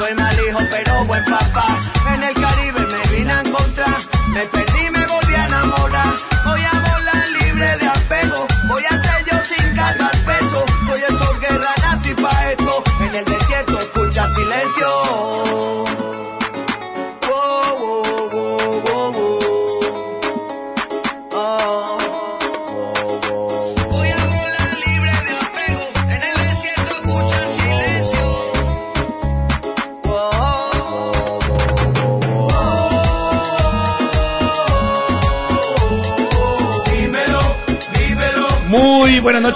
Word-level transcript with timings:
Soy 0.00 0.14
mal 0.14 0.34
hijo, 0.48 0.58
pero 0.70 1.04
buen 1.04 1.22
papá. 1.26 1.99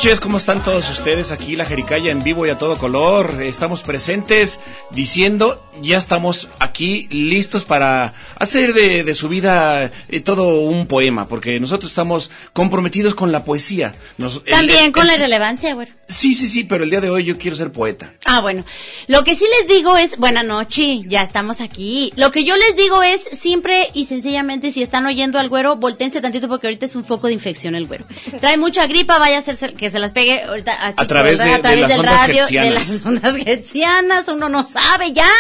Noches, 0.05 0.21
¿cómo 0.21 0.37
están 0.37 0.63
todos 0.63 0.91
ustedes? 0.91 1.33
Aquí 1.33 1.57
la 1.57 1.65
Jericaya 1.65 2.13
en 2.13 2.23
vivo 2.23 2.45
y 2.45 2.51
a 2.51 2.59
todo 2.59 2.77
color. 2.77 3.41
Estamos 3.41 3.81
presentes 3.81 4.61
diciendo, 4.91 5.65
ya 5.81 5.97
estamos 5.97 6.51
aquí 6.75 7.07
listos 7.12 7.65
para 7.65 8.12
hacer 8.37 8.75
de, 8.75 9.05
de 9.05 9.15
su 9.15 9.29
vida 9.29 9.93
eh, 10.09 10.19
todo 10.21 10.59
un 10.61 10.89
poema, 10.89 11.29
porque 11.29 11.61
nosotros 11.61 11.93
estamos 11.93 12.33
comprometidos 12.53 13.15
con 13.15 13.31
la 13.31 13.45
poesía. 13.45 13.95
Nos- 14.19 14.43
También 14.45 14.87
el- 14.87 14.93
con 14.93 15.03
el- 15.03 15.09
la 15.09 15.15
irrelevancia, 15.15 15.73
güero. 15.75 15.93
Sí, 16.09 16.35
sí, 16.35 16.49
sí, 16.49 16.65
pero 16.65 16.83
el 16.85 16.91
día 16.91 17.01
de 17.01 17.09
hoy 17.11 17.25
yo 17.25 17.39
quiero 17.39 17.57
ser 17.57 17.71
poeta. 17.73 18.12
Ah, 18.27 18.41
bueno. 18.41 18.65
Lo 19.07 19.23
que 19.25 19.35
sí 19.37 19.47
les 19.61 19.69
digo 19.75 19.97
es, 19.97 20.19
buena 20.19 20.43
noche, 20.43 21.01
ya 21.07 21.23
estamos 21.23 21.61
aquí. 21.61 22.12
Lo 22.17 22.31
que 22.33 22.45
yo 22.45 22.57
les 22.57 22.77
digo 22.77 23.03
es, 23.03 23.21
siempre 23.39 23.89
y 23.95 24.06
sencillamente, 24.06 24.73
si 24.73 24.83
están 24.83 25.06
oyendo 25.06 25.39
al 25.39 25.49
güero, 25.49 25.77
voltense 25.77 26.21
tantito 26.21 26.49
porque 26.49 26.67
ahorita 26.67 26.85
es 26.87 26.95
un 26.97 27.05
foco 27.05 27.29
de 27.29 27.33
infección 27.35 27.75
el 27.77 27.87
güero. 27.87 28.05
Trae 28.41 28.56
mucha 28.59 28.87
gripa, 28.89 29.19
vaya 29.19 29.37
a 29.39 29.41
hacer 29.41 29.73
que 29.75 29.91
se 29.91 29.99
las 30.01 30.11
pegue 30.12 30.43
ahorita 30.43 30.73
así 30.73 30.95
A 30.99 31.06
través 31.06 31.39
de- 31.39 31.45
a 31.55 31.61
través 31.62 31.77
de 31.77 31.81
las 31.83 31.89
del 31.91 32.01
ondas 32.01 32.21
radio, 32.21 32.47
de 32.47 32.71
las 32.71 33.06
ondas 33.06 33.37
hertzianas, 33.47 34.29
uno 34.29 34.49
no 34.49 34.67
sabe 34.67 35.12
ya. 35.12 35.31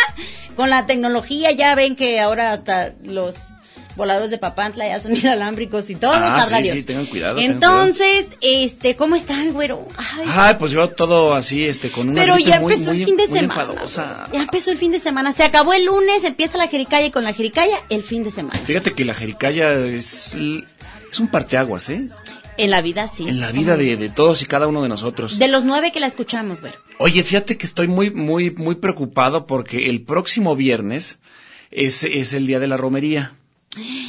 Con 0.56 0.70
la 0.70 0.86
tecnología 0.86 1.50
ya 1.52 1.74
ven 1.74 1.96
que 1.96 2.20
ahora 2.20 2.52
hasta 2.52 2.92
los 3.04 3.34
voladores 3.96 4.30
de 4.30 4.38
Papantla 4.38 4.88
ya 4.88 5.00
son 5.00 5.14
inalámbricos 5.16 5.88
y 5.88 5.94
todos 5.94 6.16
Ah, 6.18 6.38
los 6.40 6.48
sí, 6.48 6.70
sí, 6.70 6.82
tengan 6.82 7.06
cuidado, 7.06 7.36
tengan 7.36 7.54
Entonces, 7.54 8.26
este, 8.40 8.96
¿cómo 8.96 9.14
están, 9.14 9.52
güero? 9.52 9.86
Ay, 9.96 10.24
Ay, 10.26 10.54
pues 10.58 10.72
yo 10.72 10.88
todo 10.90 11.34
así, 11.36 11.64
este, 11.64 11.90
con 11.90 12.08
una 12.08 12.20
pero 12.22 12.36
ya 12.38 12.58
muy, 12.60 12.72
empezó 12.72 12.90
muy- 12.90 13.02
el 13.02 13.06
fin 13.06 13.16
de 13.16 13.26
semana. 13.26 13.42
enfadosa. 13.44 14.26
Ya 14.32 14.40
empezó 14.42 14.70
el 14.72 14.78
fin 14.78 14.90
de 14.90 14.98
semana. 14.98 15.32
Se 15.32 15.44
acabó 15.44 15.72
el 15.74 15.84
lunes, 15.84 16.24
empieza 16.24 16.58
la 16.58 16.66
jericaya 16.66 17.06
y 17.06 17.10
con 17.12 17.22
la 17.22 17.32
jericaya 17.34 17.76
el 17.88 18.02
fin 18.02 18.24
de 18.24 18.30
semana. 18.32 18.58
Fíjate 18.64 18.92
que 18.94 19.04
la 19.04 19.14
Jericaya 19.14 19.72
es, 19.74 20.34
es 20.34 21.20
un 21.20 21.28
parteaguas, 21.28 21.88
¿eh? 21.90 22.08
En 22.56 22.70
la 22.70 22.80
vida, 22.82 23.08
sí. 23.12 23.28
En 23.28 23.40
la 23.40 23.50
vida 23.52 23.76
de, 23.76 23.96
de 23.96 24.08
todos 24.08 24.42
y 24.42 24.46
cada 24.46 24.66
uno 24.66 24.82
de 24.82 24.88
nosotros. 24.88 25.38
De 25.38 25.48
los 25.48 25.64
nueve 25.64 25.90
que 25.92 26.00
la 26.00 26.06
escuchamos, 26.06 26.60
güero. 26.60 26.76
Oye, 26.98 27.22
fíjate 27.24 27.56
que 27.56 27.66
estoy 27.66 27.88
muy, 27.88 28.10
muy, 28.10 28.50
muy 28.52 28.76
preocupado 28.76 29.46
porque 29.46 29.90
el 29.90 30.02
próximo 30.02 30.54
viernes 30.56 31.18
es, 31.70 32.04
es 32.04 32.32
el 32.34 32.46
día 32.46 32.60
de 32.60 32.68
la 32.68 32.76
romería. 32.76 33.34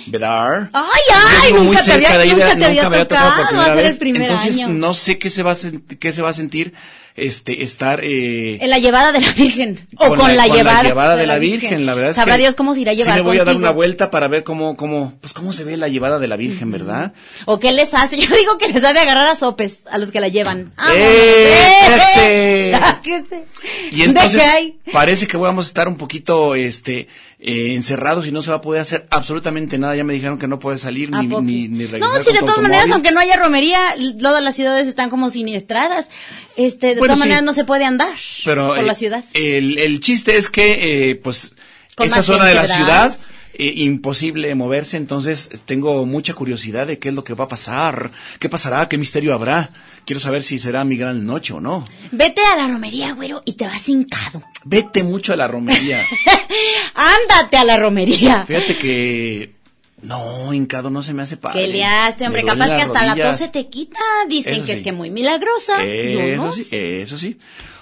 ¿Verdad? 0.08 0.70
Ay, 0.74 1.02
ay, 1.44 1.52
nunca 1.54 1.64
muy 1.64 1.76
te 1.76 1.82
cerca 1.82 2.14
había, 2.14 2.18
de 2.18 2.24
ahí, 2.24 2.30
de- 2.30 2.36
nunca 2.36 2.58
te 2.58 2.66
había 2.86 3.08
tocado 3.08 3.36
por 3.38 3.48
primera 3.48 3.74
vez. 3.76 4.00
Entonces, 4.00 4.60
año. 4.60 4.68
no 4.70 4.94
sé 4.94 5.18
qué 5.18 5.32
se 5.32 5.42
va 5.42 5.54
a, 5.54 5.56
qué 6.00 6.12
se 6.12 6.22
va 6.22 6.30
a 6.30 6.34
sentir 6.34 6.74
este, 7.16 7.64
estar 7.64 8.04
eh, 8.04 8.58
En 8.62 8.70
la 8.70 8.78
llevada 8.78 9.14
de 9.14 9.22
la 9.22 9.32
Virgen. 9.32 9.88
O 9.98 10.16
con, 10.16 10.36
la, 10.36 10.48
llevada, 10.48 11.16
de 11.16 11.26
la 11.26 11.40
Virgen. 11.40 11.86
La 11.86 11.94
verdad 11.94 12.12
es 12.12 12.18
Sabrá 12.18 12.36
que 12.36 12.42
Dios 12.42 12.56
cómo 12.56 12.74
se 12.74 12.82
irá 12.82 12.92
a 12.92 12.94
llevar 12.94 13.14
Sí 13.14 13.20
me 13.20 13.22
voy 13.22 13.40
a 13.40 13.46
dar 13.46 13.56
una 13.56 13.72
vuelta 13.72 14.12
para 14.12 14.28
ver 14.28 14.44
cómo, 14.44 14.76
cómo, 14.76 15.14
pues 15.22 15.32
cómo 15.32 15.54
se 15.54 15.64
ve 15.64 15.78
la 15.78 15.88
llevada 15.88 16.20
de 16.20 16.28
la 16.28 16.36
Virgen, 16.36 16.72
¿verdad? 16.72 17.14
¿O 17.46 17.58
qué 17.60 17.72
les 17.72 17.94
hace? 17.94 18.18
Yo 18.20 18.36
digo 18.36 18.58
que 18.58 18.68
les 18.68 18.84
ha 18.84 18.92
de 18.92 19.00
agarrar 19.00 19.28
a 19.28 19.36
sopes 19.36 19.80
a 19.90 19.98
los 19.98 20.12
que 20.12 20.20
la 20.20 20.28
llevan. 20.28 20.74
¡Vámonos! 20.76 20.98
¡Eh, 20.98 21.54
¡Eh! 21.54 22.72
sáquese! 22.72 22.72
¡Sáquese! 22.80 23.46
Y 23.92 24.02
entonces 24.04 24.44
parece 24.92 25.28
que 25.28 25.38
vamos 25.38 25.66
a 25.66 25.70
estar 25.70 25.88
un 25.88 25.96
poquito 25.96 26.56
este 26.56 27.08
eh, 27.40 27.76
encerrados 27.76 28.26
y 28.26 28.32
no 28.32 28.42
se 28.42 28.50
va 28.50 28.58
a 28.58 28.62
poder 28.62 28.82
hacer 28.82 29.06
absolutamente 29.12 29.78
nada. 29.78 29.96
Ya 29.96 30.04
me 30.04 30.14
dijeron 30.14 30.40
que 30.40 30.48
no 30.48 30.58
puede 30.58 30.78
salir 30.78 31.10
¿A 31.14 31.22
ni, 31.22 31.28
ni, 31.28 31.68
ni 31.68 31.86
regresar 31.86 32.18
No, 32.18 32.24
sí, 32.24 32.26
con 32.26 32.34
de 32.34 32.40
todas 32.40 32.62
maneras, 32.62 32.90
aunque 32.92 33.12
no 33.12 33.20
haya 33.20 33.38
romería, 33.38 33.80
todas 34.20 34.44
las 34.44 34.56
ciudades 34.56 34.88
están 34.88 35.10
como 35.10 35.30
siniestradas. 35.30 36.10
Este, 36.56 36.96
Bueno, 37.08 37.14
todas 37.14 37.18
sí. 37.24 37.30
maneras 37.30 37.44
no 37.44 37.54
se 37.54 37.66
puede 37.66 37.86
andar 37.86 38.14
Pero 38.44 38.68
por 38.70 38.80
eh, 38.80 38.84
la 38.84 38.94
ciudad. 38.94 39.24
El, 39.34 39.78
el 39.78 40.00
chiste 40.00 40.36
es 40.38 40.50
que 40.50 41.10
eh, 41.10 41.16
pues 41.16 41.56
Con 41.96 42.10
más 42.10 42.26
zona 42.26 42.46
de 42.46 42.56
la 42.56 42.68
ciudad 42.68 43.12
¿verdad? 43.12 43.18
eh, 43.58 43.74
imposible 43.78 44.54
moverse, 44.56 44.98
entonces 44.98 45.50
tengo 45.66 46.06
mucha 46.06 46.34
curiosidad 46.34 46.88
de 46.88 47.00
qué 47.00 47.10
es 47.10 47.16
lo 47.16 47.24
que 47.24 47.34
va 47.34 47.46
a 47.46 47.48
pasar, 47.48 48.12
qué 48.40 48.50
pasará, 48.50 48.90
qué 48.90 48.98
misterio 48.98 49.34
habrá. 49.34 49.70
Quiero 50.06 50.20
saber 50.20 50.44
si 50.44 50.60
será 50.60 50.84
mi 50.84 50.98
gran 50.98 51.26
noche 51.26 51.54
o 51.54 51.62
no. 51.62 51.86
Vete 52.12 52.42
a 52.46 52.58
la 52.58 52.68
romería, 52.68 53.14
güero, 53.14 53.42
y 53.46 53.54
te 53.54 53.66
vas 53.66 53.88
hincado. 53.88 54.44
Vete 54.66 55.04
mucho 55.04 55.34
a 55.34 55.36
la 55.38 55.48
romería. 55.48 56.02
Ándate 56.94 57.58
a 57.58 57.64
la 57.64 57.78
romería. 57.78 58.46
Fíjate 58.46 58.78
que 58.78 59.56
no, 60.02 60.54
hincado 60.54 60.90
no 60.90 61.02
se 61.02 61.14
me 61.14 61.24
hace 61.24 61.38
padre. 61.38 61.62
¿Qué 61.62 61.68
le 61.68 61.86
hace, 61.86 62.26
hombre? 62.28 62.44
Capaz 62.44 62.68
que 62.68 62.82
hasta 62.82 63.16
la 63.16 63.16
tos 63.32 63.38
se 63.38 63.48
te 63.48 63.68
quita. 63.68 64.00
Dicen 64.30 64.54
Eso 64.56 64.66
que 64.66 64.72
sí. 64.74 64.78
es 64.80 64.84
que 64.84 64.92
muy 64.92 65.10
milagrosa. 65.10 65.84
Eso 65.84 66.52
sí, 66.52 66.68
eso 66.72 67.18
sí. 67.18 67.38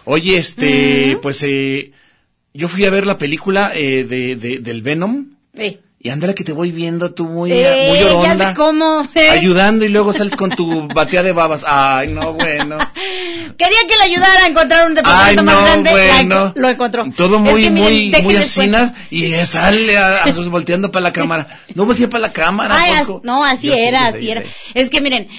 Oye, 0.05 0.37
este, 0.37 1.17
pues 1.21 1.43
eh, 1.43 1.91
yo 2.53 2.67
fui 2.67 2.85
a 2.85 2.89
ver 2.89 3.05
la 3.05 3.17
película 3.17 3.71
eh, 3.73 4.03
de, 4.03 4.35
de- 4.35 4.59
del 4.59 4.81
Venom 4.81 5.27
Eh, 5.57 5.79
Y 6.05 6.09
ándale 6.09 6.35
que 6.35 6.43
te 6.43 6.51
voy 6.51 6.73
viendo 6.73 7.13
tú 7.13 7.23
muy, 7.27 7.49
Eh, 7.53 7.85
muy 7.87 7.99
ya 7.99 8.13
oronda. 8.17 8.49
sé 8.49 8.55
cómo. 8.55 9.07
Ayudando 9.31 9.85
y 9.85 9.89
luego 9.89 10.11
sales 10.11 10.35
con 10.35 10.49
tu 10.49 10.85
batea 10.93 11.23
de 11.23 11.31
babas. 11.31 11.63
Ay, 11.65 12.09
no, 12.09 12.33
bueno. 12.33 12.77
Quería 13.57 13.77
que 13.87 13.95
le 13.95 14.03
ayudara 14.11 14.43
a 14.43 14.47
encontrar 14.47 14.85
un 14.85 14.97
Ay, 14.97 15.35
departamento 15.37 15.43
más 15.43 15.55
no, 15.55 15.61
grande. 15.63 15.91
la 15.91 15.95
bueno. 16.13 16.35
enco- 16.47 16.53
lo 16.59 16.69
encontró. 16.69 17.05
Todo 17.15 17.35
Es 17.37 17.41
muy, 17.41 17.63
que 17.63 17.69
miren, 17.69 17.83
muy, 18.11 18.21
muy 18.21 18.35
así, 18.35 18.69
y 19.11 19.31
sale 19.45 19.97
a, 19.97 20.23
a 20.23 20.33
sus 20.33 20.49
volteando 20.49 20.91
para 20.91 21.03
la 21.03 21.13
cámara. 21.13 21.47
No 21.73 21.85
voltea 21.85 22.09
para 22.09 22.21
la 22.23 22.33
cámara, 22.33 22.75
Ay, 22.77 22.91
as- 22.91 23.07
no, 23.23 23.41
así 23.45 23.67
Yo 23.69 23.73
era, 23.73 24.07
así 24.07 24.29
era. 24.29 24.41
sé. 24.41 24.47
Es 24.73 24.89
que 24.89 24.99
miren, 24.99 25.29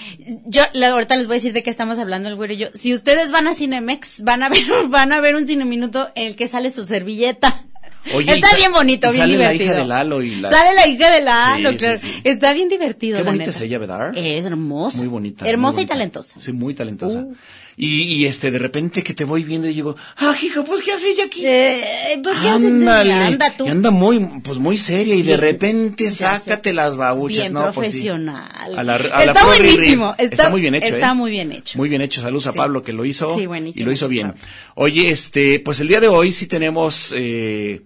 yo 0.47 0.63
la- 0.73 0.93
ahorita 0.93 1.17
les 1.17 1.27
voy 1.27 1.35
a 1.35 1.39
decir 1.41 1.53
de 1.53 1.63
qué 1.63 1.69
estamos 1.69 1.99
hablando 1.99 2.31
el 2.31 2.37
güero 2.37 2.55
y 2.55 2.57
yo. 2.57 2.69
Si 2.75 2.95
ustedes 2.95 3.31
van 3.31 3.49
a 3.49 3.55
Cinemex, 3.55 4.23
van 4.23 4.43
a 4.43 4.49
ver, 4.49 4.65
van 4.89 5.13
a 5.13 5.21
ver 5.21 5.37
un 5.37 5.47
cine 5.47 5.67
minuto 5.67 6.09
en 6.15 6.29
el 6.29 6.37
que 6.37 6.49
sale 6.49 6.71
su 6.71 6.87
servilleta. 6.87 7.67
Oye, 8.12 8.35
Está 8.35 8.55
bien 8.56 8.73
bonito, 8.73 9.09
bien 9.11 9.23
sale 9.23 9.37
la 9.39 9.55
hija 9.55 9.73
de 9.75 9.85
Lalo 9.87 10.23
y 10.23 10.37
la- 10.37 10.51
Sale 10.51 10.75
la 10.75 10.87
hija 10.87 11.11
de 11.11 11.21
Lalo, 11.23 11.71
Sí, 11.73 11.77
claro. 11.79 11.99
sí. 11.99 12.11
Está 12.25 12.53
bien 12.53 12.69
divertido, 12.69 13.17
Qué 13.19 13.25
la 13.25 13.31
bonita 13.31 13.47
neta. 13.47 13.56
es 13.56 13.61
ella, 13.62 13.79
¿verdad? 13.79 14.17
Es 14.17 14.45
hermosa. 14.45 14.99
Muy 14.99 15.06
bonita. 15.06 15.49
Hermosa 15.49 15.77
muy 15.77 15.85
y 15.85 15.87
talentosa. 15.87 16.39
Sí, 16.41 16.53
muy 16.53 16.75
talentosa. 16.75 17.21
Uh. 17.21 17.35
Y, 17.77 18.03
y 18.03 18.27
este, 18.27 18.53
de 18.53 18.59
repente 18.61 19.03
que 19.03 19.15
te 19.15 19.25
voy 19.25 19.43
viendo 19.43 19.69
y 19.69 19.75
digo, 19.75 19.97
ah, 20.19 20.33
hija, 20.41 20.62
pues, 20.62 20.83
¿qué 20.83 20.93
hace 20.93 21.11
ella 21.11 21.25
aquí? 21.25 21.43
Eh, 21.45 22.21
pues, 22.23 22.37
¿qué 22.39 22.49
haces? 22.49 22.67
Ándale. 22.67 23.12
Anda 23.12 23.53
tú. 23.56 23.67
Y 23.67 23.69
anda 23.69 23.91
muy, 23.91 24.21
pues 24.45 24.59
muy 24.59 24.79
seria 24.79 25.15
y 25.17 25.23
de 25.23 25.37
repente 25.37 26.11
sácate 26.12 26.73
las 26.73 26.97
babuchas, 26.97 27.39
Bien 27.39 27.53
¿no? 27.55 27.62
Pues 27.73 27.75
profesional. 27.75 28.79
A 28.79 28.83
la, 28.85 28.95
a 28.95 29.25
Está 29.25 29.45
buenísimo. 29.47 30.15
Está, 30.19 30.51
muy 30.51 30.61
bien 30.61 30.77
hecho, 30.77 30.95
Está 30.95 31.11
¿eh? 31.11 31.15
muy 31.15 31.31
bien 31.33 31.51
hecho. 31.51 31.77
Muy 31.79 31.89
bien 31.89 32.01
hecho. 32.03 32.21
Saludos 32.23 32.47
a. 32.49 32.53
Pablo 32.53 32.83
que 32.83 32.93
lo 32.93 33.05
hizo. 33.05 33.35
Sí, 33.37 33.47
buenísimo, 33.47 33.83
Y 33.83 33.85
lo 33.87 33.91
hizo 33.93 34.06
bien. 34.09 34.35
Oye, 34.77 35.09
este, 35.11 35.59
pues 35.59 35.81
el 35.81 35.89
día 35.89 35.99
de 36.01 36.06
hoy 36.06 36.31
sí 36.31 36.47
tenemos, 36.47 37.12
eh, 37.17 37.83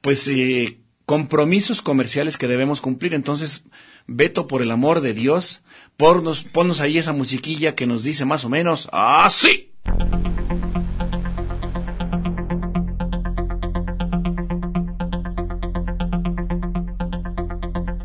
pues, 0.00 0.28
eh, 0.28 0.80
compromisos 1.06 1.82
comerciales 1.82 2.36
que 2.36 2.48
debemos 2.48 2.80
cumplir. 2.80 3.14
Entonces, 3.14 3.64
Beto, 4.06 4.46
por 4.46 4.62
el 4.62 4.70
amor 4.70 5.00
de 5.00 5.14
Dios, 5.14 5.62
ponnos, 5.96 6.44
ponnos 6.44 6.80
ahí 6.80 6.98
esa 6.98 7.12
musiquilla 7.12 7.74
que 7.74 7.86
nos 7.86 8.04
dice 8.04 8.24
más 8.24 8.44
o 8.44 8.48
menos, 8.48 8.88
¡ah, 8.92 9.28
sí! 9.30 9.72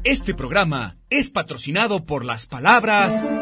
Este 0.04 0.34
programa 0.34 0.98
es 1.10 1.30
patrocinado 1.30 2.06
por 2.06 2.24
las 2.24 2.46
palabras 2.46 3.34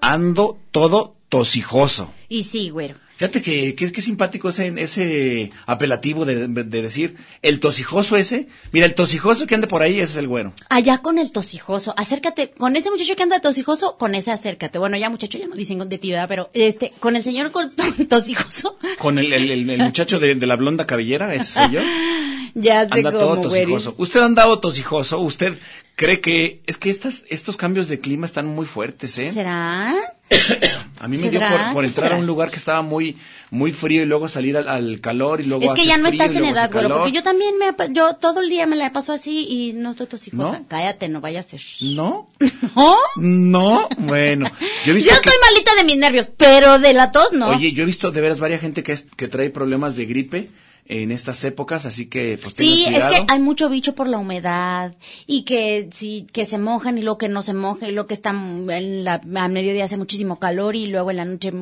Ando 0.00 0.58
todo 0.70 1.16
tosijoso. 1.28 2.14
Y 2.28 2.44
sí, 2.44 2.70
güero. 2.70 2.94
Fíjate 3.16 3.40
que, 3.40 3.74
que, 3.74 3.90
que 3.92 4.00
simpático 4.02 4.50
ese, 4.50 4.72
ese 4.76 5.50
apelativo 5.66 6.24
de, 6.26 6.48
de 6.48 6.82
decir 6.82 7.16
el 7.42 7.60
tosijoso 7.60 8.16
ese. 8.16 8.48
Mira, 8.72 8.84
el 8.86 8.94
tosijoso 8.94 9.46
que 9.46 9.54
anda 9.54 9.68
por 9.68 9.82
ahí 9.82 9.94
ese 9.94 10.04
es 10.12 10.16
el 10.16 10.28
güero. 10.28 10.52
Allá 10.68 10.98
con 10.98 11.18
el 11.18 11.32
tosijoso, 11.32 11.94
acércate, 11.96 12.50
con 12.50 12.76
ese 12.76 12.90
muchacho 12.90 13.16
que 13.16 13.22
anda 13.22 13.40
tosijoso, 13.40 13.96
con 13.96 14.14
ese 14.14 14.32
acércate. 14.32 14.78
Bueno, 14.78 14.96
ya 14.98 15.08
muchacho 15.08 15.38
ya 15.38 15.46
no 15.46 15.54
dicen 15.54 15.78
de 15.88 15.98
ti, 15.98 16.10
¿verdad? 16.10 16.28
Pero 16.28 16.50
este, 16.52 16.92
con 17.00 17.16
el 17.16 17.24
señor 17.24 17.52
con 17.52 17.70
tosijoso, 18.08 18.76
Con 18.98 19.18
el, 19.18 19.32
el, 19.32 19.50
el- 19.50 19.70
el 19.70 19.82
muchacho 19.82 20.18
de, 20.18 20.34
de 20.34 20.46
la 20.46 20.56
blonda 20.56 20.86
cabellera, 20.86 21.34
ese 21.34 21.52
soy 21.54 21.70
yo. 21.72 21.80
ya 22.54 22.86
sé 22.86 22.94
Anda 22.94 23.12
todo 23.12 23.36
güeris. 23.36 23.52
tosijoso. 23.68 23.94
¿Usted 23.98 24.20
ha 24.20 24.24
andado 24.26 24.60
tosijoso? 24.60 25.20
¿Usted 25.20 25.58
cree 25.94 26.20
que 26.20 26.60
es 26.66 26.76
que 26.76 26.90
estas, 26.90 27.24
estos 27.28 27.56
cambios 27.56 27.88
de 27.88 27.98
clima 27.98 28.26
están 28.26 28.46
muy 28.46 28.66
fuertes, 28.66 29.16
eh? 29.18 29.32
¿Será? 29.32 29.94
A 30.98 31.08
mí 31.08 31.18
me 31.18 31.30
dio 31.30 31.40
por, 31.40 31.72
por 31.74 31.82
¿Qué 31.84 31.88
entrar 31.88 32.12
a 32.14 32.16
un 32.16 32.26
lugar 32.26 32.50
que 32.50 32.56
estaba 32.56 32.80
muy, 32.80 33.16
muy 33.50 33.70
frío 33.70 34.02
y 34.02 34.06
luego 34.06 34.28
salir 34.28 34.56
al, 34.56 34.66
al 34.66 35.00
calor 35.00 35.40
y 35.42 35.44
luego 35.44 35.62
Es 35.62 35.72
que 35.74 35.82
hace 35.82 35.88
ya 35.90 35.98
no 35.98 36.08
frío 36.08 36.22
estás 36.22 36.36
en 36.36 36.44
edad, 36.46 36.70
güero, 36.72 36.88
porque 36.88 37.12
yo 37.12 37.22
también 37.22 37.54
me, 37.58 37.66
yo 37.92 38.14
todo 38.16 38.40
el 38.40 38.48
día 38.48 38.66
me 38.66 38.76
la 38.76 38.90
paso 38.92 39.12
así 39.12 39.46
y 39.48 39.72
no 39.74 39.90
estoy 39.90 40.06
tosijosa. 40.06 40.58
¿No? 40.60 40.66
Cállate, 40.68 41.08
no 41.08 41.20
vaya 41.20 41.40
a 41.40 41.42
ser. 41.42 41.60
¿No? 41.82 42.28
¿No? 42.74 42.96
No, 43.16 43.88
bueno. 43.98 44.50
Yo 44.84 44.84
he 44.84 44.86
Yo 44.86 44.94
visto 44.94 45.10
que- 45.20 45.28
estoy 45.28 45.34
malita 45.52 45.74
de 45.76 45.84
mis 45.84 45.96
nervios, 45.98 46.30
pero 46.36 46.78
de 46.78 46.94
la 46.94 47.12
tos 47.12 47.32
no. 47.32 47.50
Oye, 47.50 47.72
yo 47.72 47.82
he 47.82 47.86
visto 47.86 48.10
de 48.10 48.20
veras 48.20 48.40
varias 48.40 48.62
gente 48.62 48.82
que, 48.82 48.92
es- 48.92 49.06
que 49.16 49.28
trae 49.28 49.50
problemas 49.50 49.96
de 49.96 50.06
gripe 50.06 50.50
en 50.88 51.12
estas 51.12 51.42
épocas, 51.44 51.86
así 51.86 52.06
que 52.06 52.38
pues 52.40 52.54
Sí, 52.56 52.84
es 52.86 52.92
cuidado. 53.04 53.26
que 53.26 53.32
hay 53.32 53.40
mucho 53.40 53.68
bicho 53.68 53.94
por 53.94 54.06
la 54.08 54.18
humedad 54.18 54.94
y 55.26 55.42
que 55.44 55.88
sí, 55.92 56.26
que 56.32 56.46
se 56.46 56.58
mojan 56.58 56.98
y 56.98 57.02
luego 57.02 57.18
que 57.18 57.28
no 57.28 57.42
se 57.42 57.54
mojan 57.54 57.88
y 57.88 57.92
luego 57.92 58.06
que 58.06 58.14
está 58.14 58.30
en 58.30 59.04
la, 59.04 59.20
a 59.36 59.48
mediodía 59.48 59.84
hace 59.84 59.96
muchísimo 59.96 60.38
calor 60.38 60.76
y 60.76 60.86
luego 60.86 61.10
en 61.10 61.16
la 61.16 61.24
noche 61.24 61.52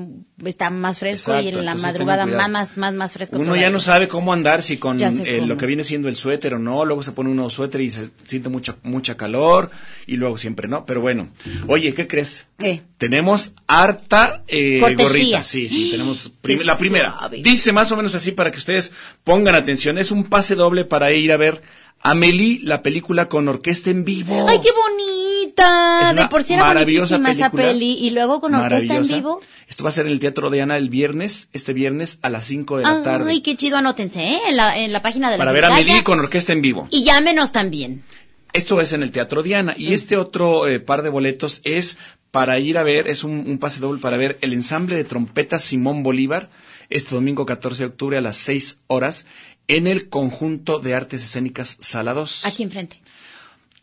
está 0.45 0.71
más 0.71 0.99
fresco 0.99 1.39
y 1.41 1.49
en 1.49 1.65
la 1.65 1.75
madrugada 1.75 2.27
más, 2.27 2.49
más, 2.51 2.77
más, 2.77 2.95
más 2.95 3.13
fresco. 3.13 3.37
Uno 3.39 3.57
ya 3.57 3.71
no 3.71 3.81
sabe 3.81 4.09
cómo 4.09 4.33
andar, 4.33 4.63
si 4.63 4.77
con 4.79 5.01
eh, 5.03 5.41
lo 5.47 5.57
que 5.57 5.67
viene 5.67 5.85
siendo 5.85 6.09
el 6.09 6.17
suéter 6.17 6.55
o 6.55 6.59
no, 6.59 6.85
luego 6.85 7.03
se 7.03 7.13
pone 7.13 7.31
uno 7.31 7.49
suéter 7.51 7.81
y 7.81 7.91
se 7.91 8.11
siente 8.25 8.49
mucha, 8.49 8.77
mucha 8.83 9.17
calor 9.17 9.71
y 10.07 10.17
luego 10.17 10.37
siempre 10.39 10.69
no, 10.69 10.85
pero 10.87 11.01
bueno. 11.01 11.29
Oye, 11.69 11.95
¿qué 11.95 12.07
crees? 12.07 12.47
¿Qué? 12.59 12.83
Tenemos 12.99 13.53
harta 13.67 14.45
eh, 14.49 14.81
gorrita, 14.97 15.43
sí, 15.45 15.69
sí, 15.69 15.91
tenemos 15.91 16.33
prim- 16.41 16.61
la 16.63 16.79
primera. 16.79 17.17
Dice 17.43 17.73
más 17.73 17.91
o 17.93 17.97
menos 17.97 18.15
así 18.15 18.33
para 18.33 18.51
que 18.51 18.59
ustedes 18.59 18.93
pongan 19.25 19.55
atención, 19.55 19.99
es 19.99 20.11
un 20.11 20.25
pase 20.25 20.55
doble 20.55 20.85
para 20.85 21.13
ir 21.13 21.33
a 21.33 21.37
ver 21.37 21.63
Amelie, 22.07 22.61
la 22.63 22.83
película 22.83 23.31
con 23.31 23.49
orquesta 23.49 23.89
en 23.89 24.05
vivo. 24.05 24.47
Ay, 24.47 24.61
qué 24.63 24.69
bonita. 24.73 26.13
De 26.15 26.29
por 26.29 26.45
sí 26.45 26.53
era 26.53 26.65
maravillosa 26.65 27.17
bonitísima 27.17 27.47
esa 27.47 27.51
película. 27.51 27.73
peli 27.73 27.93
y 27.99 28.11
luego 28.11 28.43
con 28.43 28.55
orquesta 28.55 28.97
en 28.97 29.07
vivo. 29.07 29.41
Esto 29.69 29.85
va 29.85 29.91
a 29.91 29.93
ser 29.93 30.07
en 30.07 30.13
el 30.13 30.21
Teatro 30.21 30.51
de 30.51 30.61
Ana 30.61 30.77
el 30.77 30.91
viernes, 30.91 31.49
este 31.55 31.73
viernes 31.73 32.19
a 32.21 32.29
las 32.29 32.45
5 32.45 32.77
de 32.77 32.83
la 32.83 33.01
tarde. 33.01 33.31
Ay, 33.31 33.41
qué 33.41 33.57
chido, 33.57 33.79
anótense, 33.79 34.23
¿eh? 34.23 34.41
En 34.49 34.57
la, 34.59 34.77
en 34.77 34.93
la 34.93 35.01
página 35.01 35.31
de 35.31 35.39
la 35.39 35.39
para 35.39 35.53
ver 35.53 35.65
a. 35.65 35.69
Amelie 35.69 36.05
con 36.05 36.21
orquesta 36.21 36.53
en 36.53 36.61
vivo. 36.61 36.89
Y 36.91 37.05
llámenos 37.05 37.53
también. 37.53 38.05
Esto 38.53 38.83
es 38.83 38.93
en 38.93 39.03
el 39.03 39.11
Teatro 39.11 39.43
Diana. 39.43 39.75
Y 39.77 39.95
este 39.95 40.19
otro 40.19 40.69
eh, 40.69 40.81
par 40.81 41.03
de 41.03 41.09
boletos 41.09 41.63
es 41.65 41.97
para 42.31 42.59
ir 42.59 42.77
a 42.77 42.83
ver, 42.83 43.09
es 43.09 43.25
un, 43.25 43.45
un 43.47 43.59
pase 43.59 43.81
doble 43.81 44.03
para 44.03 44.19
ver 44.19 44.37
el 44.43 44.53
ensamble 44.53 44.95
de 44.95 45.05
trompetas 45.05 45.65
Simón 45.65 46.03
Bolívar 46.03 46.51
este 46.91 47.15
domingo 47.15 47.47
14 47.47 47.83
de 47.83 47.89
octubre 47.89 48.17
a 48.17 48.21
las 48.21 48.37
6 48.37 48.81
horas 48.87 49.27
en 49.69 49.87
el 49.87 50.09
conjunto 50.09 50.79
de 50.79 50.95
artes 50.95 51.23
escénicas 51.23 51.79
Sala 51.81 52.15
2. 52.15 52.47
Aquí 52.47 52.63
enfrente. 52.63 53.01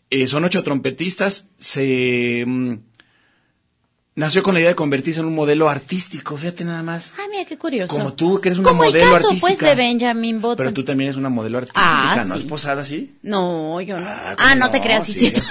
Eh, 0.10 0.28
son 0.28 0.44
ocho 0.44 0.62
trompetistas. 0.62 1.48
Se 1.58 2.44
mm, 2.46 2.74
nació 4.16 4.44
con 4.44 4.54
la 4.54 4.60
idea 4.60 4.70
de 4.70 4.76
convertirse 4.76 5.20
en 5.22 5.26
un 5.28 5.36
modelo 5.36 5.70
artístico. 5.70 6.38
Fíjate 6.38 6.64
nada 6.66 6.84
más. 6.84 7.14
Ay, 7.18 7.26
mira 7.32 7.46
qué 7.46 7.58
curioso. 7.58 7.94
Como 7.94 8.14
tú, 8.14 8.40
que 8.42 8.50
eres 8.50 8.60
una 8.60 8.70
Como 8.70 8.84
modelo 8.84 9.06
el 9.08 9.12
caso, 9.14 9.28
artística. 9.28 9.56
pues, 9.56 9.60
de 9.70 9.76
Benjamin 9.76 10.42
Button. 10.42 10.58
Pero 10.58 10.74
tú 10.74 10.84
también 10.84 11.08
eres 11.10 11.18
una 11.18 11.30
modelo 11.30 11.58
artística, 11.60 11.82
Ah, 11.84 12.24
¿no? 12.26 12.36
sí. 12.36 12.40
¿Es 12.42 12.46
posada 12.46 12.82
así? 12.82 13.16
No, 13.24 13.80
yo 13.82 13.98
no. 14.00 14.06
Ah, 14.06 14.36
Ah, 14.38 14.50
¿cómo 14.54 14.56
no, 14.66 14.72
te 14.72 14.82
creas, 14.82 15.06
sí. 15.08 15.32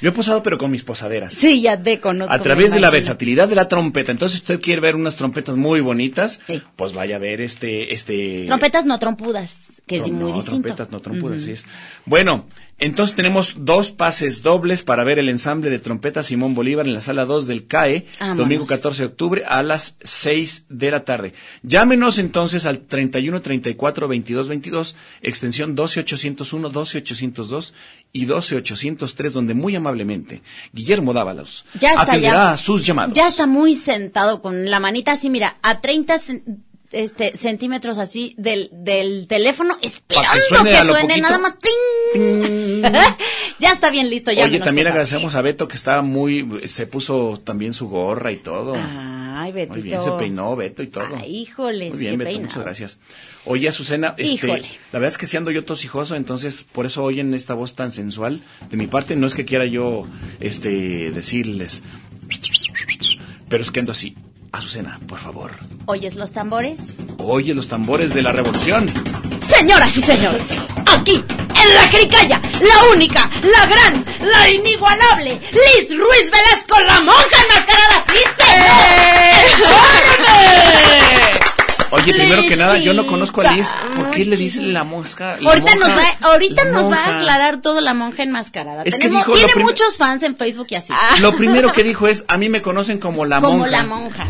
Yo 0.00 0.08
he 0.10 0.12
posado, 0.12 0.42
pero 0.42 0.58
con 0.58 0.70
mis 0.70 0.82
posaderas. 0.82 1.34
Sí, 1.34 1.60
ya 1.62 1.80
te 1.82 2.00
conozco. 2.00 2.32
a 2.32 2.38
través 2.38 2.72
de 2.72 2.80
la 2.80 2.90
versatilidad 2.90 3.48
de 3.48 3.54
la 3.54 3.68
trompeta. 3.68 4.12
Entonces, 4.12 4.38
si 4.38 4.42
usted 4.42 4.60
quiere 4.60 4.80
ver 4.80 4.96
unas 4.96 5.16
trompetas 5.16 5.56
muy 5.56 5.80
bonitas, 5.80 6.40
Sí. 6.46 6.62
pues 6.76 6.92
vaya 6.92 7.16
a 7.16 7.18
ver 7.18 7.40
este, 7.40 7.94
este. 7.94 8.44
Trompetas 8.46 8.84
no 8.86 8.98
trompudas, 8.98 9.54
que 9.86 9.96
es 9.96 10.02
muy 10.02 10.10
no, 10.12 10.26
distinto. 10.26 10.50
trompetas, 10.50 10.90
no 10.90 11.00
trompudas, 11.00 11.42
sí 11.42 11.52
es. 11.52 11.64
Bueno, 12.04 12.46
entonces 12.78 13.16
tenemos 13.16 13.54
dos 13.58 13.90
pases 13.90 14.42
dobles 14.42 14.82
para 14.82 15.02
ver 15.02 15.18
el 15.18 15.28
ensamble 15.30 15.70
de 15.70 15.78
trompetas 15.78 16.26
Simón 16.26 16.54
Bolívar 16.54 16.86
en 16.86 16.92
la 16.94 17.00
sala 17.00 17.24
2 17.24 17.46
del 17.46 17.66
CAE, 17.66 18.06
domingo 18.36 18.66
14 18.66 19.02
de 19.02 19.06
octubre 19.06 19.44
a 19.46 19.62
las 19.62 19.96
6 20.02 20.66
de 20.68 20.90
la 20.90 21.04
tarde. 21.04 21.32
Llámenos 21.62 22.18
entonces 22.18 22.66
al 22.66 22.80
31 22.80 23.40
34 23.40 24.08
22 24.08 24.48
22, 24.48 24.96
extensión 25.22 25.74
12 25.74 26.00
801, 26.00 26.68
12 26.70 26.98
802 26.98 27.74
y 28.12 28.24
12 28.26 28.56
803, 28.56 29.32
donde 29.32 29.54
muy 29.54 29.74
amablemente 29.74 30.42
Guillermo 30.72 31.12
Dávalos 31.14 31.64
Ya 31.80 31.90
está, 31.90 32.02
atenderá 32.02 32.52
ya. 32.52 32.56
sus 32.58 32.84
llamados. 32.84 33.14
Ya 33.14 33.28
está 33.28 33.46
muy 33.46 33.74
sentado 33.74 34.42
con 34.42 34.70
la 34.70 34.80
manita 34.80 35.12
así, 35.12 35.30
mira, 35.30 35.56
a 35.62 35.80
30 35.80 36.16
cen- 36.20 36.42
este, 36.96 37.36
centímetros 37.36 37.98
así 37.98 38.34
del, 38.38 38.70
del 38.72 39.26
teléfono, 39.26 39.76
esperando 39.82 40.64
que 40.64 40.88
suene 40.88 41.20
nada 41.20 41.38
más. 41.38 41.54
¡ting! 41.58 42.82
ya 43.58 43.70
está 43.72 43.90
bien 43.90 44.08
listo, 44.10 44.32
ya. 44.32 44.44
Oye, 44.44 44.60
también 44.60 44.86
agradecemos 44.86 45.34
a 45.34 45.42
Beto 45.42 45.68
que 45.68 45.76
estaba 45.76 46.02
muy, 46.02 46.62
se 46.66 46.86
puso 46.86 47.40
también 47.44 47.74
su 47.74 47.88
gorra 47.88 48.32
y 48.32 48.38
todo. 48.38 48.74
Ay, 48.76 49.52
Betito. 49.52 49.74
Muy 49.74 49.82
bien, 49.82 50.00
se 50.00 50.12
peinó 50.12 50.56
Beto 50.56 50.82
y 50.82 50.86
todo. 50.86 51.14
Ay, 51.16 51.36
híjoles, 51.42 51.90
Muy 51.90 51.98
bien, 51.98 52.18
Beto, 52.18 52.28
peinado. 52.30 52.46
muchas 52.46 52.62
gracias. 52.64 52.98
Oye, 53.44 53.68
Azucena, 53.68 54.14
este, 54.16 54.46
Híjole. 54.46 54.62
la 54.92 54.98
verdad 54.98 55.10
es 55.10 55.18
que 55.18 55.26
si 55.26 55.36
ando 55.36 55.50
yo 55.50 55.64
tosijoso, 55.64 56.16
entonces 56.16 56.64
por 56.64 56.86
eso 56.86 57.04
oyen 57.04 57.34
esta 57.34 57.54
voz 57.54 57.74
tan 57.74 57.92
sensual. 57.92 58.40
De 58.70 58.76
mi 58.76 58.86
parte, 58.86 59.16
no 59.16 59.26
es 59.26 59.34
que 59.34 59.44
quiera 59.44 59.66
yo, 59.66 60.06
este, 60.40 61.10
decirles, 61.10 61.82
pero 63.48 63.62
es 63.62 63.70
que 63.70 63.80
ando 63.80 63.92
así. 63.92 64.16
Azucena, 64.56 64.98
por 65.06 65.18
favor, 65.18 65.50
¿Oyes 65.86 66.14
los 66.16 66.32
tambores? 66.32 66.80
oye 67.18 67.54
los 67.54 67.68
tambores 67.68 68.14
de 68.14 68.22
la 68.22 68.32
revolución. 68.32 68.90
Señoras 69.40 69.96
y 69.96 70.02
señores, 70.02 70.48
aquí, 70.86 71.14
en 71.16 71.74
la 71.74 71.82
Jericaya, 71.90 72.40
la 72.60 72.90
única, 72.94 73.30
la 73.42 73.66
gran, 73.66 74.04
la 74.20 74.50
inigualable, 74.50 75.38
Liz 75.52 75.90
Ruiz 75.96 76.30
Velasco, 76.30 76.80
la 76.86 77.00
monja 77.02 77.36
enmascarada, 77.42 78.04
sí 78.08 78.18
señor. 78.42 79.66
Oye, 81.92 82.12
primero 82.12 82.42
que 82.42 82.56
nada, 82.56 82.78
yo 82.78 82.92
no 82.94 83.06
conozco 83.06 83.40
a 83.42 83.52
Liz. 83.52 83.68
¿Por 83.96 84.10
qué 84.10 84.24
le 84.24 84.36
dicen 84.36 84.72
la 84.74 84.82
monja? 84.84 85.36
la 85.40 85.48
Ahorita 85.50 85.74
nos 85.76 85.88
monja? 85.88 86.02
va, 86.20 86.28
ahorita 86.32 86.64
nos 86.64 86.90
va 86.90 86.96
a 86.96 87.18
aclarar 87.18 87.60
todo 87.62 87.80
la 87.80 87.94
monja 87.94 88.22
enmascarada. 88.24 88.82
Es 88.82 88.94
que 88.94 89.02
Tenemos- 89.08 89.26
dijo 89.26 89.34
tiene 89.46 89.62
muchos 89.64 89.96
fans 89.96 90.22
en 90.24 90.36
Facebook 90.36 90.66
y 90.70 90.74
así. 90.74 90.92
Lo 91.20 91.34
primero 91.36 91.72
que 91.72 91.84
dijo 91.84 92.08
es, 92.08 92.24
a 92.28 92.36
mí 92.38 92.48
me 92.48 92.60
conocen 92.60 92.98
como 92.98 93.24
la 93.24 93.40
como 93.40 93.58
monja. 93.58 93.70
la 93.70 93.82
monja. 93.84 94.26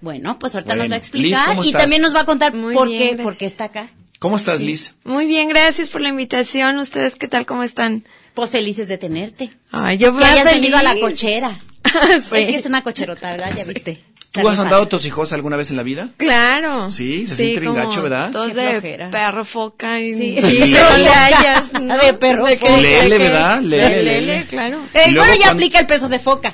Bueno, 0.00 0.38
pues 0.38 0.54
ahorita 0.54 0.74
Bueno, 0.74 0.84
nos 0.84 0.90
va 0.92 0.94
a 0.94 0.98
Liz, 0.98 1.02
explicar 1.08 1.46
¿cómo 1.48 1.64
y 1.64 1.72
también 1.72 2.02
nos 2.02 2.14
va 2.14 2.20
a 2.20 2.24
contar 2.24 2.54
Muy 2.54 2.74
por 2.74 2.86
bien, 2.88 2.98
qué, 3.00 3.06
gracias. 3.08 3.24
por 3.24 3.36
qué 3.36 3.46
está 3.46 3.64
acá. 3.64 3.90
¿Cómo 4.20 4.36
estás, 4.36 4.60
Liz? 4.60 4.94
Muy 5.04 5.26
bien, 5.26 5.48
gracias 5.48 5.88
por 5.88 6.00
la 6.00 6.08
invitación. 6.08 6.78
¿Ustedes 6.78 7.14
qué 7.14 7.28
tal? 7.28 7.46
¿Cómo 7.46 7.62
están? 7.62 8.04
Pues 8.34 8.50
felices 8.50 8.88
de 8.88 8.98
tenerte. 8.98 9.50
Ay, 9.70 9.98
yo 9.98 10.16
Que 10.16 10.24
hayas 10.24 10.44
feliz. 10.44 10.60
venido 10.60 10.78
a 10.78 10.82
la 10.82 10.98
cochera. 10.98 11.58
Sí. 11.88 11.94
Es 12.12 12.28
que 12.30 12.56
es 12.56 12.66
una 12.66 12.82
cocherota, 12.82 13.30
¿verdad? 13.30 13.52
Ya 13.56 13.64
viste. 13.64 14.02
¿Tú 14.30 14.46
has 14.46 14.58
andado 14.58 14.86
tosijosa 14.88 15.34
alguna 15.34 15.56
vez 15.56 15.70
en 15.70 15.78
la 15.78 15.82
vida? 15.82 16.10
Claro. 16.18 16.90
Sí, 16.90 17.26
se 17.26 17.34
siente 17.34 17.60
bien 17.60 17.74
gacho, 17.74 18.02
¿verdad? 18.02 18.30
Tos 18.30 18.54
de 18.54 19.08
perro 19.10 19.44
foca 19.44 19.98
y 20.00 20.14
Sí. 20.14 20.36
sí, 20.40 20.58
no 20.70 20.98
le 20.98 21.08
hayas, 21.08 21.72
¿no? 21.80 21.96
De 21.96 22.12
perro 22.12 22.44
De 22.44 22.58
que- 22.58 22.66
foca. 22.66 22.80
Lele, 22.80 23.18
¿verdad? 23.18 23.60
Lele, 23.62 24.02
lele. 24.02 24.46
claro. 24.46 24.80
Eh, 24.92 25.00
bueno, 25.06 25.22
ya 25.22 25.24
cuando- 25.38 25.50
aplica 25.52 25.80
el 25.80 25.86
peso 25.86 26.08
de 26.08 26.18
foca. 26.18 26.52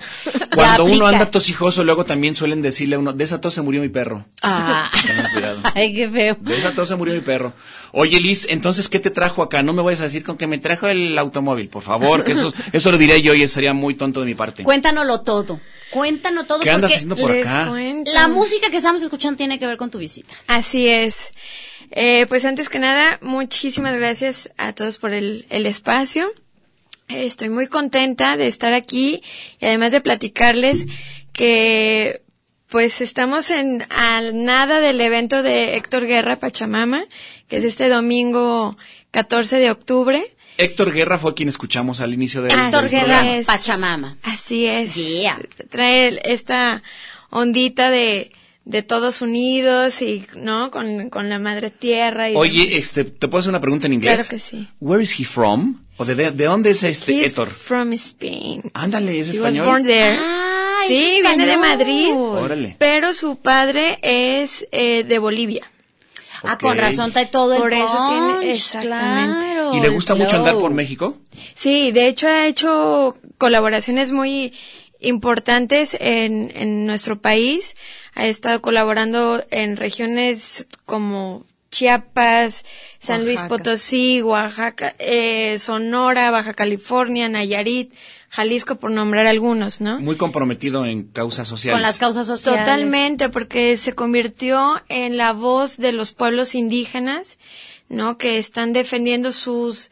Cuando 0.55 0.85
uno 0.85 1.07
anda 1.07 1.31
tosijoso, 1.31 1.83
luego 1.85 2.05
también 2.05 2.35
suelen 2.37 2.63
decirle 2.63 2.95
a 2.95 2.99
uno, 3.01 3.13
de 3.13 3.25
esa 3.25 3.41
tos 3.41 3.55
se 3.55 3.61
murió 3.63 3.81
mi 3.83 3.89
perro. 3.89 4.25
Ah. 4.43 4.89
Tengan 5.07 5.33
cuidado. 5.33 5.59
Ay, 5.75 5.95
qué 5.95 6.09
feo. 6.09 6.37
De 6.41 6.57
esa 6.57 6.73
tos 6.75 6.89
se 6.89 6.95
murió 6.95 7.13
mi 7.15 7.21
perro. 7.23 7.53
Oye, 7.91 8.21
Liz, 8.21 8.47
entonces, 8.49 8.89
¿qué 8.89 9.01
te 9.01 9.11
trajo 9.11 9.43
acá? 9.43 9.63
No 9.65 9.73
me 9.73 9.83
vayas 9.83 10.01
a 10.01 10.05
decir 10.05 10.23
con 10.23 10.37
que 10.37 10.47
me 10.47 10.59
trajo 10.59 10.87
el 10.89 11.19
automóvil, 11.19 11.69
por 11.69 11.83
favor, 11.83 12.23
que 12.25 12.33
eso, 12.33 12.53
eso 12.73 12.91
lo 12.93 12.99
diré 12.99 13.21
yo 13.21 13.35
y 13.35 13.43
estaría 13.43 13.73
muy 13.75 13.95
tonto 13.95 14.21
de 14.21 14.27
mi 14.27 14.35
parte. 14.35 14.63
Cuéntanoslo 14.63 15.21
todo. 15.23 15.61
Cuéntanos 15.95 16.47
todo 16.47 16.61
¿Qué 16.61 16.71
andas 16.71 16.91
porque 16.91 16.97
haciendo 16.97 17.17
por 17.17 17.31
Les 17.31 17.47
acá? 17.47 17.69
cuento. 17.71 18.13
la 18.13 18.27
música 18.29 18.69
que 18.71 18.79
estamos 18.79 19.01
escuchando 19.03 19.37
tiene 19.37 19.59
que 19.61 19.67
ver 19.67 19.77
con 19.77 19.91
tu 19.91 19.99
visita. 19.99 20.35
Así 20.49 20.89
es. 20.89 21.33
Eh, 21.93 22.27
pues 22.29 22.45
antes 22.45 22.69
que 22.69 22.81
nada, 22.81 23.19
muchísimas 23.23 23.95
gracias 23.97 24.51
a 24.57 24.73
todos 24.73 24.99
por 24.99 25.13
el, 25.13 25.47
el 25.51 25.67
espacio. 25.67 26.33
Eh, 27.09 27.27
Estoy 27.27 27.49
muy 27.49 27.69
contenta 27.69 28.37
de 28.37 28.49
estar 28.49 28.75
aquí 28.75 29.23
y 29.61 29.67
además 29.67 29.93
de 29.93 30.01
platicarles 30.01 30.85
que 31.33 32.23
pues 32.69 33.01
estamos 33.01 33.51
en 33.51 33.87
a 33.91 34.21
nada 34.33 34.81
del 34.81 35.01
evento 35.01 35.45
de 35.45 35.77
Héctor 35.77 36.07
Guerra 36.07 36.41
Pachamama, 36.41 37.05
que 37.47 37.59
es 37.59 37.65
este 37.65 37.89
domingo 37.89 38.77
14 39.13 39.59
de 39.59 39.71
octubre. 39.71 40.34
Héctor 40.57 40.93
Guerra 40.93 41.19
fue 41.19 41.35
quien 41.35 41.49
escuchamos 41.49 42.01
al 42.01 42.15
inicio 42.15 42.43
del, 42.43 42.53
Héctor 42.53 42.89
Guerra, 42.89 43.37
es. 43.37 43.47
Pachamama. 43.47 44.17
Así 44.23 44.67
es. 44.67 44.95
Yeah. 44.95 45.39
Trae 45.71 46.21
esta 46.25 46.81
ondita 47.31 47.91
de, 47.91 48.31
de 48.65 48.83
todos 48.83 49.21
unidos 49.21 50.01
y, 50.01 50.25
¿no? 50.37 50.71
Con, 50.71 51.11
con 51.11 51.29
la 51.29 51.39
madre 51.41 51.71
tierra 51.71 52.31
y 52.31 52.37
Oye, 52.37 52.77
este, 52.79 53.05
¿te 53.05 53.27
puedo 53.29 53.41
hacer 53.41 53.51
una 53.51 53.61
pregunta 53.61 53.87
en 53.89 53.95
inglés? 53.95 54.15
Claro 54.15 54.29
que 54.29 54.39
sí. 54.39 54.69
Where 54.81 55.03
is 55.03 55.19
he 55.19 55.25
from? 55.25 55.81
¿O 55.97 56.05
de, 56.05 56.15
de, 56.15 56.31
de 56.33 56.45
dónde 56.45 56.71
es 56.71 56.83
este 56.83 57.13
He's 57.13 57.27
Héctor? 57.29 57.49
from 57.49 57.93
Spain. 57.93 58.63
Ándale, 58.75 59.21
¿es 59.21 59.29
He 59.29 59.41
was 59.41 59.51
español? 59.53 59.67
born 59.67 59.85
there. 59.85 60.17
Ah, 60.21 60.83
es 60.85 60.89
sí, 60.89 61.21
viene 61.23 61.47
de. 61.47 61.57
Madrid. 61.57 62.09
Órale. 62.15 62.77
Pero 62.79 63.13
su 63.13 63.37
padre 63.37 63.99
es 64.03 64.67
eh, 64.73 65.05
de 65.05 65.19
Bolivia. 65.19 65.69
Ah, 66.47 66.59
con 66.59 66.77
razón 66.77 67.11
trae 67.11 67.25
todo 67.27 67.55
el 67.55 67.61
Por 67.61 67.73
eso 67.73 68.09
tiene- 68.11 68.53
exactamente. 68.53 69.39
claro, 69.47 69.54
¿Y 69.77 69.81
le 69.81 69.89
gusta 69.89 70.15
mucho 70.15 70.37
andar 70.37 70.55
por 70.55 70.73
México? 70.73 71.19
Sí, 71.55 71.93
de 71.93 72.09
hecho 72.09 72.27
ha 72.29 72.47
hecho 72.47 73.17
colaboraciones 73.39 74.13
muy 74.13 74.53
importantes 75.01 75.97
en, 76.01 76.53
en 76.55 76.87
nuestro 76.87 77.21
país. 77.21 77.75
Ha 78.15 78.27
estado 78.27 78.63
colaborando 78.63 79.45
en 79.51 79.77
regiones 79.77 80.69
como 80.87 81.45
Chiapas, 81.75 82.65
San 83.01 83.25
Luis. 83.25 83.43
Potosí, 83.43 84.23
Oaxaca, 84.23 84.95
eh, 84.99 85.59
Sonora, 85.59 86.31
Baja 86.31 86.55
California, 86.55 87.29
Nayarit, 87.29 87.93
Jalisco, 88.31 88.77
por 88.77 88.93
nombrar 88.93 89.27
algunos, 89.27 89.81
¿no? 89.81 90.01
Muy 90.01 90.17
comprometido 90.17 90.87
en 90.87 91.05
causas 91.05 91.49
sociales. 91.49 91.77
Con 91.77 91.83
las 91.83 91.99
causas 91.99 92.27
sociales. 92.27 92.61
Totalmente, 92.61 93.29
porque 93.29 93.77
se 93.77 93.93
convirtió 93.93 94.81
en 94.89 95.17
la 95.17 95.33
voz 95.33 95.77
de 95.77 95.93
los 95.93 96.13
pueblos 96.13 96.55
indígenas, 96.55 97.39
¿no? 97.89 98.19
Que 98.19 98.39
están 98.39 98.73
defendiendo 98.73 99.33
sus 99.33 99.91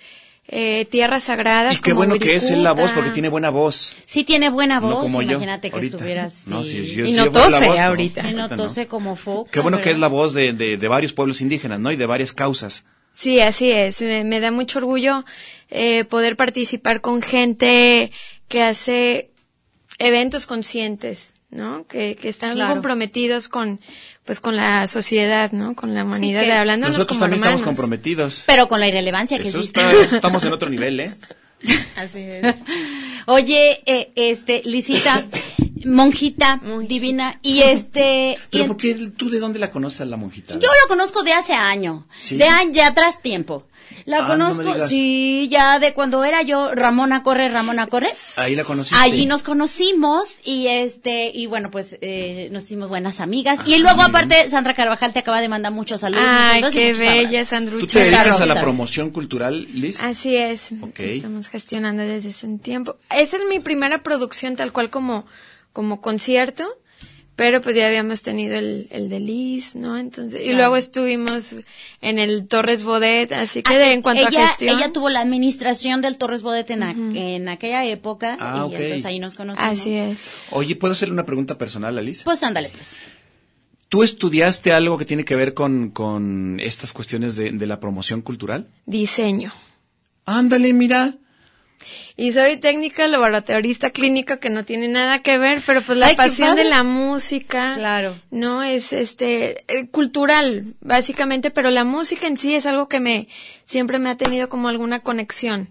eh, 0.49 0.87
tierras 0.91 1.25
sagradas. 1.25 1.79
Y 1.79 1.83
qué 1.83 1.91
como 1.93 2.01
bueno 2.07 2.19
que 2.19 2.35
es 2.37 2.51
él 2.51 2.63
la 2.65 2.73
voz, 2.73 2.91
porque 2.93 3.11
tiene 3.11 3.29
buena 3.29 3.51
voz. 3.51 3.93
Sí 4.05 4.25
tiene 4.25 4.51
buena 4.51 4.81
voz, 4.81 4.91
no 4.91 4.99
como 5.01 5.23
yo. 5.23 5.31
imagínate 5.33 5.71
que 5.71 5.77
ahorita. 5.77 5.97
estuvieras 5.97 6.47
No, 6.49 6.65
sí. 6.65 6.71
si 6.87 6.95
yo- 6.95 7.05
Y 7.05 7.11
si 7.11 7.17
no 7.17 7.27
yo 7.27 7.33
la 7.33 7.45
tose 7.45 7.67
voz, 7.69 7.77
no, 7.77 7.83
ahorita. 7.83 8.31
Y 8.31 8.35
no 8.35 8.49
tose 8.49 8.87
como 8.87 9.17
foca. 9.17 9.51
Qué 9.51 9.61
bueno 9.61 9.81
que 9.81 9.91
es 9.93 9.99
la 9.99 10.09
voz 10.09 10.35
de, 10.35 10.53
de, 10.53 10.77
de 10.77 10.89
varios 10.89 11.13
pueblos 11.13 11.41
indígenas, 11.41 11.79
¿no? 11.81 11.93
Y 11.93 11.97
de 11.97 12.07
varias 12.07 12.33
causas. 12.33 12.85
Sí, 13.15 13.41
así 13.41 13.71
es. 13.71 14.01
Me, 14.03 14.25
me 14.25 14.41
da 14.41 14.51
mucho 14.51 14.79
orgullo 14.79 15.25
eh, 15.71 16.05
poder 16.05 16.37
participar 16.37 17.01
con 17.03 17.23
gente 17.23 18.11
que 18.49 18.63
hace 18.63 19.31
eventos 19.99 20.47
conscientes, 20.47 21.35
¿no? 21.51 21.87
Que, 21.87 22.17
que 22.17 22.29
están 22.31 22.55
Claro. 22.55 22.73
comprometidos 22.75 23.49
con, 23.49 23.81
pues, 24.25 24.41
con 24.41 24.57
la 24.57 24.87
sociedad, 24.87 25.53
¿no? 25.53 25.75
Con 25.75 25.95
la 25.95 26.05
humanidad, 26.05 26.41
que 26.43 26.47
de 26.49 26.53
hablándonos 26.53 26.97
Nosotros 26.97 27.09
como 27.19 27.21
también 27.21 27.41
hermanos. 27.43 27.61
estamos 27.61 27.77
comprometidos. 27.77 28.43
Pero 28.47 28.69
con 28.69 28.81
la 28.81 28.89
irrelevancia 28.89 29.39
que 29.39 29.49
Eso 29.49 29.59
existe. 29.59 29.81
está- 29.81 30.17
estamos 30.17 30.45
en 30.45 30.53
otro 30.53 30.69
nivel, 30.71 31.01
¿eh? 31.01 31.15
Así 31.97 32.19
es. 32.19 32.57
Oye, 33.27 33.83
eh, 33.87 34.11
este, 34.17 34.63
Lisita, 34.65 35.27
monjita, 35.85 36.61
divina, 36.89 37.39
y 37.43 37.61
este... 37.63 38.33
y 38.33 38.37
Pero 38.51 38.65
en- 38.65 38.69
¿por 38.69 38.77
qué 38.77 38.95
tú 39.17 39.31
de 39.31 39.39
dónde 39.39 39.59
la 39.59 39.71
conoces 39.71 40.01
a 40.01 40.05
la 40.05 40.17
monjita? 40.17 40.55
Yo 40.55 40.69
lo 40.83 40.89
conozco 40.89 41.23
de 41.23 41.33
hace 41.33 41.53
año, 41.55 42.07
¿Sí? 42.19 42.37
de 42.37 42.45
año, 42.47 42.73
de 42.73 42.83
atrás 42.83 43.21
tiempo. 43.23 43.67
La 44.05 44.19
Ah, 44.19 44.21
no 44.23 44.29
conozco, 44.29 44.63
digas. 44.75 44.89
sí, 44.89 45.49
ya 45.51 45.79
de 45.79 45.95
cuando 45.95 46.25
era 46.25 46.43
yo 46.43 46.75
Ramona 46.75 47.23
Corre, 47.23 47.49
Ramona 47.49 47.87
Corre. 47.87 48.11
Ahí 48.37 48.55
la 48.57 48.65
conociste. 48.65 48.99
Allí 49.03 49.27
nos 49.27 49.43
conocimos 49.43 50.29
y 50.45 50.67
este 50.67 51.31
y 51.35 51.47
bueno 51.47 51.71
pues 51.71 51.97
eh, 52.01 52.49
nos 52.53 52.65
hicimos 52.65 52.89
buenas 52.89 53.21
amigas 53.21 53.61
y 53.67 53.75
Ah, 53.75 53.79
luego 53.79 54.03
aparte 54.03 54.49
Sandra 54.51 54.75
Carvajal 54.75 55.13
te 55.13 55.21
acaba 55.21 55.41
de 55.41 55.49
mandar 55.49 55.73
muchos 55.73 56.01
saludos. 56.01 56.25
Ay, 56.27 56.61
muchos 56.63 56.75
qué 56.75 56.93
bella, 56.95 57.41
abrazos. 57.41 57.49
¿Tú 57.49 57.55
Sandrucha. 57.55 57.87
te 57.99 58.05
dedicas 58.05 58.41
a 58.41 58.47
la 58.47 58.61
promoción 58.61 59.11
cultural, 59.11 59.67
Liz? 59.73 60.01
Así 60.03 60.37
es. 60.37 60.73
Ok. 60.81 61.01
Estamos 61.01 61.49
gestionando 61.49 62.03
desde 62.03 62.31
hace 62.31 62.47
un 62.47 62.59
tiempo. 62.59 62.97
Esa 63.11 63.37
es 63.37 63.43
mi 63.49 63.61
primera 63.61 64.03
producción 64.03 64.57
tal 64.57 64.73
cual 64.73 64.91
como, 64.91 65.27
como 65.73 66.01
concierto. 66.01 66.65
Pero 67.35 67.63
pues 67.63 67.75
ya 67.75 67.87
habíamos 67.87 68.23
tenido 68.23 68.57
el, 68.57 68.89
el 68.91 69.09
de 69.09 69.19
Liz, 69.19 69.75
¿no? 69.75 69.97
Entonces, 69.97 70.47
y 70.47 70.53
luego 70.53 70.77
estuvimos 70.77 71.55
en 72.03 72.19
el 72.19 72.47
Torres 72.47 72.85
Bodet, 72.85 73.33
así 73.33 73.63
que 73.63 73.73
Ah, 73.75 73.79
de, 73.79 73.93
en 73.95 74.03
cuanto 74.03 74.29
ella, 74.29 74.45
a 74.45 74.49
gestión. 74.49 74.77
ella 74.77 74.93
tuvo 74.93 75.09
la 75.09 75.21
administración 75.23 76.03
del 76.03 76.19
Torres 76.19 76.43
Bodet 76.43 76.71
en, 76.71 76.83
a- 76.83 76.91
en 76.91 77.49
aquella 77.49 77.87
época 77.87 78.37
Ah, 78.39 78.67
y 78.71 78.75
entonces 78.75 79.07
ahí 79.07 79.19
nos 79.19 79.35
conocimos. 79.35 79.73
Así 79.81 79.95
es. 79.95 80.31
Oye, 80.51 80.77
¿puedo 80.77 80.93
hacerle 80.93 81.15
una 81.15 81.25
pregunta 81.25 81.57
personal 81.57 81.97
a 81.97 82.03
Liz? 82.03 82.23
Pues 82.23 82.43
ándale 82.43 82.69
pues. 82.69 82.97
¿Tú 83.89 84.03
estudiaste 84.03 84.73
algo 84.73 84.97
que 84.99 85.05
tiene 85.07 85.25
que 85.25 85.35
ver 85.35 85.55
con, 85.55 85.91
con 85.91 86.61
estas 86.61 86.93
cuestiones 86.93 87.35
de, 87.37 87.51
de 87.51 87.67
la 87.67 87.81
promoción 87.81 88.21
cultural? 88.23 88.69
Diseño. 88.87 89.53
Ándale, 90.27 90.73
mira. 90.73 91.17
Y 92.17 92.33
soy 92.33 92.57
técnica 92.59 93.07
laboratorista 93.07 93.91
clínico 93.91 94.39
que 94.39 94.51
no 94.51 94.65
tiene 94.65 94.89
nada 94.89 95.21
que 95.21 95.39
ver, 95.39 95.63
pero 95.65 95.83
pues 95.83 95.99
la 95.99 96.07
Ay, 96.07 96.17
pasión 96.17 96.57
de 96.57 96.65
la 96.65 96.83
música. 96.83 97.75
Claro. 97.75 98.19
No, 98.31 98.63
es 98.63 98.93
este, 98.93 99.65
eh, 99.69 99.89
cultural, 99.91 100.75
básicamente, 100.81 101.51
pero 101.51 101.71
la 101.71 101.85
música 101.85 102.27
en 102.27 102.37
sí 102.37 102.55
es 102.55 102.67
algo 102.67 102.89
que 102.89 103.01
me, 103.01 103.29
siempre 103.67 103.99
me 103.99 104.11
ha 104.11 104.17
tenido 104.17 104.49
como 104.49 104.69
alguna 104.69 105.01
conexión. 105.01 105.69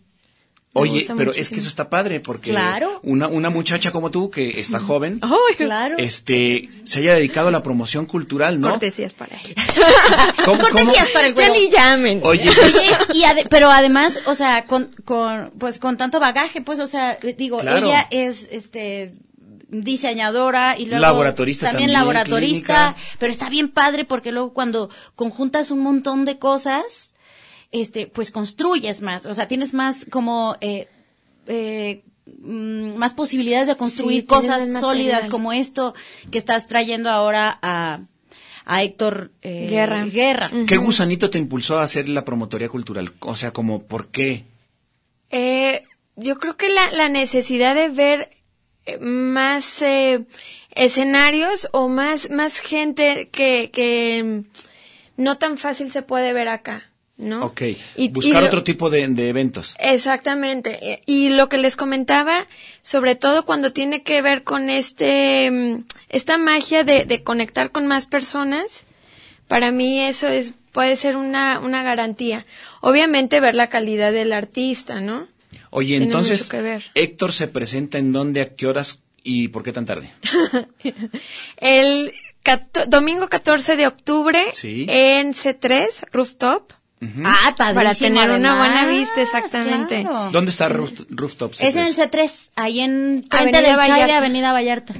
Oye, 0.73 1.05
pero 1.17 1.31
es 1.33 1.49
que 1.49 1.55
eso 1.59 1.67
está 1.67 1.89
padre 1.89 2.21
porque 2.21 2.51
Claro. 2.51 3.01
una, 3.03 3.27
una 3.27 3.49
muchacha 3.49 3.91
como 3.91 4.09
tú 4.09 4.29
que 4.31 4.59
está 4.61 4.79
joven, 4.79 5.19
Ay, 5.21 5.55
Claro. 5.57 5.95
este, 5.97 6.69
se 6.85 6.99
haya 6.99 7.15
dedicado 7.15 7.49
a 7.49 7.51
la 7.51 7.61
promoción 7.61 8.05
cultural, 8.05 8.59
¿no? 8.61 8.69
Cortesías 8.69 9.13
para 9.13 9.35
él. 9.35 9.53
¿Cómo- 10.45 10.57
cómo? 10.57 10.69
Cortesías 10.69 11.09
para 11.09 11.27
el 11.27 11.35
Ya 11.35 11.47
güero. 11.49 11.53
ni 11.53 11.69
llamen. 11.69 12.19
Oye, 12.23 12.49
Oye, 12.49 12.97
y 13.13 13.23
ade- 13.23 13.47
pero 13.49 13.69
además, 13.69 14.19
o 14.25 14.33
sea, 14.35 14.65
con, 14.65 14.95
con, 15.03 15.51
pues 15.59 15.77
con 15.79 15.97
tanto 15.97 16.19
bagaje, 16.21 16.61
pues, 16.61 16.79
o 16.79 16.87
sea, 16.87 17.17
digo, 17.37 17.59
Claro. 17.59 17.85
ella 17.85 18.07
es, 18.09 18.47
este, 18.51 19.11
diseñadora 19.73 20.75
y 20.77 20.85
luego 20.85 21.01
Laboratorista 21.01 21.69
también, 21.69 21.93
laboratorista, 21.93 22.93
clínica. 22.93 22.95
pero 23.19 23.31
está 23.31 23.49
bien 23.49 23.69
padre 23.69 24.05
porque 24.05 24.31
luego 24.31 24.53
cuando 24.53 24.89
conjuntas 25.15 25.71
un 25.71 25.79
montón 25.79 26.25
de 26.25 26.39
cosas, 26.39 27.10
este, 27.71 28.07
pues 28.07 28.31
construyes 28.31 29.01
más, 29.01 29.25
o 29.25 29.33
sea, 29.33 29.47
tienes 29.47 29.73
más 29.73 30.05
como, 30.09 30.55
eh, 30.61 30.87
eh, 31.47 32.03
mm, 32.25 32.95
más 32.95 33.13
posibilidades 33.13 33.67
de 33.67 33.77
construir 33.77 34.21
Sí, 34.21 34.27
cosas 34.27 34.79
sólidas 34.79 35.27
como 35.27 35.53
esto 35.53 35.93
que 36.31 36.37
estás 36.37 36.67
trayendo 36.67 37.09
ahora 37.09 37.57
a, 37.61 38.01
a 38.65 38.83
Héctor 38.83 39.31
eh, 39.41 39.67
Guerra. 39.69 40.05
Guerra. 40.05 40.51
¿qué 40.67 40.77
gusanito 40.77 41.29
te 41.29 41.37
impulsó 41.39 41.79
a 41.79 41.83
hacer 41.83 42.07
la 42.09 42.25
promotoría 42.25 42.69
cultural? 42.69 43.13
O 43.21 43.35
sea, 43.35 43.51
como, 43.51 43.83
¿por 43.83 44.07
qué? 44.09 44.45
Eh, 45.29 45.83
yo 46.15 46.37
creo 46.37 46.57
que 46.57 46.69
la, 46.69 46.91
la 46.91 47.09
necesidad 47.09 47.73
de 47.73 47.89
ver 47.89 48.29
eh, 48.85 48.97
más 48.99 49.81
eh, 49.81 50.25
escenarios 50.71 51.69
o 51.71 51.87
más, 51.87 52.29
más 52.29 52.57
gente 52.59 53.29
que, 53.29 53.71
que 53.71 54.43
no 55.17 55.37
tan 55.37 55.57
fácil 55.57 55.91
se 55.91 56.01
puede 56.01 56.33
ver 56.33 56.47
acá, 56.47 56.90
¿no? 57.21 57.45
Ok. 57.45 57.61
Y- 57.95 58.09
Buscar 58.09 58.37
y 58.37 58.41
lo- 58.41 58.47
otro 58.47 58.63
tipo 58.63 58.89
de, 58.89 59.07
de 59.07 59.29
eventos. 59.29 59.75
Exactamente. 59.79 60.79
Eh, 60.91 61.01
Y 61.05 61.29
lo 61.29 61.47
que 61.49 61.57
les 61.57 61.75
comentaba, 61.75 62.47
sobre 62.81 63.15
todo 63.15 63.45
cuando 63.45 63.71
tiene 63.71 64.03
que 64.03 64.21
ver 64.21 64.43
con 64.43 64.69
este, 64.69 65.49
mm, 65.51 65.83
esta 66.09 66.37
magia 66.37 66.83
de, 66.83 67.05
de 67.05 67.23
conectar 67.23 67.71
con 67.71 67.87
más 67.87 68.05
personas, 68.05 68.83
para 69.47 69.71
mí 69.71 70.01
eso 70.01 70.27
es, 70.27 70.53
puede 70.71 70.95
ser 70.95 71.15
una, 71.17 71.59
una 71.59 71.83
garantía. 71.83 72.45
Obviamente 72.81 73.39
ver 73.39 73.55
la 73.55 73.67
calidad 73.69 74.11
del 74.11 74.33
artista, 74.33 74.99
¿no? 75.01 75.27
Oye, 75.69 75.89
Tiene 75.97 76.05
entonces. 76.05 76.49
Héctor 76.95 77.31
se 77.33 77.47
presenta 77.47 77.97
en 77.97 78.11
dónde, 78.11 78.41
a 78.41 78.55
qué 78.55 78.67
horas 78.67 78.99
y 79.23 79.49
por 79.49 79.63
qué 79.63 79.71
tan 79.71 79.85
tarde. 79.85 80.11
El 81.57 82.11
domingo 82.87 83.27
14 83.29 83.75
de 83.75 83.87
octubre 83.87 84.45
Sí. 84.53 84.85
en 84.89 85.33
C3, 85.33 85.87
Rooftop. 86.11 86.73
Ah, 87.23 87.53
padrísimo, 87.57 87.73
Para 87.75 87.95
tener 87.95 88.29
una 88.29 88.51
además, 88.51 88.57
buena 88.83 88.87
vista, 88.99 89.21
exactamente. 89.21 90.01
claro. 90.03 90.29
¿Dónde 90.31 90.51
está 90.51 90.69
Roof- 90.69 91.05
Rooftop? 91.09 91.53
Es 91.59 91.75
en 91.75 91.85
el 91.85 91.95
C3? 91.95 92.09
C3, 92.11 92.51
ahí 92.55 92.79
en 92.79 93.25
frente 93.29 93.57
Avenida 93.57 93.61
del 93.61 93.77
Chai 93.77 93.87
de 93.87 93.91
Vallarta. 93.93 94.17
Avenida 94.17 94.51
Vallarta. 94.53 94.93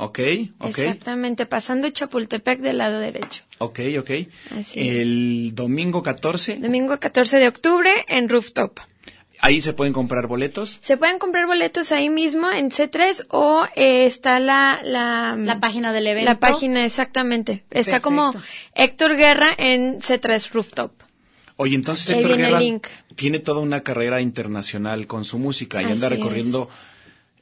Ok, 0.00 0.20
ok, 0.60 0.68
Exactamente, 0.68 1.46
pasando 1.46 1.88
Chapultepec 1.90 2.60
del 2.60 2.78
lado 2.78 3.00
derecho. 3.00 3.42
ok, 3.58 3.80
ok. 3.98 4.10
Así 4.56 4.88
el 4.88 5.52
domingo 5.54 6.02
14, 6.04 6.56
Domingo 6.58 7.00
14 7.00 7.38
de 7.38 7.48
octubre 7.48 7.90
en 8.06 8.28
Rooftop. 8.28 8.78
ahí 9.40 9.60
se 9.60 9.72
pueden 9.72 9.92
comprar 9.92 10.26
boletos. 10.28 10.78
Se 10.82 10.96
pueden 10.98 11.18
comprar 11.18 11.46
boletos 11.46 11.90
ahí 11.92 12.10
mismo 12.10 12.48
en 12.50 12.70
C3 12.70 13.26
o 13.30 13.66
eh, 13.74 14.04
está 14.04 14.38
la, 14.38 14.80
la, 14.84 15.34
La 15.36 15.58
página 15.58 15.92
del 15.92 16.06
evento. 16.06 16.30
La 16.30 16.38
página, 16.38 16.84
exactamente. 16.84 17.64
Está 17.70 18.00
Perfecto. 18.00 18.02
como 18.02 18.34
Héctor 18.74 19.16
Guerra 19.16 19.48
en 19.56 20.00
C3 20.00 20.50
Rooftop. 20.52 20.92
Oye, 21.60 21.74
entonces 21.74 22.08
Héctor 22.08 22.36
Guerra 22.36 22.60
tiene 23.16 23.40
toda 23.40 23.60
una 23.60 23.82
carrera 23.82 24.20
internacional 24.20 25.08
con 25.08 25.24
su 25.24 25.38
música 25.40 25.82
y 25.82 25.86
anda 25.86 26.08
recorriendo 26.08 26.68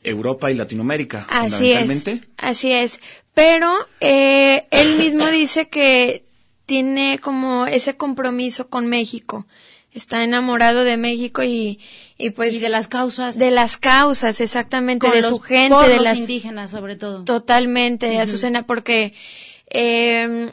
Europa 0.02 0.50
y 0.50 0.54
Latinoamérica, 0.54 1.26
Así 1.28 1.44
es. 1.46 1.78
fundamentalmente. 1.78 2.20
Así 2.38 2.73
es. 2.73 2.99
Pero 3.35 3.70
eh, 4.00 4.66
él 4.70 4.96
mismo 4.96 5.26
dice 5.26 5.68
que 5.68 6.25
tiene 6.64 7.18
como 7.18 7.66
ese 7.66 7.99
compromiso 7.99 8.68
con 8.68 8.87
México. 8.87 9.46
Está 9.92 10.25
enamorado 10.25 10.85
de 10.85 10.96
México 10.96 11.42
y, 11.42 11.78
y 12.16 12.30
pues 12.30 12.54
Y 12.54 12.58
de 12.58 12.70
las 12.70 12.88
causas. 12.88 13.38
de 13.38 13.50
las 13.50 13.76
causas 13.76 14.40
exactamente 14.40 15.06
con 15.06 15.14
de 15.14 15.23
los 15.23 15.30
su 15.30 15.40
gente, 15.40 15.75
por 15.75 15.88
de 15.88 15.96
los 15.96 16.04
las 16.04 16.16
indígenas 16.18 16.70
sobre 16.70 16.96
todo. 16.96 17.25
Totalmente, 17.25 18.18
Azucena, 18.18 18.66
porque 18.66 19.12
eh, 19.68 20.52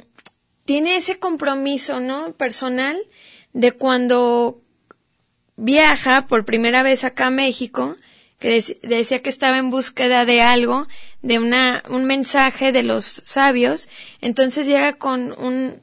tiene 0.66 0.98
ese 0.98 1.20
compromiso, 1.20 2.00
¿no? 2.00 2.34
Personal 2.34 2.98
de 3.54 3.72
cuando 3.72 4.62
viaja 5.56 6.28
por 6.28 6.46
primera 6.46 6.84
vez 6.84 7.04
acá 7.04 7.28
a 7.28 7.32
México, 7.32 7.96
que 8.40 8.58
dec- 8.58 8.80
decía 8.82 9.22
que 9.22 9.30
estaba 9.30 9.58
en 9.58 9.70
búsqueda 9.70 10.26
de 10.26 10.42
algo, 10.42 10.88
de 11.22 11.40
una, 11.40 11.84
un 11.90 12.06
mensaje 12.06 12.72
de 12.72 12.84
los 12.84 13.06
sabios, 13.06 13.88
entonces 14.22 14.68
llega 14.68 14.94
con 14.94 15.34
un, 15.38 15.76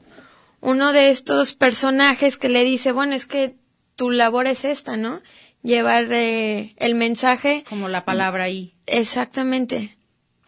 uno 0.59 0.93
de 0.93 1.09
estos 1.09 1.53
personajes 1.53 2.37
que 2.37 2.49
le 2.49 2.63
dice, 2.63 2.91
bueno, 2.91 3.15
es 3.15 3.25
que 3.25 3.55
tu 3.95 4.09
labor 4.11 4.47
es 4.47 4.65
esta, 4.65 4.97
¿no? 4.97 5.21
Llevar 5.63 6.07
eh, 6.11 6.73
el 6.77 6.95
mensaje 6.95 7.63
Como 7.69 7.87
la 7.87 8.03
palabra 8.03 8.45
ahí. 8.45 8.73
Exactamente. 8.87 9.97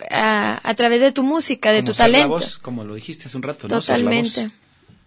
A, 0.10 0.60
a 0.68 0.74
través 0.74 1.00
de 1.00 1.12
tu 1.12 1.24
música, 1.24 1.72
de 1.72 1.78
Como 1.82 1.88
tu 1.88 1.94
ser 1.94 2.10
la 2.10 2.18
talento. 2.18 2.30
voz, 2.30 2.58
como 2.58 2.84
lo 2.84 2.96
dijiste 2.96 3.28
hace 3.28 3.38
un 3.38 3.44
rato, 3.44 3.68
¿no? 3.68 3.78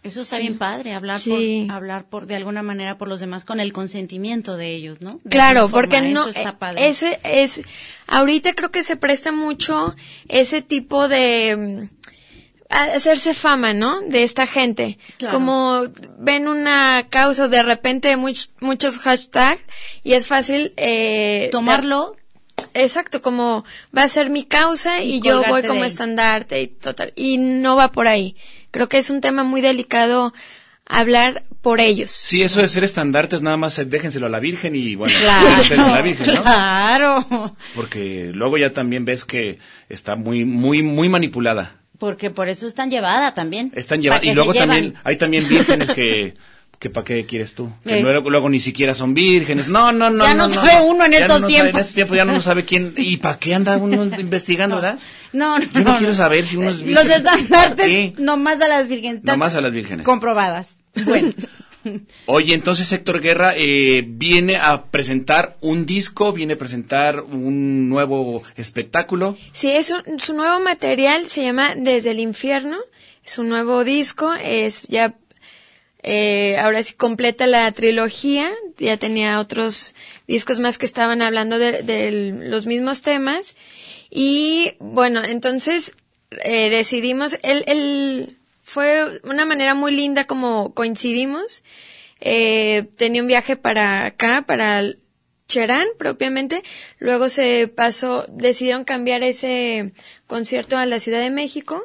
Eso 0.07 0.21
está 0.23 0.39
bien 0.39 0.59
padre, 0.59 0.95
hablar 0.95 1.21
Sí. 1.21 1.65
por, 1.69 1.77
hablar 1.77 2.05
por, 2.09 2.27
de 2.27 2.37
alguna 2.37 2.63
manera 2.63 2.97
por 2.99 3.09
los 3.09 3.21
demás 3.21 3.45
con 3.45 3.61
el 3.61 3.73
consentimiento 3.73 4.57
de 4.57 4.75
ellos, 4.75 5.01
¿no? 5.01 5.21
De 5.25 5.31
Claro, 5.31 5.69
porque 5.69 5.97
forma, 5.99 6.11
no, 6.11 6.21
Eso 6.29 6.39
está 6.39 6.51
eh, 6.51 6.57
padre. 6.59 6.89
eso 6.89 7.07
es, 7.25 7.63
ahorita 8.07 8.55
creo 8.55 8.71
que 8.71 8.83
se 8.83 8.97
presta 8.97 9.33
mucho 9.33 9.95
ese 10.29 10.63
tipo 10.63 11.09
de, 11.09 11.89
mm, 11.91 11.97
hacerse 12.69 13.33
fama, 13.35 13.73
¿no? 13.75 14.01
De 14.03 14.23
esta 14.25 14.47
gente. 14.47 14.99
Claro. 15.19 15.35
Como 15.35 15.83
ven 16.19 16.49
una 16.49 17.07
causa 17.09 17.47
de 17.49 17.63
repente 17.63 18.17
much- 18.17 18.49
muchos 18.61 18.99
hashtags 18.99 19.63
y 20.03 20.15
es 20.15 20.27
fácil, 20.27 20.73
eh, 20.77 21.49
Tomarlo, 21.53 22.17
Exacto, 22.77 23.23
como 23.23 23.65
va 23.97 24.03
a 24.03 24.09
ser 24.09 24.31
mi 24.31 24.45
causa 24.45 25.01
y, 25.01 25.17
Y 25.17 25.21
yo 25.21 25.43
voy 25.49 25.63
como 25.63 25.85
estandarte 25.85 26.61
y 26.61 26.67
total. 26.69 27.13
Y 27.17 27.39
no 27.39 27.77
va 27.77 27.93
por 27.93 28.07
ahí. 28.07 28.37
Creo 28.71 28.89
que 28.89 28.99
es 28.99 29.11
un 29.11 29.21
tema 29.21 29.45
muy 29.45 29.61
delicado 29.61 30.33
hablar 30.87 31.45
por 31.63 31.81
ellos. 31.81 32.11
Sí, 32.11 32.43
eso 32.43 32.61
de 32.61 32.69
ser 32.69 32.85
estandartes, 32.85 33.43
nada 33.43 33.57
más 33.57 33.79
eh, 33.79 33.85
déjenselo 33.85 34.27
a 34.27 34.29
la 34.29 34.41
Virgen 34.41 34.77
y 34.77 34.95
bueno, 34.95 35.15
claro, 35.21 35.85
a 35.85 35.91
la 35.91 36.03
Virgen, 36.03 36.35
¿no? 36.35 36.43
claro. 36.43 37.57
Porque 37.75 38.31
luego 38.33 38.57
ya 38.59 38.73
también 38.73 39.05
ves 39.05 39.25
que 39.25 39.59
está 39.89 40.17
muy, 40.17 40.45
muy, 40.45 40.83
muy 40.83 41.09
manipulada. 41.09 41.81
Porque 41.99 42.31
por 42.31 42.49
eso 42.49 42.69
están 42.69 42.91
llevada 42.91 43.35
también. 43.35 43.73
Están 43.75 44.03
que 44.03 44.11
Y 44.23 44.35
luego 44.35 44.53
también, 44.55 44.95
hay 45.03 45.17
también 45.17 45.49
vírgenes 45.49 45.91
que, 45.91 46.35
que 46.79 46.91
para 46.91 47.05
qué 47.05 47.25
quieres 47.27 47.55
tú. 47.55 47.71
Que 47.85 47.99
Eh. 47.99 48.03
luego, 48.03 48.29
luego 48.31 48.49
ni 48.49 48.61
siquiera 48.61 48.95
son 48.95 49.15
vírgenes. 49.15 49.69
No, 49.69 49.93
no, 49.93 50.11
no. 50.11 50.25
Ya 50.25 50.35
no 50.35 50.49
sabe 50.49 50.81
uno 50.85 51.05
en 51.07 51.13
Ya 51.13 51.19
estos 51.21 51.41
no 51.41 51.49
sabe- 51.49 51.53
tiempos. 51.53 51.75
en 51.75 51.81
estos 51.81 51.95
tiempos 51.95 52.17
ya 52.17 52.25
no 52.25 52.41
sabe 52.41 52.65
quién. 52.65 52.95
¿Y 52.97 53.17
para 53.19 53.39
qué 53.39 53.55
anda 53.55 53.77
uno 53.77 54.05
investigando, 54.21 54.77
verdad? 54.77 54.99
No, 55.33 55.59
no, 55.59 55.65
Yo 55.73 55.81
no 55.81 55.99
quiero 55.99 56.15
saber 56.15 56.45
si 56.47 56.57
uno 56.57 56.71
es 56.71 56.77
Los 56.83 56.85
virgen. 56.85 57.23
¿Para 57.23 57.37
estandartes, 57.41 58.19
nomás 58.19 58.61
a 58.61 58.69
las 58.69 58.89
virgenes. 58.89 59.25
Nomás 59.25 59.55
a 59.55 59.61
las 59.61 59.73
vírgenes. 59.73 60.05
Comprobadas. 60.05 60.77
Bueno. 61.05 61.33
Oye, 62.27 62.53
entonces 62.55 62.91
Héctor 62.93 63.21
Guerra 63.21 63.53
eh, 63.57 64.03
viene 64.07 64.57
a 64.57 64.87
presentar 64.87 65.57
un 65.61 65.87
disco, 65.87 66.33
viene 66.33 66.55
a 66.55 66.59
presentar 66.59 67.21
un 67.21 67.89
nuevo 67.89 68.43
espectáculo. 68.57 69.37
Sí, 69.53 69.71
es 69.71 69.91
un- 69.93 70.19
su 70.19 70.35
nuevo 70.35 70.59
material, 70.61 71.27
se 71.27 71.45
llama 71.45 71.75
Desde 71.77 72.11
el 72.11 72.19
Infierno. 72.19 72.79
Es 73.25 73.39
un 73.39 73.49
nuevo 73.49 73.85
disco, 73.85 74.33
es 74.35 74.83
ya, 74.89 75.15
eh, 76.09 76.57
ahora 76.59 76.85
sí 76.85 76.95
completa 76.95 77.49
la 77.49 77.71
trilogía. 77.73 78.53
Ya 78.79 78.97
tenía 78.97 79.41
otros 79.41 79.93
discos 80.29 80.61
más 80.61 80.79
que 80.79 80.87
estaban 80.87 81.21
hablando 81.21 81.59
de, 81.59 82.33
los 82.45 82.67
mismos 82.67 83.03
temas. 83.03 83.57
Y 84.09 84.75
bueno, 84.79 85.25
entonces 85.25 85.93
eh, 86.31 86.71
decidimos, 86.71 87.39
él, 87.43 87.65
él 87.67 88.37
fue 88.63 89.21
una 89.25 89.45
manera 89.45 89.75
muy 89.75 89.97
linda 89.97 90.29
como 90.29 90.75
coincidimos. 90.75 91.65
Eh, 92.21 92.87
tenía 92.97 93.23
un 93.23 93.29
viaje 93.29 93.57
para 93.57 94.07
acá, 94.07 94.45
para 94.47 94.85
Cherán 95.49 95.89
propiamente. 95.99 96.63
Luego 97.01 97.29
se 97.29 97.67
pasó, 97.67 98.27
decidieron 98.29 98.85
cambiar 98.85 99.25
ese 99.25 99.93
concierto 100.29 100.79
a 100.79 100.87
la 100.87 101.01
Ciudad 101.01 101.21
de 101.21 101.31
México 101.31 101.85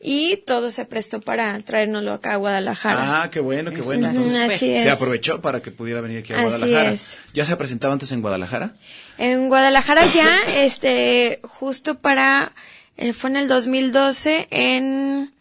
y 0.00 0.36
todo 0.38 0.70
se 0.70 0.84
prestó 0.84 1.20
para 1.20 1.58
traérnoslo 1.60 2.12
acá 2.12 2.34
a 2.34 2.36
Guadalajara. 2.36 3.22
Ah, 3.22 3.30
qué 3.30 3.40
bueno, 3.40 3.72
qué 3.72 3.80
bueno. 3.80 4.08
Entonces, 4.08 4.50
así 4.50 4.76
se 4.76 4.90
aprovechó 4.90 5.40
para 5.40 5.60
que 5.62 5.70
pudiera 5.70 6.00
venir 6.00 6.18
aquí 6.18 6.32
a 6.32 6.36
Así 6.36 6.44
Guadalajara. 6.44 6.90
es. 6.92 7.18
¿Ya 7.32 7.44
se 7.44 7.52
ha 7.52 7.58
presentado 7.58 7.92
antes 7.92 8.12
en 8.12 8.20
Guadalajara? 8.20 8.76
En 9.18 9.48
Guadalajara 9.48 10.06
ya, 10.12 10.38
este, 10.48 11.40
justo 11.42 11.98
para, 11.98 12.52
eh, 12.96 13.12
fue 13.14 13.30
en 13.30 13.36
el 13.36 13.48
2012 13.48 14.48
en 14.50 15.32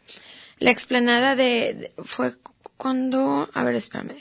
la 0.60 0.72
explanada 0.72 1.36
de, 1.36 1.74
de- 1.74 1.92
fue 2.06 2.36
cuando, 2.78 3.50
a 3.54 3.64
ver, 3.64 3.76
espérame. 3.76 4.16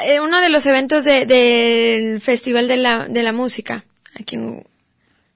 Eh, 0.00 0.20
Uno 0.20 0.40
de 0.40 0.48
los 0.48 0.66
eventos 0.66 1.04
de- 1.04 1.24
del 1.26 2.20
Festival 2.20 2.66
de 2.66 2.78
la, 2.78 3.06
de 3.08 3.22
la 3.22 3.32
Música, 3.32 3.84
aquí 4.18 4.36
en, 4.36 4.66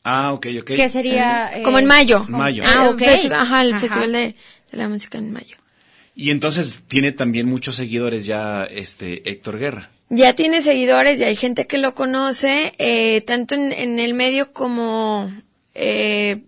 Ah, 0.05 0.33
ok, 0.33 0.47
ok. 0.61 0.67
¿Qué 0.75 0.89
sería? 0.89 1.51
eh, 1.55 1.63
como 1.63 1.79
en 1.79 1.87
mayo. 1.87 2.25
Mayo. 2.29 2.63
Ah, 2.67 2.87
El 2.89 2.95
ok. 2.95 3.01
festi- 3.03 3.33
ajá, 3.33 3.61
el 3.63 3.73
Ajá. 3.73 3.81
Festival 3.81 4.13
de, 4.13 4.19
de 4.71 4.77
la 4.79 4.89
Música 4.89 5.19
en 5.19 5.33
mayo. 5.33 5.57
Y 6.15 6.31
entonces 6.31 6.81
tiene 6.89 7.13
también 7.13 7.47
muchos 7.49 7.77
seguidores 7.77 8.27
ya 8.27 8.65
este 8.65 9.29
Héctor 9.31 9.59
Guerra. 9.59 9.91
Ya 10.11 10.35
tiene 10.35 10.61
seguidores 10.61 11.21
y 11.21 11.25
hay 11.25 11.37
gente 11.37 11.67
que 11.67 11.79
lo 11.79 11.95
conoce, 11.95 12.75
eh, 12.79 13.23
tanto 13.23 13.55
en, 13.55 13.73
en 13.73 13.99
el 13.99 14.13
medio 14.13 14.53
como 14.53 15.33
eh, 15.75 16.43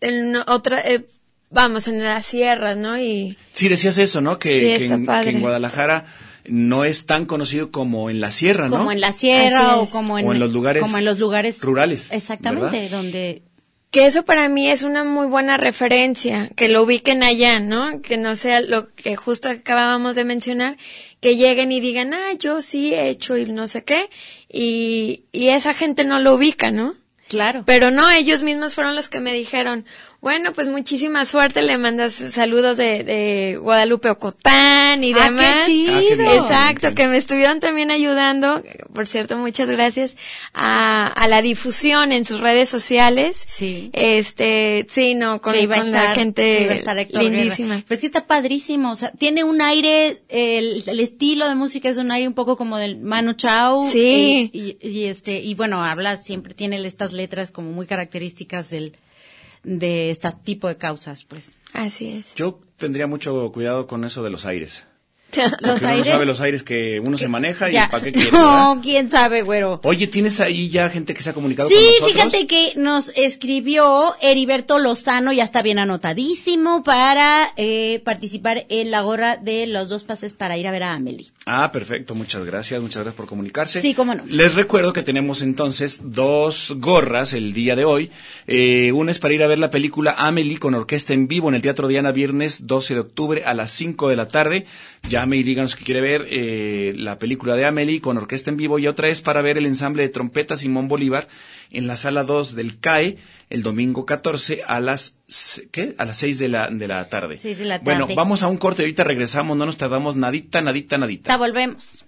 en 0.00 0.36
otra, 0.46 0.80
eh, 0.80 1.04
vamos, 1.50 1.86
en 1.88 2.02
las 2.02 2.24
sierras, 2.26 2.76
¿no? 2.78 2.98
Y 2.98 3.36
Sí, 3.52 3.68
decías 3.68 3.98
eso, 3.98 4.20
¿no? 4.22 4.38
Que, 4.38 4.58
Sí, 4.58 4.64
que 4.66 4.74
está 4.84 4.94
en, 4.94 5.04
padre. 5.04 5.24
que 5.32 5.36
en 5.36 5.40
Guadalajara 5.42 6.06
no 6.48 6.84
es 6.84 7.06
tan 7.06 7.26
conocido 7.26 7.70
como 7.70 8.10
en 8.10 8.20
la 8.20 8.30
sierra, 8.30 8.68
¿no? 8.68 8.78
Como 8.78 8.92
en 8.92 9.00
la 9.00 9.12
sierra 9.12 9.76
o 9.76 9.86
como 9.86 10.18
en, 10.18 10.26
O 10.26 10.32
en 10.32 10.38
los 10.38 10.52
lugares 10.52 10.82
como 10.82 10.98
en 10.98 11.04
los 11.04 11.18
lugares 11.18 11.60
rurales, 11.60 12.08
Exactamente, 12.10 12.80
¿verdad? 12.80 12.90
donde 12.90 13.42
que 13.90 14.06
eso 14.06 14.24
para 14.24 14.48
mí 14.48 14.68
es 14.68 14.82
una 14.82 15.02
muy 15.02 15.26
buena 15.26 15.56
referencia, 15.56 16.50
que 16.56 16.68
lo 16.68 16.82
ubiquen 16.82 17.22
allá, 17.22 17.58
¿no? 17.58 18.02
Que 18.02 18.18
no 18.18 18.36
sea 18.36 18.60
lo 18.60 18.92
que 18.94 19.16
justo 19.16 19.48
acabábamos 19.48 20.14
de 20.14 20.24
mencionar, 20.24 20.76
que 21.20 21.36
lleguen 21.36 21.72
y 21.72 21.80
digan, 21.80 22.12
ah, 22.12 22.32
yo 22.38 22.60
sí 22.60 22.92
he 22.92 23.08
hecho 23.08 23.38
y 23.38 23.46
no 23.46 23.66
sé 23.66 23.84
qué, 23.84 24.10
y, 24.50 25.24
y 25.32 25.48
esa 25.48 25.72
gente 25.72 26.04
no 26.04 26.18
lo 26.18 26.34
ubica, 26.34 26.70
¿no? 26.70 26.96
Claro. 27.28 27.62
Pero 27.66 27.90
no, 27.90 28.10
ellos 28.10 28.42
mismos 28.42 28.74
fueron 28.74 28.94
los 28.94 29.08
que 29.08 29.20
me 29.20 29.32
dijeron, 29.32 29.84
bueno, 30.20 30.52
pues 30.52 30.66
muchísima 30.68 31.24
suerte, 31.24 31.62
le 31.62 31.78
mandas 31.78 32.14
saludos 32.14 32.76
de, 32.76 33.04
de 33.04 33.56
Guadalupe 33.60 34.10
Ocotán 34.10 35.04
y 35.04 35.12
Ah, 35.12 35.16
qué 35.16 35.22
demás. 35.24 35.66
chido. 35.66 35.96
Ah, 35.96 36.00
qué 36.08 36.16
bien. 36.16 36.30
Exacto, 36.32 36.94
que 36.94 37.06
me 37.06 37.18
estuvieron 37.18 37.60
también 37.60 37.90
ayudando, 37.92 38.62
por 38.92 39.06
cierto, 39.06 39.36
muchas 39.36 39.68
gracias, 39.70 40.16
a, 40.54 41.06
a 41.06 41.28
la 41.28 41.40
difusión 41.40 42.10
en 42.12 42.24
sus 42.24 42.40
redes 42.40 42.68
sociales. 42.68 43.44
Sí. 43.46 43.90
Este, 43.92 44.86
sí, 44.90 45.14
no, 45.14 45.40
con, 45.40 45.54
iba 45.54 45.76
a 45.76 45.78
estar, 45.78 45.92
la 46.08 46.14
gente 46.14 46.62
iba 46.62 46.72
a 46.72 46.74
estar 46.74 46.96
Guerra. 46.96 47.22
lindísima. 47.22 47.84
Pues 47.86 48.00
que 48.00 48.06
está 48.06 48.26
padrísimo, 48.26 48.90
o 48.90 48.96
sea, 48.96 49.12
tiene 49.12 49.44
un 49.44 49.62
aire, 49.62 50.22
el, 50.28 50.82
el 50.86 51.00
estilo 51.00 51.48
de 51.48 51.54
música 51.54 51.88
es 51.88 51.96
un 51.96 52.10
aire 52.10 52.26
un 52.26 52.34
poco 52.34 52.56
como 52.56 52.76
del 52.78 52.98
Manu 52.98 53.34
Chao. 53.34 53.84
Sí. 53.90 54.50
Y, 54.52 54.76
y- 54.82 54.88
y 54.88 55.04
este, 55.04 55.40
y 55.40 55.54
bueno, 55.54 55.84
habla, 55.84 56.16
siempre 56.16 56.54
tiene 56.54 56.84
estas 56.86 57.12
letras 57.12 57.50
como 57.52 57.70
muy 57.70 57.86
características 57.86 58.70
del, 58.70 58.96
de 59.68 60.10
este 60.10 60.28
tipo 60.42 60.68
de 60.68 60.76
causas, 60.76 61.24
pues. 61.24 61.56
Así 61.72 62.08
es. 62.10 62.34
Yo 62.34 62.60
tendría 62.76 63.06
mucho 63.06 63.50
cuidado 63.52 63.86
con 63.86 64.04
eso 64.04 64.22
de 64.22 64.30
los 64.30 64.46
aires. 64.46 64.86
Los 65.36 65.50
Porque 65.50 65.66
uno 65.66 65.80
no 65.82 65.88
aires. 65.88 66.06
sabe 66.08 66.26
los 66.26 66.40
aires 66.40 66.62
que 66.62 67.00
uno 67.00 67.18
se 67.18 67.28
maneja 67.28 67.70
y 67.70 67.74
para 67.74 68.00
qué 68.02 68.12
quiere, 68.12 68.30
No, 68.32 68.38
¿verdad? 68.70 68.82
quién 68.82 69.10
sabe, 69.10 69.42
güero. 69.42 69.80
Oye, 69.84 70.06
¿tienes 70.06 70.40
ahí 70.40 70.70
ya 70.70 70.88
gente 70.90 71.12
que 71.14 71.22
se 71.22 71.30
ha 71.30 71.32
comunicado 71.34 71.68
Sí, 71.68 71.74
con 71.74 71.84
nosotros? 71.84 72.12
fíjate 72.32 72.46
que 72.46 72.72
nos 72.76 73.12
escribió 73.14 74.14
Heriberto 74.20 74.78
Lozano, 74.78 75.32
ya 75.32 75.44
está 75.44 75.62
bien 75.62 75.78
anotadísimo 75.78 76.82
para 76.82 77.52
eh, 77.56 78.00
participar 78.04 78.66
en 78.68 78.90
la 78.90 79.02
gorra 79.02 79.36
de 79.36 79.66
los 79.66 79.88
dos 79.88 80.04
pases 80.04 80.32
para 80.32 80.56
ir 80.56 80.66
a 80.66 80.70
ver 80.70 80.82
a 80.82 80.94
Amelie. 80.94 81.28
Ah, 81.46 81.70
perfecto, 81.72 82.14
muchas 82.14 82.44
gracias, 82.44 82.80
muchas 82.80 83.02
gracias 83.02 83.14
por 83.14 83.26
comunicarse. 83.26 83.80
Sí, 83.80 83.94
cómo 83.94 84.14
no. 84.14 84.24
Les 84.26 84.54
recuerdo 84.54 84.92
que 84.92 85.02
tenemos 85.02 85.42
entonces 85.42 86.00
dos 86.04 86.74
gorras 86.78 87.32
el 87.32 87.52
día 87.52 87.76
de 87.76 87.84
hoy. 87.84 88.10
Eh, 88.46 88.92
una 88.92 89.12
es 89.12 89.18
para 89.18 89.34
ir 89.34 89.42
a 89.42 89.46
ver 89.46 89.58
la 89.58 89.70
película 89.70 90.14
Amelie 90.18 90.58
con 90.58 90.74
orquesta 90.74 91.12
en 91.12 91.28
vivo 91.28 91.48
en 91.48 91.54
el 91.54 91.62
Teatro 91.62 91.86
Diana 91.88 92.12
viernes 92.12 92.66
12 92.66 92.94
de 92.94 93.00
octubre 93.00 93.44
a 93.44 93.54
las 93.54 93.70
5 93.72 94.08
de 94.08 94.16
la 94.16 94.28
tarde. 94.28 94.66
Llame 95.08 95.36
y 95.36 95.42
díganos 95.42 95.76
que 95.76 95.84
quiere 95.84 96.00
ver 96.00 96.26
eh, 96.30 96.92
la 96.96 97.18
película 97.18 97.54
de 97.54 97.64
Amelie 97.64 98.00
con 98.00 98.16
orquesta 98.18 98.50
en 98.50 98.56
vivo 98.56 98.78
y 98.78 98.86
otra 98.86 99.08
es 99.08 99.20
para 99.20 99.40
ver 99.42 99.56
el 99.58 99.66
ensamble 99.66 100.02
de 100.02 100.08
trompeta 100.10 100.56
Simón 100.56 100.88
Bolívar 100.88 101.28
en 101.70 101.86
la 101.86 101.96
sala 101.96 102.24
2 102.24 102.54
del 102.54 102.78
CAE 102.78 103.16
el 103.48 103.62
domingo 103.62 104.04
14 104.04 104.62
a 104.66 104.80
las 104.80 105.14
¿qué? 105.70 105.94
A 105.98 106.04
las 106.04 106.18
6 106.18 106.38
de 106.38 106.48
la, 106.48 106.68
de 106.70 106.88
la 106.88 107.08
tarde. 107.08 107.38
Seis 107.38 107.58
de 107.58 107.64
la 107.64 107.78
Bueno, 107.78 108.00
tarde. 108.02 108.14
vamos 108.16 108.42
a 108.42 108.48
un 108.48 108.58
corte, 108.58 108.82
ahorita 108.82 109.04
regresamos, 109.04 109.56
no 109.56 109.64
nos 109.66 109.76
tardamos 109.78 110.16
nadita, 110.16 110.60
nadita, 110.60 110.98
nadita. 110.98 111.30
Ya 111.30 111.36
volvemos. 111.38 112.04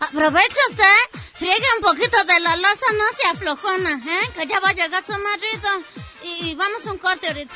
Aprovecha 0.00 0.58
usted, 0.70 1.20
friegue 1.42 1.66
un 1.76 1.82
poquito 1.82 2.16
de 2.24 2.38
la 2.38 2.56
losa, 2.56 2.86
no 2.92 3.04
se 3.16 3.28
aflojona, 3.28 3.98
¿eh? 3.98 4.30
Que 4.36 4.46
ya 4.46 4.60
va 4.60 4.68
a 4.68 4.74
llegar 4.74 5.02
su 5.04 5.10
marido. 5.10 5.70
Y, 6.22 6.54
vamos 6.54 6.86
a 6.86 6.92
un 6.92 6.98
corte 6.98 7.26
ahorita. 7.26 7.52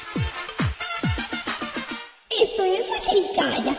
Esto 2.31 2.65
es 2.65 2.89
la 2.89 3.01
jericaya. 3.01 3.79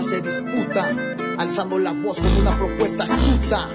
se 0.00 0.20
disputa, 0.22 0.88
alzando 1.36 1.78
la 1.78 1.92
voz 1.92 2.16
con 2.16 2.32
una 2.38 2.56
propuesta 2.56 3.04
astuta. 3.04 3.68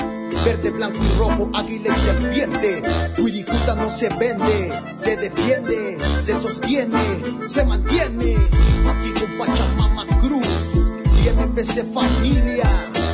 Verde, 0.44 0.72
blanco 0.72 1.00
y 1.04 1.18
rojo, 1.18 1.52
águila 1.54 1.96
y 1.96 2.02
serpiente. 2.02 2.82
Wirikuta 3.20 3.76
no 3.76 3.90
se 3.90 4.10
vende, 4.18 4.72
se 4.98 5.18
defiende, 5.18 5.98
se 6.24 6.34
sostiene, 6.34 7.00
se 7.46 7.66
mantiene. 7.66 8.36
Con 9.20 9.38
Pachamama 9.38 10.06
Cruz 10.22 10.48
y 11.24 11.30
MPC 11.30 11.94
Familia. 11.94 12.70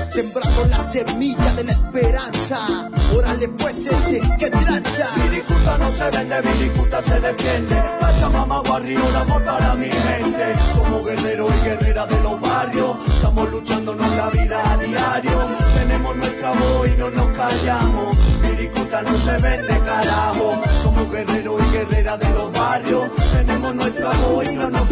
Sembrando 0.09 0.65
la 0.65 0.91
semilla 0.91 1.53
de 1.53 1.63
la 1.65 1.71
esperanza. 1.71 2.89
Órale 3.15 3.47
pues 3.49 3.77
ese 3.77 4.21
que 4.39 4.49
trancha. 4.49 5.07
Viricuta 5.15 5.77
no 5.77 5.91
se 5.91 6.09
vende, 6.09 6.41
Viricuta 6.41 7.01
se 7.01 7.19
defiende. 7.19 7.75
Pachamama 7.99 8.61
Warrior, 8.61 9.15
amor 9.15 9.43
para 9.43 9.75
mi 9.75 9.89
gente. 9.89 10.45
Somos 10.73 11.05
guerreros 11.05 11.51
y 11.61 11.65
guerreras 11.65 12.09
de 12.09 12.21
los 12.21 12.41
barrios. 12.41 12.97
Estamos 13.07 13.51
luchando 13.51 13.95
nuestra 13.95 14.29
vida 14.29 14.73
a 14.73 14.77
diario. 14.77 15.39
Tenemos 15.75 16.15
nuestra 16.15 16.51
voz 16.51 16.87
y 16.87 16.97
no 16.97 17.09
nos 17.11 17.27
callamos. 17.37 18.17
Viricuta 18.41 19.01
no 19.03 19.17
se 19.17 19.37
vende, 19.37 19.79
carajo. 19.79 20.63
Somos 20.81 21.11
guerreros 21.11 21.61
y 21.61 21.71
guerreras 21.71 22.19
de 22.19 22.29
los 22.29 22.51
barrios. 22.51 23.09
Tenemos 23.33 23.75
nuestra 23.75 24.09
voz 24.09 24.51
y 24.51 24.55
no 24.55 24.69
nos 24.69 24.82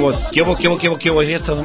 ¿Qué 0.00 0.40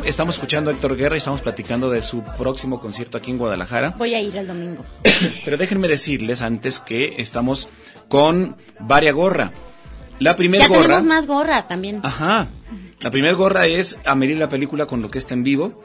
estamos, 0.09 0.35
escuchando 0.35 0.69
a 0.69 0.73
Héctor 0.73 0.97
Guerra 0.97 1.15
y 1.15 1.19
estamos 1.19 1.39
platicando 1.39 1.89
de 1.89 2.01
su 2.01 2.21
próximo 2.37 2.81
concierto 2.81 3.17
aquí 3.17 3.31
en 3.31 3.37
Guadalajara. 3.37 3.91
Voy 3.97 4.13
a 4.13 4.19
ir 4.19 4.35
el 4.35 4.45
domingo. 4.45 4.83
Pero 5.45 5.55
déjenme 5.55 5.87
decirles 5.87 6.41
antes 6.41 6.81
que 6.81 7.15
estamos 7.17 7.69
con 8.09 8.57
Varia 8.79 9.13
Gorra. 9.13 9.53
La 10.19 10.35
primera 10.35 10.67
gorra. 10.67 10.81
tenemos 10.81 11.03
más 11.05 11.27
gorra 11.27 11.65
también. 11.69 12.01
Ajá. 12.03 12.49
La 13.01 13.09
primera 13.09 13.33
gorra 13.35 13.67
es 13.67 13.99
Amelie 14.05 14.35
la 14.35 14.49
película 14.49 14.85
con 14.85 15.01
lo 15.01 15.09
que 15.09 15.17
está 15.19 15.33
en 15.33 15.43
vivo 15.45 15.81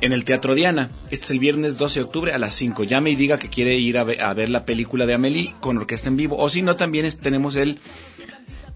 en 0.00 0.12
el 0.12 0.24
Teatro 0.24 0.54
Diana. 0.54 0.88
Este 1.10 1.24
es 1.24 1.30
el 1.32 1.40
viernes 1.40 1.78
12 1.78 1.98
de 1.98 2.04
octubre 2.04 2.32
a 2.32 2.38
las 2.38 2.54
5. 2.54 2.84
Llame 2.84 3.10
y 3.10 3.16
diga 3.16 3.40
que 3.40 3.48
quiere 3.50 3.74
ir 3.74 3.98
a, 3.98 4.04
ve- 4.04 4.20
a 4.20 4.32
ver 4.34 4.50
la 4.50 4.64
película 4.64 5.04
de 5.04 5.14
Amelie 5.14 5.52
con 5.60 5.78
orquesta 5.78 6.08
en 6.08 6.16
vivo. 6.16 6.36
O 6.38 6.48
si 6.48 6.62
no, 6.62 6.76
también 6.76 7.06
es- 7.06 7.18
tenemos 7.18 7.56
el 7.56 7.80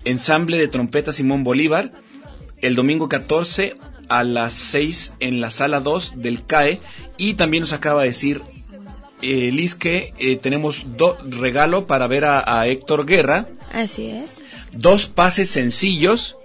ensamble 0.04 0.58
de 0.58 0.66
trompeta 0.68 1.12
Simón 1.12 1.44
Bolívar 1.44 1.92
el 2.60 2.74
domingo 2.74 3.08
14 3.08 3.76
a 4.08 4.24
las 4.24 4.54
6 4.54 5.14
en 5.20 5.40
la 5.40 5.50
sala 5.50 5.80
2 5.80 6.14
del 6.16 6.44
CAE. 6.44 6.80
Y 7.16 7.34
también 7.34 7.62
nos 7.62 7.72
acaba 7.72 8.02
de 8.02 8.08
decir 8.08 8.42
eh, 9.22 9.50
Liz 9.52 9.74
que 9.74 10.12
eh, 10.18 10.36
tenemos 10.36 10.84
dos 10.96 11.16
regalo 11.30 11.86
para 11.86 12.06
ver 12.06 12.24
a, 12.24 12.60
a 12.60 12.66
Héctor 12.66 13.06
Guerra. 13.06 13.46
Así 13.72 14.10
es. 14.10 14.42
Dos 14.72 15.06
pases 15.06 15.48
sencillos 15.48 16.36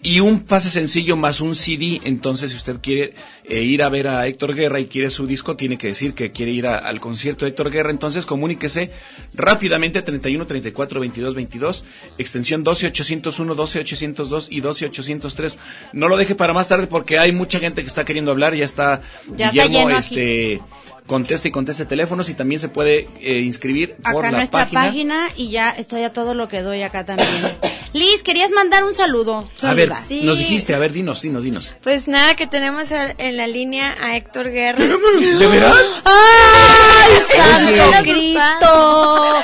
y 0.00 0.20
un 0.20 0.40
pase 0.40 0.70
sencillo 0.70 1.16
más 1.16 1.40
un 1.40 1.54
CD. 1.56 2.00
Entonces, 2.04 2.50
si 2.52 2.56
usted 2.56 2.78
quiere 2.80 3.14
eh, 3.44 3.62
ir 3.62 3.82
a 3.82 3.88
ver 3.88 4.06
a 4.06 4.26
Héctor 4.26 4.54
Guerra 4.54 4.78
y 4.78 4.86
quiere 4.86 5.10
su 5.10 5.26
disco, 5.26 5.56
tiene 5.56 5.76
que 5.76 5.88
decir 5.88 6.14
que 6.14 6.30
quiere 6.30 6.52
ir 6.52 6.66
a- 6.68 6.78
al 6.78 7.00
concierto 7.00 7.44
de 7.44 7.50
Héctor 7.50 7.70
Guerra. 7.72 7.90
Entonces, 7.90 8.24
comuníquese 8.24 8.90
rápidamente 9.34 10.00
31 10.02 10.46
34 10.46 11.00
22 11.00 11.34
22, 11.34 11.84
extensión 12.18 12.62
12 12.62 12.86
801, 12.88 13.54
12 13.54 13.78
802 13.80 14.46
y 14.50 14.60
12 14.60 14.86
803. 14.86 15.58
No 15.92 16.08
lo 16.08 16.16
deje 16.16 16.34
para 16.36 16.52
más 16.52 16.68
tarde 16.68 16.86
porque 16.86 17.18
hay 17.18 17.32
mucha 17.32 17.58
gente 17.58 17.82
que 17.82 17.88
está 17.88 18.04
queriendo 18.04 18.30
hablar. 18.30 18.54
Ya 18.54 18.64
está 18.64 19.00
Ya 19.36 19.46
está 19.48 19.64
Guillermo, 19.66 19.88
lleno 19.88 19.98
aquí. 19.98 20.14
este. 20.14 20.60
Conteste 21.06 21.48
y 21.48 21.50
conteste 21.50 21.86
teléfonos 21.86 22.28
y 22.28 22.34
también 22.34 22.60
se 22.60 22.68
puede 22.68 23.08
eh, 23.20 23.40
inscribir 23.40 23.94
por 23.96 24.18
Acá 24.26 24.30
la 24.30 24.36
nuestra 24.38 24.60
página. 24.60 24.82
página. 24.84 25.28
y 25.38 25.50
ya 25.50 25.70
estoy 25.70 26.02
a 26.02 26.12
todo 26.12 26.34
lo 26.34 26.48
que 26.48 26.60
doy 26.60 26.82
acá 26.82 27.04
también. 27.06 27.28
Liz, 27.92 28.22
querías 28.22 28.50
mandar 28.50 28.84
un 28.84 28.94
saludo. 28.94 29.48
A 29.62 29.74
ver. 29.74 29.92
Sí. 30.06 30.22
nos 30.22 30.38
dijiste, 30.38 30.74
a 30.74 30.78
ver, 30.78 30.92
dinos, 30.92 31.22
dinos, 31.22 31.42
dinos. 31.42 31.74
Pues 31.82 32.06
nada, 32.08 32.34
que 32.36 32.46
tenemos 32.46 32.92
a- 32.92 33.10
en 33.16 33.36
la 33.36 33.46
línea 33.46 33.96
a 34.00 34.16
Héctor 34.16 34.50
Guerra. 34.50 34.84
¿De 34.84 35.46
veras? 35.46 36.00
¡Ay, 36.04 37.20
santo 37.36 38.02
Cristo! 38.02 39.42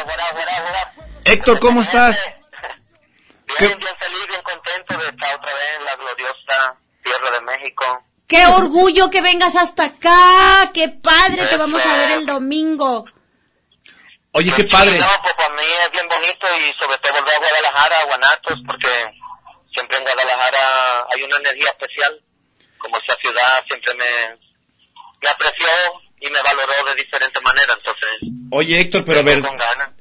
Héctor, 1.24 1.58
¿cómo 1.60 1.82
estás? 1.82 2.18
Bien, 3.58 3.70
bien 3.78 3.94
feliz, 3.98 4.28
bien 4.28 4.40
contento 4.42 4.96
de 5.02 5.08
estar 5.10 5.34
otra 5.36 5.52
vez 5.52 5.78
en 5.78 5.84
la 5.84 5.96
gloriosa 5.96 6.76
tierra 7.02 7.30
de 7.38 7.40
México. 7.46 7.84
¡Qué 8.26 8.46
orgullo 8.46 9.10
que 9.10 9.20
vengas 9.22 9.54
hasta 9.56 9.84
acá! 9.84 10.70
¡Qué 10.72 10.88
padre! 10.88 11.44
Te 11.46 11.56
vamos 11.56 11.84
a 11.84 11.96
ver 11.96 12.10
el 12.18 12.26
domingo. 12.26 13.04
Oye, 14.36 14.50
Pues 14.50 14.64
qué 14.64 14.70
padre. 14.70 14.92
sí, 14.92 14.98
no, 14.98 15.22
pues 15.22 15.34
para 15.34 15.54
mí 15.54 15.62
es 15.84 15.90
bien 15.92 16.08
bonito 16.08 16.46
y 16.58 16.74
sobre 16.80 16.98
todo 16.98 17.12
volver 17.14 17.34
a 17.34 17.38
Guadalajara, 17.38 18.00
a 18.00 18.04
Guanatos, 18.04 18.58
porque 18.66 18.88
siempre 19.72 19.98
en 19.98 20.04
Guadalajara 20.04 21.06
hay 21.14 21.22
una 21.22 21.36
energía 21.38 21.70
especial. 21.70 22.20
Como 22.78 22.96
esa 22.98 23.14
ciudad 23.22 23.62
siempre 23.68 23.94
me, 23.94 24.36
me 25.22 25.28
apreció 25.28 25.68
y 26.20 26.30
me 26.30 26.42
valoró 26.42 26.72
de 26.90 26.94
diferente 26.96 27.40
manera, 27.40 27.74
entonces 27.74 28.34
Oye, 28.50 28.80
Héctor, 28.80 29.04
pero 29.04 29.20
a 29.20 29.22
ver, 29.22 29.42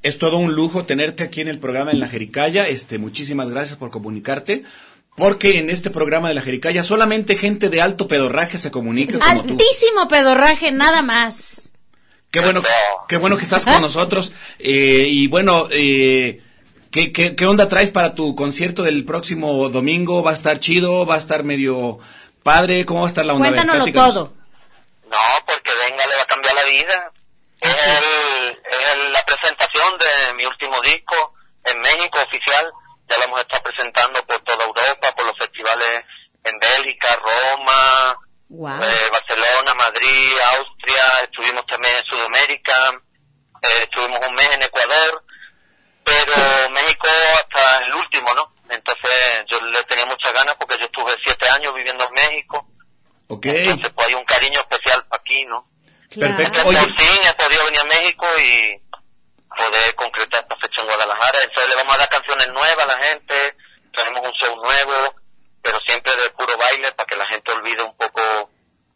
es 0.03 0.17
todo 0.17 0.37
un 0.37 0.53
lujo 0.53 0.85
tenerte 0.85 1.23
aquí 1.23 1.41
en 1.41 1.47
el 1.47 1.59
programa 1.59 1.91
en 1.91 1.99
La 1.99 2.07
Jericaya. 2.07 2.67
Este, 2.67 2.99
muchísimas 2.99 3.49
gracias 3.49 3.77
por 3.77 3.89
comunicarte. 3.89 4.63
Porque 5.15 5.59
en 5.59 5.69
este 5.69 5.91
programa 5.91 6.27
de 6.29 6.33
La 6.33 6.41
Jericaya 6.41 6.83
solamente 6.83 7.35
gente 7.35 7.69
de 7.69 7.81
alto 7.81 8.07
pedorraje 8.07 8.57
se 8.57 8.71
comunica 8.71 9.19
como 9.19 9.43
tú. 9.43 9.51
Altísimo 9.53 10.07
pedorraje, 10.07 10.71
nada 10.71 11.03
más. 11.03 11.52
Qué 12.33 12.39
bueno, 12.39 12.63
qué 13.07 13.17
bueno 13.17 13.37
que 13.37 13.43
estás 13.43 13.63
con 13.63 13.79
nosotros. 13.79 14.31
Eh, 14.57 15.05
y 15.07 15.27
bueno, 15.27 15.67
eh, 15.69 16.41
¿qué, 16.91 17.13
qué, 17.13 17.35
qué 17.35 17.45
onda 17.45 17.69
traes 17.69 17.91
para 17.91 18.15
tu 18.15 18.35
concierto 18.35 18.81
del 18.81 19.05
próximo 19.05 19.69
domingo? 19.69 20.23
¿Va 20.23 20.31
a 20.31 20.33
estar 20.33 20.59
chido? 20.59 21.05
¿Va 21.05 21.13
a 21.15 21.19
estar 21.19 21.43
medio 21.43 21.99
padre? 22.41 22.85
¿Cómo 22.87 23.01
va 23.01 23.05
a 23.05 23.09
estar 23.09 23.23
la 23.23 23.35
onda? 23.35 23.49
Cuéntanoslo 23.49 23.93
todo. 23.93 24.33
No, 25.11 25.17
porque 25.45 25.69
venga, 25.87 26.07
le 26.07 26.15
va 26.15 26.21
a 26.23 26.25
cambiar 26.25 26.55
la 26.55 26.63
vida. 26.63 27.11
Es, 27.61 27.69
el- 27.69 28.57
es 28.71 28.89
el- 28.93 29.13
la 29.13 29.23
presentación 29.25 29.93
de 29.99 30.33
mi 30.33 30.45
último 30.45 30.81
disco 30.81 31.33
en 31.65 31.79
México 31.81 32.17
oficial. 32.27 32.65
Ya 33.09 33.17
lo 33.19 33.23
hemos 33.25 33.41
estado 33.41 33.61
presentando 33.63 34.23
por 34.25 34.39
toda 34.39 34.65
Europa, 34.65 35.13
por 35.15 35.27
los 35.27 35.37
festivales 35.37 36.01
en 36.45 36.59
Bélgica, 36.59 37.09
Roma, 37.21 38.17
Wow. 38.49 38.79
eh, 38.81 39.09
Barcelona, 39.11 39.73
Madrid, 39.75 40.31
Austria. 40.57 40.72
Estuvimos 41.23 41.65
también 41.65 41.95
en 41.95 42.03
Sudamérica. 42.05 42.73
eh, 43.61 43.79
estuvimos 43.83 44.19
un 44.27 44.35
mes 44.35 44.49
en 44.51 44.63
Ecuador. 44.63 45.23
Pero 46.03 46.69
México 46.71 47.07
hasta 47.35 47.85
el 47.85 47.93
último, 47.95 48.33
¿no? 48.33 48.53
Entonces 48.69 49.43
yo 49.47 49.59
le 49.61 49.81
tenía 49.85 50.05
muchas 50.05 50.33
ganas 50.33 50.55
porque 50.55 50.77
yo 50.77 50.85
estuve 50.85 51.15
siete 51.23 51.47
años 51.49 51.73
viviendo 51.73 52.03
en 52.05 52.13
México. 52.13 52.67
Ok, 53.27 53.45
Entonces 53.45 53.91
pues 53.95 54.07
hay 54.07 54.13
un 54.15 54.25
cariño 54.25 54.59
especial 54.59 55.05
para 55.07 55.21
aquí, 55.21 55.45
¿no? 55.45 55.69
perfecto. 56.19 56.61
Por 56.63 56.75
Oye, 56.75 56.79
fin 56.97 57.21
he 57.27 57.33
podido 57.33 57.63
venir 57.65 57.79
a 57.79 57.83
México 57.85 58.27
y 58.39 58.81
poder 59.57 59.95
concretar 59.95 60.41
esta 60.43 60.55
fecha 60.57 60.81
en 60.81 60.87
Guadalajara. 60.87 61.39
Entonces 61.43 61.69
le 61.69 61.75
vamos 61.75 61.95
a 61.95 61.97
dar 61.99 62.09
canciones 62.09 62.47
nuevas 62.49 62.83
a 62.85 62.97
la 62.97 63.03
gente, 63.05 63.57
tenemos 63.95 64.21
un 64.27 64.33
show 64.33 64.55
nuevo, 64.57 65.15
pero 65.61 65.79
siempre 65.87 66.13
de 66.17 66.29
puro 66.31 66.57
baile 66.57 66.91
para 66.91 67.07
que 67.07 67.15
la 67.15 67.25
gente 67.27 67.51
olvide 67.53 67.81
un 67.81 67.95
poco 67.95 68.49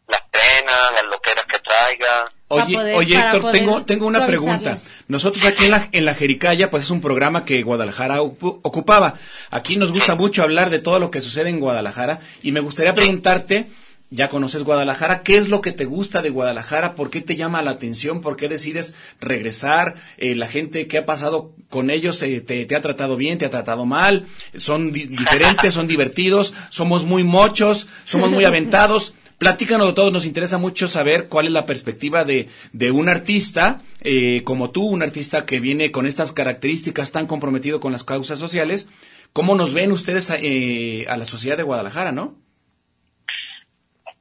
las 0.08 0.20
penas, 0.30 0.92
las 0.94 1.04
loqueras 1.10 1.44
que 1.44 1.58
traiga. 1.58 2.28
Oye, 2.48 2.74
poder- 2.74 2.96
oye 2.96 3.14
Héctor, 3.16 3.42
tengo, 3.52 3.84
tengo 3.84 4.06
una 4.06 4.20
pregunta. 4.26 4.78
Nosotros 5.08 5.44
aquí 5.44 5.66
en 5.66 5.70
la, 5.70 5.88
en 5.92 6.04
la 6.06 6.14
Jericaya, 6.14 6.70
pues 6.70 6.84
es 6.84 6.90
un 6.90 7.00
programa 7.00 7.44
que 7.44 7.62
Guadalajara 7.62 8.20
ocu- 8.22 8.60
ocupaba. 8.62 9.14
Aquí 9.50 9.76
nos 9.76 9.92
gusta 9.92 10.14
mucho 10.14 10.42
hablar 10.42 10.70
de 10.70 10.78
todo 10.78 10.98
lo 10.98 11.10
que 11.10 11.20
sucede 11.20 11.50
en 11.50 11.60
Guadalajara 11.60 12.20
y 12.42 12.52
me 12.52 12.60
gustaría 12.60 12.94
preguntarte, 12.94 13.68
ya 14.10 14.30
conoces 14.30 14.62
Guadalajara, 14.64 15.22
¿qué 15.22 15.36
es 15.36 15.50
lo 15.50 15.60
que 15.60 15.72
te 15.72 15.84
gusta 15.84 16.22
de 16.22 16.30
Guadalajara? 16.30 16.94
¿Por 16.94 17.10
qué 17.10 17.20
te 17.20 17.36
llama 17.36 17.60
la 17.60 17.72
atención? 17.72 18.22
¿Por 18.22 18.36
qué 18.38 18.48
decides 18.48 18.94
regresar? 19.20 19.94
Eh, 20.16 20.34
la 20.34 20.46
gente 20.46 20.86
que 20.86 20.96
ha 20.96 21.04
pasado 21.04 21.52
con 21.68 21.90
ellos 21.90 22.22
eh, 22.22 22.40
te, 22.40 22.64
te 22.64 22.74
ha 22.76 22.80
tratado 22.80 23.16
bien, 23.18 23.36
te 23.36 23.44
ha 23.44 23.50
tratado 23.50 23.84
mal, 23.84 24.26
son 24.54 24.92
di- 24.92 25.06
diferentes, 25.10 25.74
son 25.74 25.86
divertidos, 25.86 26.54
somos 26.70 27.04
muy 27.04 27.24
mochos, 27.24 27.88
somos 28.04 28.30
muy 28.30 28.44
aventados. 28.46 29.12
Platícanos 29.38 29.86
de 29.86 29.92
todo, 29.92 30.10
nos 30.10 30.26
interesa 30.26 30.58
mucho 30.58 30.88
saber 30.88 31.28
cuál 31.28 31.46
es 31.46 31.52
la 31.52 31.64
perspectiva 31.64 32.24
de, 32.24 32.48
de 32.72 32.90
un 32.90 33.08
artista 33.08 33.82
eh, 34.00 34.42
como 34.44 34.70
tú, 34.72 34.84
un 34.86 35.02
artista 35.04 35.46
que 35.46 35.60
viene 35.60 35.92
con 35.92 36.06
estas 36.06 36.32
características 36.32 37.12
tan 37.12 37.26
comprometido 37.28 37.78
con 37.78 37.92
las 37.92 38.02
causas 38.02 38.40
sociales. 38.40 38.88
¿Cómo 39.32 39.54
nos 39.54 39.74
ven 39.74 39.92
ustedes 39.92 40.30
a, 40.32 40.36
eh, 40.40 41.06
a 41.08 41.16
la 41.16 41.24
sociedad 41.24 41.56
de 41.56 41.62
Guadalajara, 41.62 42.10
no? 42.10 42.36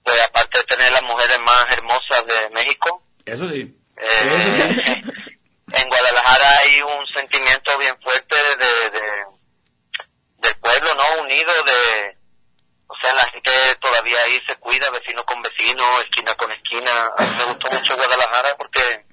Pues 0.03 0.21
aparte 0.21 0.59
de 0.59 0.65
tener 0.65 0.91
las 0.91 1.03
mujeres 1.03 1.39
más 1.45 1.65
hermosas 1.71 2.23
de 2.27 2.53
México, 2.53 3.03
Eso 3.25 3.49
sí. 3.49 3.75
eh, 3.97 5.01
en 5.73 5.89
Guadalajara 5.89 6.59
hay 6.59 6.81
un 6.81 7.07
sentimiento 7.15 7.71
bien 7.79 7.95
fuerte 8.01 8.35
de, 8.35 8.99
de- 8.99 9.37
del 10.43 10.55
pueblo, 10.61 10.89
¿no? 10.95 11.23
Unido 11.23 11.51
de, 11.65 12.16
o 12.97 13.01
sea, 13.01 13.13
la 13.13 13.29
gente 13.31 13.51
todavía 13.79 14.19
ahí 14.23 14.39
se 14.47 14.55
cuida, 14.55 14.89
vecino 14.89 15.23
con 15.25 15.41
vecino, 15.41 16.01
esquina 16.01 16.33
con 16.35 16.51
esquina. 16.51 17.11
A 17.17 17.21
mí 17.23 17.35
me 17.37 17.43
gustó 17.45 17.69
mucho 17.71 17.95
Guadalajara 17.95 18.55
porque 18.57 19.05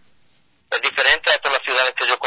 es 0.70 0.81
diferente 0.81 1.31
a 1.31 1.38
todas 1.38 1.59
las 1.59 1.66
ciudades 1.66 1.94
que 1.94 2.07
yo 2.07 2.14
he 2.14 2.18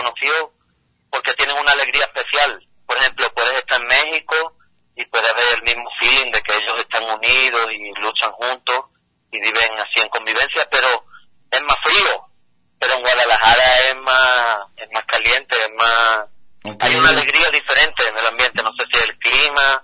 porque 1.09 1.33
tienen 1.33 1.57
una 1.57 1.71
alegría 1.71 2.03
especial. 2.05 2.67
Por 2.85 2.97
ejemplo, 2.97 3.33
puedes 3.33 3.53
estar 3.57 3.81
en 3.81 3.87
México 3.87 4.53
y 4.95 5.05
puede 5.05 5.27
haber 5.29 5.45
el 5.55 5.63
mismo 5.63 5.89
feeling 5.99 6.31
de 6.31 6.41
que 6.41 6.55
ellos 6.55 6.79
están 6.79 7.03
unidos 7.03 7.67
y 7.71 7.93
luchan 7.99 8.31
juntos 8.33 8.85
y 9.31 9.39
viven 9.39 9.79
así 9.79 10.01
en 10.01 10.09
convivencia, 10.09 10.67
pero 10.69 11.05
es 11.51 11.61
más 11.63 11.77
frío. 11.83 12.29
Pero 12.79 12.93
en 12.93 13.01
Guadalajara 13.01 13.79
es 13.89 13.97
más, 13.97 14.57
es 14.77 14.89
más 14.93 15.03
caliente, 15.05 15.57
es 15.57 15.71
más, 15.75 16.19
Ok. 16.63 16.83
hay 16.83 16.95
una 16.95 17.09
alegría 17.09 17.49
diferente 17.49 18.07
en 18.07 18.17
el 18.17 18.25
ambiente, 18.27 18.63
no 18.63 18.71
sé 18.77 18.85
si 18.91 18.97
es 18.99 19.03
el 19.09 19.17
clima 19.19 19.83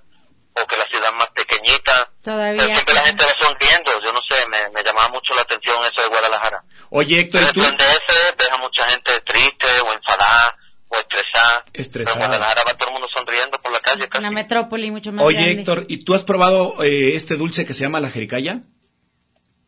o 0.56 0.68
que 0.68 0.78
la 0.78 0.86
ciudad 0.86 1.10
es 1.10 1.16
más 1.16 1.30
pequeñita. 1.30 2.10
Todavía. 2.24 2.62
Pero 2.62 2.74
siempre 2.74 2.94
la 2.96 3.02
gente 3.02 3.26
va 3.26 3.34
sonriendo, 3.40 4.02
yo 4.02 4.14
no 4.14 4.22
sé, 4.30 4.48
me, 4.50 4.70
me 4.70 4.84
llamaba 4.84 5.10
mucho 5.10 5.34
la 5.34 5.42
atención 5.42 5.84
eso 5.86 6.02
de 6.02 6.08
Guadalajara. 6.10 6.64
Oye, 6.96 7.22
Héctor, 7.22 7.42
¿y 7.42 7.54
tú? 7.54 7.64
en 7.64 7.76
DF 7.76 8.38
ves 8.38 8.50
a 8.52 8.58
mucha 8.58 8.88
gente 8.88 9.12
triste 9.22 9.66
o 9.84 9.94
enfadada 9.94 10.56
o 10.90 10.96
estresada. 10.96 11.66
Estresada. 11.74 12.14
Pero 12.14 12.26
en 12.26 12.30
Guadalajara 12.30 12.62
va 12.68 12.74
todo 12.78 12.90
el 12.90 12.94
mundo 12.94 13.08
sonriendo 13.12 13.60
por 13.64 13.72
la 13.72 13.80
calle 13.80 14.08
casi. 14.08 14.22
La 14.22 14.30
metrópoli 14.30 14.92
mucho 14.92 15.12
más 15.12 15.26
Oye, 15.26 15.38
grande. 15.38 15.62
Héctor, 15.62 15.86
¿y 15.90 16.04
tú 16.04 16.14
has 16.14 16.24
probado 16.24 16.84
eh, 16.84 17.16
este 17.16 17.36
dulce 17.36 17.66
que 17.66 17.74
se 17.74 17.82
llama 17.82 18.00
la 18.00 18.12
jericaya? 18.12 18.62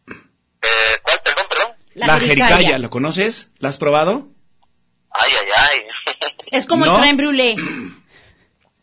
Eh, 0.07 0.17
¿Cuál? 1.01 1.19
Perdón, 1.23 1.45
perdón. 1.49 1.71
La, 1.95 2.19
jericaya. 2.19 2.77
¿lo 2.77 2.91
conoces? 2.91 3.49
¿La 3.57 3.69
has 3.69 3.77
probado? 3.77 4.27
Ay, 5.09 5.31
ay, 5.31 5.47
ay. 5.57 5.79
Es 6.51 6.67
como 6.67 6.85
¿No? 6.85 6.97
el 6.97 7.01
crème 7.01 7.17
brûlée. 7.17 7.55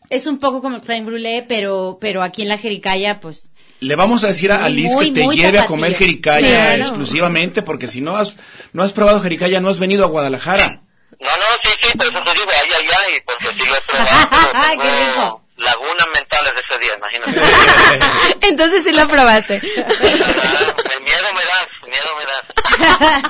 Es 0.09 0.27
un 0.27 0.39
poco 0.39 0.61
como 0.61 0.75
el 0.75 0.81
crème 0.81 1.05
brûlée, 1.05 1.45
pero, 1.47 1.97
pero 2.01 2.21
aquí 2.21 2.41
en 2.41 2.49
la 2.49 2.57
jericaya, 2.57 3.21
pues... 3.21 3.52
Le 3.83 3.95
vamos 3.95 4.23
a 4.23 4.27
decir 4.27 4.51
a 4.51 4.69
muy, 4.69 5.11
que 5.13 5.21
te 5.21 5.27
lleve 5.35 5.59
a 5.59 5.65
comer 5.65 5.95
jericaya 5.97 6.75
Sí, 6.75 6.81
exclusivamente, 6.81 7.61
porque 7.61 7.87
si 7.87 8.01
no 8.01 8.15
has, 8.17 8.37
no 8.71 8.83
has 8.83 8.93
probado 8.93 9.19
jericaya, 9.19 9.59
no 9.59 9.69
has 9.69 9.79
venido 9.79 10.03
a 10.05 10.07
Guadalajara. 10.07 10.81
No, 11.19 11.29
no, 11.29 11.45
sí, 11.63 11.69
sí, 11.81 11.97
por 11.97 12.07
eso 12.07 12.23
te 12.23 12.31
digo, 12.33 12.45
ay, 12.61 12.69
ay, 12.79 12.85
ay, 13.07 13.13
porque 13.25 13.47
sí 13.61 13.67
lo 13.69 13.75
he 13.75 13.81
probado, 13.81 14.29
pero 14.51 14.81
Qué 14.81 15.05
rico. 15.05 15.41
lagunas 15.57 16.07
mentales 16.13 16.53
de 16.55 16.61
ese 16.69 16.79
día, 16.79 16.91
imagínate. 16.97 18.05
Entonces 18.47 18.83
sí 18.83 18.91
lo 18.91 19.07
probaste. 19.07 19.61
Ah, 19.77 20.99
miedo 21.05 21.27
me 21.33 21.41
das, 21.45 21.67
miedo 21.87 22.09
me 22.17 22.25
das. 22.25 22.43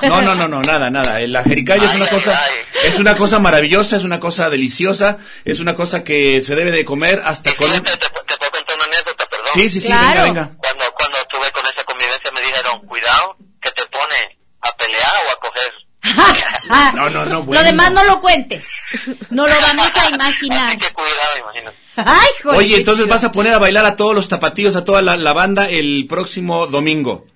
No, 0.08 0.22
no, 0.22 0.34
no, 0.34 0.48
no, 0.48 0.62
nada, 0.62 0.90
nada. 0.90 1.20
Eh, 1.20 1.28
La 1.28 1.42
jericaya 1.44 1.84
es 1.84 1.90
Ay, 1.90 1.96
una 1.96 2.04
ay, 2.06 2.10
cosa, 2.10 2.42
ay. 2.44 2.52
es 2.88 2.98
una 2.98 3.16
cosa 3.16 3.38
maravillosa, 3.38 3.96
es 3.96 4.04
una 4.04 4.18
cosa 4.20 4.48
deliciosa, 4.50 5.18
es 5.44 5.60
una 5.60 5.74
cosa 5.74 6.02
que 6.04 6.42
se 6.42 6.54
debe 6.54 6.70
de 6.72 6.84
comer 6.84 7.20
hasta 7.24 7.54
con. 7.56 7.70
Te, 7.70 7.80
te, 7.80 8.06
Sí, 9.54 9.70
sí, 9.70 9.80
sí, 9.80 9.86
Claro. 9.88 10.22
venga, 10.24 10.42
venga. 10.42 10.56
Cuando, 10.58 10.84
cuando 10.94 11.18
estuve 11.18 11.50
con 11.52 11.66
esa 11.66 11.84
convivencia 11.84 12.30
me 12.32 12.40
dijeron, 12.42 12.86
cuidado, 12.86 13.36
que 13.62 13.70
te 13.70 13.86
pone 13.86 14.38
a 14.60 14.72
pelear 14.76 15.12
o 15.26 15.30
a 15.30 15.40
coger. 15.40 15.72
No, 16.94 17.10
no, 17.10 17.24
no, 17.24 17.34
Lo 17.36 17.42
bueno. 17.42 17.62
demás 17.62 17.92
no 17.92 18.04
lo 18.04 18.20
cuentes. 18.20 18.66
No 19.30 19.46
lo 19.46 19.60
vamos 19.60 19.88
a 19.96 20.06
imaginar. 20.08 20.78
Qué 20.78 20.90
cuidado, 20.92 21.38
imagínate. 21.40 21.76
Ay, 21.96 22.28
joder, 22.42 22.58
Oye, 22.58 22.76
entonces 22.76 23.06
vas 23.06 23.22
a 23.24 23.32
poner 23.32 23.52
a 23.54 23.58
bailar 23.58 23.84
a 23.84 23.96
todos 23.96 24.14
los 24.14 24.28
tapatíos, 24.28 24.74
a 24.76 24.84
toda 24.84 25.02
la, 25.02 25.16
la 25.16 25.32
banda 25.32 25.68
el 25.68 26.06
próximo 26.08 26.66
domingo. 26.66 27.26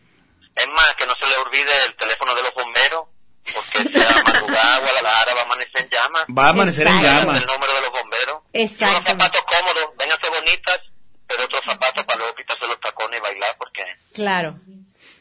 Es 0.54 0.66
más, 0.68 0.94
que 0.96 1.07
no 1.07 1.14
se 1.20 1.26
le 1.28 1.37
olvide 1.37 1.70
el 1.87 1.96
teléfono 1.96 2.35
de 2.35 2.42
los 2.42 2.54
bomberos, 2.54 3.00
porque 3.54 3.78
si 3.78 4.02
a 4.02 4.22
madrugada 4.22 4.78
Guadalajara 4.81 5.35
va 5.35 5.40
a 5.40 5.44
amanecer 5.44 5.81
en 5.83 5.90
llamas. 5.90 6.24
Va 6.38 6.46
a 6.46 6.48
amanecer 6.50 6.87
en 6.87 6.96
Exacto. 6.96 7.20
llamas. 7.20 7.40
El 7.40 7.46
número 7.46 7.72
de 7.74 7.81
los 7.83 7.90
bomberos. 7.92 8.37
Exacto. 8.54 8.96
Unos 8.98 9.09
zapatos 9.11 9.42
cómodos, 9.44 9.85
vénganse 9.98 10.28
bonitas, 10.31 10.81
pero 11.26 11.44
otros 11.44 11.62
zapatos 11.66 12.04
para 12.04 12.18
luego 12.18 12.35
quitarse 12.35 12.66
los 12.66 12.81
tacones 12.81 13.18
y 13.18 13.22
bailar, 13.22 13.57
porque 13.59 13.85
Claro. 14.18 14.59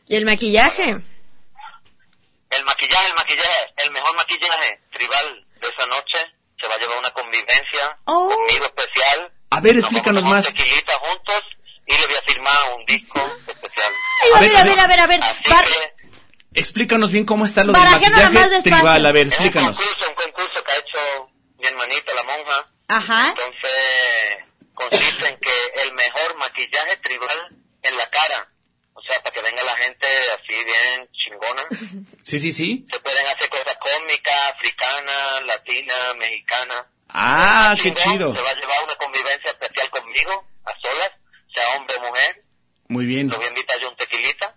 ¿Y 0.07 0.15
el 0.15 0.25
maquillaje? 0.25 0.89
el 2.49 2.65
maquillaje, 2.65 3.07
el 3.09 3.13
maquillaje, 3.15 3.73
el 3.77 3.91
mejor 3.91 4.15
maquillaje 4.15 4.81
tribal 4.91 5.45
de 5.61 5.67
esa 5.67 5.85
noche 5.85 6.17
se 6.59 6.67
va 6.67 6.73
a 6.73 6.79
llevar 6.79 6.97
una 6.97 7.11
convivencia 7.11 7.95
Oh. 8.05 8.27
conmigo 8.29 8.65
especial. 8.65 9.31
A 9.51 9.59
ver, 9.61 9.75
Nos 9.75 9.83
explícanos 9.83 10.23
vamos 10.23 10.45
a 10.47 10.51
tomar 10.51 10.65
más. 10.65 10.99
juntos 11.09 11.43
y 11.85 11.93
le 11.95 12.07
voy 12.07 12.15
a 12.15 12.21
firmar 12.31 12.55
un 12.75 12.85
disco 12.87 13.19
especial. 13.47 13.93
Ay, 14.23 14.31
a 14.33 14.39
ver, 14.39 14.55
a 14.55 14.63
ver, 14.63 14.79
a 14.79 14.87
ver, 14.87 14.99
a 15.01 15.07
ver. 15.07 15.23
Así 15.23 15.37
Bar- 15.51 15.65
que 15.65 16.59
Explícanos 16.59 17.11
bien 17.11 17.25
cómo 17.25 17.45
está 17.45 17.63
lo 17.63 17.73
del 17.73 17.83
Barajé 17.83 18.09
nada 18.09 18.29
más 18.31 18.33
maquillaje 18.49 18.61
tribal. 18.63 19.05
A 19.05 19.11
ver, 19.11 19.27
es 19.27 19.37
un 19.39 19.45
explícanos. 19.45 19.77
concurso, 19.77 20.09
un 20.09 20.15
concurso 20.15 20.63
que 20.63 20.71
ha 20.71 20.75
hecho 20.77 21.29
mi 21.59 21.67
hermanita, 21.67 22.13
la 22.15 22.23
monja. 22.23 22.67
Ajá. 22.87 23.29
Entonces, 23.29 24.45
consiste 24.73 25.27
en 25.27 25.37
que 25.39 25.81
el 25.83 25.93
mejor 25.93 26.37
maquillaje 26.37 26.97
tribal 27.03 27.49
en 27.83 27.97
la 27.97 28.09
cara. 28.09 28.49
O 28.93 29.01
sea, 29.03 29.21
para 29.21 29.31
que 29.35 29.41
venga 29.43 29.63
la 29.63 29.75
gente 29.77 30.07
así 30.33 30.63
bien 30.65 31.07
chingona. 31.13 31.63
Sí, 32.39 32.51
sí, 32.51 32.51
sí. 32.51 32.87
Se 32.91 32.99
pueden 32.99 33.25
hacer 33.27 33.49
cosas 33.49 33.75
cómicas, 33.79 34.35
africanas, 34.53 35.43
latinas, 35.45 36.15
mexicanas. 36.17 36.85
Ah, 37.09 37.75
qué 37.81 37.93
chido. 37.93 38.35
Se 38.35 38.41
va 38.41 38.49
a 38.49 38.55
llevar 38.55 38.83
una 38.83 38.95
convivencia 38.95 39.51
especial 39.51 39.89
conmigo, 39.89 40.47
a 40.65 40.71
solas, 40.81 41.11
sea 41.53 41.77
hombre 41.77 41.95
o 41.97 42.01
mujer. 42.07 42.39
Muy 42.89 43.05
bien. 43.05 43.29
Lo 43.29 43.37
voy 43.37 43.45
a 43.45 43.49
invitar 43.49 43.79
yo 43.79 43.89
un 43.89 43.95
tequilita 43.97 44.55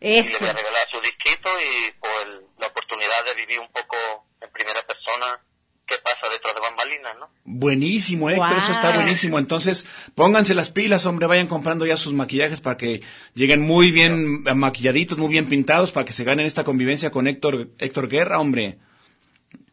y 0.00 0.08
le 0.08 0.18
Eso. 0.20 0.38
voy 0.40 0.48
a 0.48 0.52
regalar 0.52 0.88
su 0.90 1.00
disquito 1.00 1.50
y 1.60 1.92
por 1.92 2.10
el- 2.28 2.46
la 2.58 2.66
oportunidad 2.66 3.24
de 3.24 3.34
vivir 3.34 3.58
un 3.60 3.70
poco 3.72 3.96
en 4.40 4.50
primera 4.52 4.80
persona 4.82 5.40
qué 5.86 5.98
pasa 5.98 6.28
detrás 6.30 6.54
de 6.54 6.60
bambalinas, 6.60 7.16
¿no? 7.18 7.30
Buenísimo, 7.44 8.30
Héctor, 8.30 8.58
eso 8.58 8.72
está 8.72 8.90
buenísimo. 8.92 9.38
Entonces, 9.40 9.84
pónganse 10.20 10.54
las 10.54 10.70
pilas, 10.70 11.06
hombre, 11.06 11.26
vayan 11.26 11.46
comprando 11.46 11.86
ya 11.86 11.96
sus 11.96 12.12
maquillajes 12.12 12.60
para 12.60 12.76
que 12.76 13.00
lleguen 13.32 13.62
muy 13.62 13.90
bien 13.90 14.42
maquilladitos, 14.54 15.16
muy 15.16 15.30
bien 15.30 15.48
pintados, 15.48 15.92
para 15.92 16.04
que 16.04 16.12
se 16.12 16.24
ganen 16.24 16.44
esta 16.44 16.62
convivencia 16.62 17.10
con 17.10 17.26
Héctor, 17.26 17.70
Héctor 17.78 18.06
Guerra, 18.06 18.38
hombre. 18.38 18.76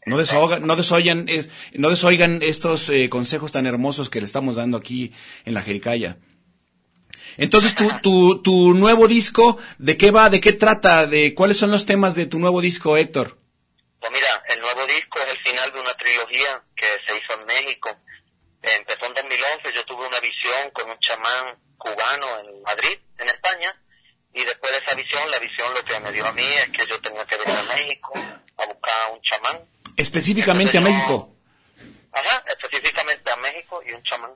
No 0.05 0.17
desoigan, 0.17 0.65
no 0.65 0.77
desoigan, 0.77 1.27
es- 1.27 1.49
no 1.73 1.89
desoigan 1.89 2.39
estos 2.43 2.89
eh, 2.89 3.09
consejos 3.09 3.51
tan 3.51 3.65
hermosos 3.65 4.09
que 4.09 4.21
le 4.21 4.25
estamos 4.25 4.55
dando 4.55 4.77
aquí 4.77 5.11
en 5.43 5.53
la 5.53 5.61
Jericaya. 5.61 6.17
Entonces, 7.35 7.75
tu, 7.75 7.89
tu, 8.01 8.41
tu 8.41 8.73
nuevo 8.73 9.09
disco, 9.09 9.57
¿de 9.79 9.97
qué 9.97 10.11
va? 10.11 10.29
¿De 10.29 10.39
qué 10.39 10.53
trata? 10.53 11.07
¿De 11.07 11.33
cuáles 11.33 11.57
son 11.57 11.71
los 11.71 11.85
temas 11.85 12.15
de 12.15 12.25
tu 12.25 12.39
nuevo 12.39 12.61
disco, 12.61 12.95
Héctor? 12.95 13.37
Pues 13.99 14.13
mira, 14.13 14.29
el 14.55 14.61
nuevo 14.61 14.85
disco 14.87 15.19
es 15.27 15.33
el 15.35 15.51
final 15.51 15.73
de 15.73 15.81
una 15.81 15.93
trilogía 15.95 16.63
que 16.73 16.85
se 17.05 17.17
hizo 17.17 17.41
en 17.41 17.45
México. 17.47 17.89
Empezó 18.75 19.05
en 19.05 19.13
2011, 19.13 19.73
yo 19.73 19.85
tuve 19.85 20.05
una 20.07 20.19
visión 20.19 20.69
con 20.71 20.89
un 20.89 20.99
chamán 20.99 21.57
cubano 21.77 22.39
en 22.39 22.61
Madrid, 22.63 22.97
en 23.17 23.27
España, 23.27 23.81
y 24.33 24.43
después 24.43 24.71
de 24.71 24.77
esa 24.79 24.95
visión, 24.95 25.31
la 25.31 25.39
visión 25.39 25.73
lo 25.73 25.83
que 25.85 25.99
me 25.99 26.11
dio 26.11 26.25
a 26.25 26.31
mí 26.33 26.43
es 26.43 26.69
que 26.69 26.85
yo 26.85 26.99
tenía 27.01 27.25
que 27.25 27.37
venir 27.37 27.57
a 27.57 27.63
México 27.63 28.13
a 28.15 28.65
buscar 28.65 28.95
a 29.05 29.11
un 29.13 29.21
chamán. 29.21 29.61
Específicamente 29.95 30.77
a 30.77 30.81
México. 30.81 31.33
Ajá, 32.11 32.43
específicamente 32.47 33.31
a 33.31 33.35
México 33.37 33.81
y 33.85 33.91
un 33.93 34.03
chamán. 34.03 34.31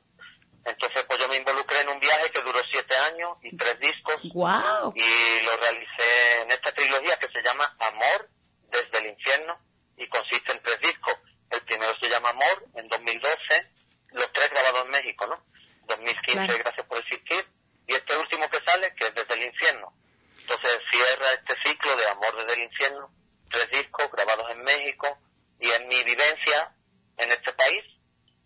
Entonces, 0.66 1.04
pues 1.08 1.20
yo 1.20 1.28
me 1.28 1.38
involucré 1.38 1.82
en 1.82 1.90
un 1.90 2.00
viaje 2.00 2.30
que 2.32 2.42
duró 2.42 2.60
siete 2.72 2.96
años 3.12 3.38
y 3.42 3.56
tres 3.58 3.80
discos 3.80 4.18
Wow. 4.34 4.94
y 4.96 5.46
lo 5.46 5.58
realicé 5.58 6.42
en 6.44 6.52
esta 6.52 6.72
trilogía 6.72 7.18
que 7.18 7.28
se 7.30 7.42
llama 7.44 7.76
Amor 7.80 8.30
desde 8.72 9.00
el 9.00 9.08
infierno 9.08 9.58
y 9.98 10.08
consiste 10.08 10.52
en 10.52 10.62
tres 10.64 10.80
discos. 10.82 11.16
El 11.50 11.62
primero 11.62 11.92
se 12.02 12.10
llama 12.10 12.30
Amor 12.30 12.66
en 12.76 12.88
2012, 12.88 13.38
los 14.12 14.32
tres 14.34 14.50
grabados 14.50 14.86
en 14.86 14.92
México, 14.92 15.28
¿no? 15.28 15.44
2015, 15.88 16.34
Claro. 16.34 16.54
Gracias 16.60 16.86
por 16.88 16.98
existir, 17.00 17.46
y 17.88 17.94
este 17.94 18.18
último 18.18 18.50
que 18.50 18.60
sale, 18.66 18.94
que 18.96 19.08
es 19.08 19.16
desde 19.16 19.34
el 19.34 19.44
infierno. 19.44 19.94
Entonces 20.40 20.80
cierra 20.92 21.32
este 21.34 21.56
ciclo 21.66 21.96
de 21.96 22.08
Amor 22.10 22.36
desde 22.38 22.54
el 22.62 22.66
infierno, 22.70 23.12
tres 23.50 23.70
discos 23.72 24.10
grabados 24.12 24.52
en 24.52 24.64
México 24.64 25.18
y 25.60 25.70
en 25.70 25.88
mi 25.88 26.04
vivencia 26.04 26.74
en 27.18 27.32
este 27.32 27.54
país, 27.54 27.84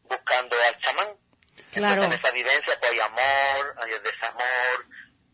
buscando 0.04 0.56
al 0.68 0.82
chamán. 0.82 1.18
Claro. 1.72 2.04
Entonces, 2.04 2.20
en 2.20 2.26
esa 2.26 2.34
vivencia 2.34 2.80
pues, 2.80 2.92
hay 2.92 3.00
amor, 3.00 3.76
hay 3.82 3.92
desamor, 4.04 4.86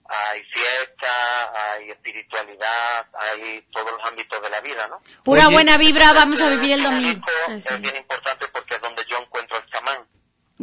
hay 0.06 0.44
fiesta, 0.44 1.74
hay 1.74 1.89
espiritualidad, 1.89 3.08
hay 3.13 3.62
todos 3.72 3.91
los 3.91 4.08
ámbitos 4.08 4.41
de 4.41 4.50
la 4.50 4.62
vida, 4.62 4.88
¿no? 4.88 5.02
Pura 5.24 5.48
Oye. 5.48 5.56
buena 5.56 5.78
vibra, 5.78 6.13
vamos 6.13 6.41
a 6.41 6.46
Este 6.46 6.56
vivir 6.58 6.74
el 6.74 6.86
último 6.86 7.02
domingo. 7.02 7.26
Es 7.50 7.82
bien 7.82 7.96
importante 7.96 8.48
porque 8.50 8.76
es 8.76 8.82
donde 8.82 9.04
yo 9.08 9.17
encuentro 9.17 9.58
al 9.58 9.65
chamán. 9.70 10.08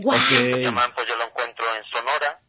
Wow. 0.03 0.15
Ok. 0.15 0.31
El 0.31 0.65
chamán 0.65 0.93
pues 0.95 1.07
yo 1.09 1.17
lo 1.17 1.25
encuentro 1.25 1.65
en 1.75 1.85
Sonora, 1.91 2.41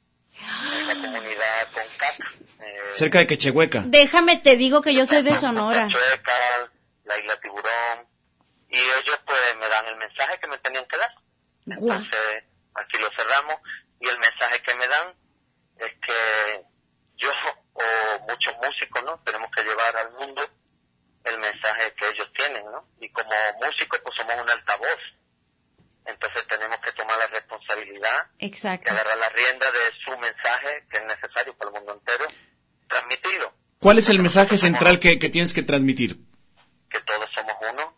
en 0.80 0.88
la 0.88 0.94
comunidad 0.94 1.68
Concac. 1.74 2.20
Eh, 2.60 2.92
Cerca 2.94 3.20
de 3.20 3.28
Quechehueca. 3.28 3.82
Déjame 3.86 4.38
te 4.38 4.56
digo 4.56 4.82
que 4.82 4.94
yo 4.94 5.06
soy 5.06 5.24
de 5.24 5.34
Sonora. 5.36 5.88
Chueca, 5.90 6.70
la 7.06 7.18
isla 7.18 7.36
Tiburón, 7.42 8.08
y 8.70 8.78
ellos 8.78 9.20
pues 9.26 9.40
me 9.60 9.68
dan 9.68 9.88
el 9.88 9.98
mensaje 9.98 10.40
que 10.40 10.48
me 10.48 10.58
tenían 10.60 10.86
que 10.86 10.98
dar. 10.98 11.12
Guau. 11.66 11.98
Entonces, 11.98 12.44
aquí 12.76 13.00
lo 13.00 13.10
cerramos, 13.18 13.56
y 14.00 14.08
el 14.08 14.20
mensaje 14.20 14.62
que 14.62 14.76
me 14.76 14.88
dan 14.88 15.14
es 15.80 15.92
que 16.06 16.66
yo 17.18 17.30
o 17.74 18.20
muchos 18.28 18.54
músicos, 18.64 19.04
¿no? 19.04 19.20
Tenemos 19.26 19.50
que 19.52 19.64
llevar 19.64 19.96
al 19.98 20.12
mundo 20.12 20.42
el 21.24 21.40
mensaje 21.40 21.94
que 21.96 22.10
ellos 22.10 22.30
tienen, 22.36 22.64
¿no? 22.66 22.88
Y 23.00 23.10
como 23.12 23.32
músicos 23.62 24.00
pues 24.04 24.16
somos 24.18 24.36
un 24.42 24.50
altavoz. 24.50 25.00
Entonces 26.10 26.46
tenemos 26.48 26.80
que 26.80 26.92
tomar 26.94 27.18
la 27.18 27.28
responsabilidad 27.28 28.28
y 28.38 28.48
Exacto. 28.48 28.92
agarrar 28.92 29.18
la 29.18 29.30
rienda 29.30 29.68
de 29.72 29.80
su 30.06 30.18
mensaje 30.20 30.86
que 30.92 30.98
es 30.98 31.04
necesario 31.06 31.56
para 31.56 31.70
el 31.72 31.76
mundo 31.78 31.94
entero, 31.94 32.26
transmitirlo. 32.88 33.54
¿Cuál 33.80 34.00
es 34.00 34.10
el 34.10 34.20
mensaje 34.20 34.58
central 34.58 35.00
que, 35.00 35.20
que 35.20 35.30
tienes 35.30 35.54
que 35.54 35.64
transmitir? 35.64 36.18
que 36.90 37.00
todos 37.02 37.30
somos 37.38 37.54
uno. 37.72 37.96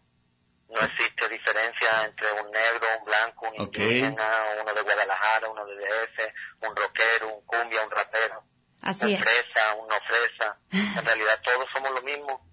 No 0.67 0.81
existe 0.81 1.27
diferencia 1.29 2.03
entre 2.05 2.29
un 2.43 2.51
negro, 2.51 2.87
un 2.99 3.05
blanco, 3.05 3.47
un 3.49 3.55
indígena, 3.63 4.29
uno 4.61 4.73
de 4.73 4.81
Guadalajara, 4.81 5.49
uno 5.49 5.65
de 5.65 5.75
DF, 5.75 6.67
un 6.67 6.75
rockero, 6.75 7.27
un 7.35 7.45
cumbia, 7.45 7.83
un 7.85 7.91
rapero, 7.91 8.43
Así 8.81 9.05
un 9.05 9.11
es. 9.13 9.19
fresa, 9.21 9.75
un 9.75 9.87
no 9.87 9.95
fresa. 10.07 10.57
En 10.99 11.05
realidad 11.05 11.39
todos 11.43 11.65
somos 11.73 11.91
lo 11.91 12.01
mismo. 12.01 12.45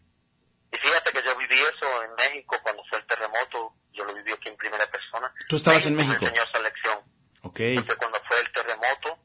Y 0.72 0.78
fíjate 0.78 1.12
que 1.12 1.22
yo 1.24 1.36
viví 1.36 1.54
eso 1.56 2.02
en 2.04 2.14
México 2.14 2.56
cuando 2.62 2.82
fue 2.88 2.98
el 2.98 3.06
terremoto. 3.06 3.74
Yo 3.92 4.04
lo 4.04 4.14
viví 4.14 4.32
aquí 4.32 4.48
en 4.48 4.56
primera 4.56 4.86
persona. 4.86 5.32
Tú 5.48 5.56
estabas 5.56 5.86
en 5.86 5.94
México. 5.94 6.18
Me 6.20 6.28
enseñó 6.28 6.42
esa 6.42 6.62
lección. 6.62 6.98
Ok. 7.42 7.60
Entonces 7.60 7.96
cuando 7.96 8.20
fue 8.28 8.40
el 8.40 8.52
terremoto, 8.52 9.18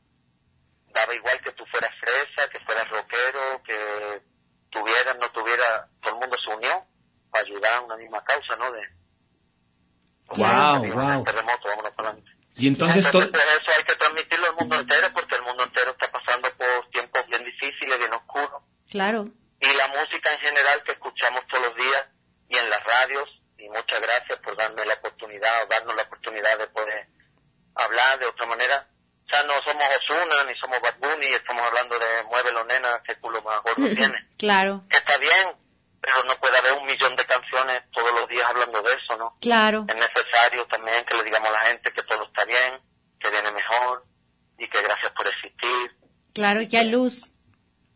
daba 0.93 1.13
igual 1.13 1.41
que 1.41 1.51
tú 1.51 1.65
fueras 1.71 1.91
fresa, 1.99 2.49
que 2.49 2.59
fueras 2.61 2.87
rockero, 2.89 3.61
que 3.63 4.21
tuvieras, 4.69 5.17
no 5.19 5.29
tuviera, 5.31 5.89
todo 6.01 6.13
el 6.15 6.19
mundo 6.19 6.37
se 6.45 6.55
unió 6.55 6.85
para 7.29 7.45
ayudar 7.45 7.73
a 7.73 7.81
una 7.81 7.97
misma 7.97 8.23
causa, 8.23 8.55
¿no? 8.55 8.71
De, 8.71 8.81
Wow, 10.29 10.81
de 10.81 10.91
wow. 10.91 11.19
el 11.19 11.23
terremoto, 11.25 11.67
vámonos 11.67 11.91
para 11.91 12.09
adelante. 12.09 12.31
Y 12.55 12.67
entonces 12.67 13.09
todo... 13.11 13.21
Entonces, 13.23 13.45
pues, 13.45 13.61
eso 13.61 13.77
hay 13.77 13.83
que 13.83 13.95
transmitirlo 13.95 14.47
al 14.47 14.55
mundo 14.55 14.79
entero 14.79 15.07
porque 15.13 15.35
el 15.35 15.41
mundo 15.43 15.63
entero 15.63 15.91
está 15.91 16.11
pasando 16.11 16.49
por 16.55 16.89
tiempos 16.91 17.27
bien 17.27 17.43
difíciles, 17.43 17.97
bien 17.97 18.13
oscuros. 18.13 18.61
Claro. 18.89 19.27
Y 19.59 19.73
la 19.73 19.87
música 19.89 20.31
en 20.33 20.39
general 20.39 20.83
que 20.83 20.91
escuchamos 20.93 21.45
todos 21.47 21.67
los 21.67 21.75
días 21.75 22.05
y 22.49 22.57
en 22.57 22.69
las 22.69 22.83
radios, 22.83 23.41
y 23.57 23.67
muchas 23.69 24.01
gracias 24.01 24.39
por 24.39 24.55
darme 24.55 24.85
la 24.85 24.93
oportunidad 24.95 25.63
o 25.63 25.67
darnos 25.67 25.95
la 25.95 26.03
oportunidad 26.03 26.57
de 26.59 26.67
poder 26.67 27.07
hablar 27.75 28.19
de 28.19 28.25
otra 28.27 28.45
manera. 28.45 28.87
O 29.25 29.29
sea, 29.31 29.43
no 29.43 29.53
somos 29.65 29.85
Osuna 29.97 30.43
ni 30.47 30.55
somos 30.59 30.79
Bad 30.81 30.97
Bunny, 30.99 31.27
estamos 31.27 31.63
hablando 31.63 31.97
de 31.97 32.23
Muévelo 32.29 32.63
nena, 32.65 33.01
qué 33.05 33.15
Claro. 34.37 34.83
Que 34.89 34.97
está 34.97 35.17
bien, 35.19 35.55
pero 36.01 36.15
no 36.27 36.35
puede 36.35 36.57
haber 36.57 36.73
un 36.73 36.85
millón 36.85 37.15
de 37.15 37.23
canciones 37.25 37.81
todos 37.93 38.11
los 38.19 38.27
días 38.27 38.43
hablando 38.49 38.81
de 38.81 38.89
eso, 38.91 39.17
¿no? 39.17 39.37
Claro. 39.39 39.85
Es 39.87 39.95
necesario 39.95 40.65
también 40.65 41.03
que 41.09 41.15
le 41.17 41.23
digamos 41.23 41.47
a 41.49 41.51
la 41.53 41.59
gente 41.59 41.91
que 41.93 42.03
todo 42.03 42.23
está 42.25 42.43
bien, 42.45 42.81
que 43.19 43.29
viene 43.29 43.51
mejor 43.51 44.05
y 44.57 44.67
que 44.67 44.81
gracias 44.81 45.11
por 45.13 45.27
existir, 45.27 45.95
Claro 46.33 46.61
y 46.61 46.67
que 46.67 46.77
hay 46.79 46.89
luz 46.89 47.31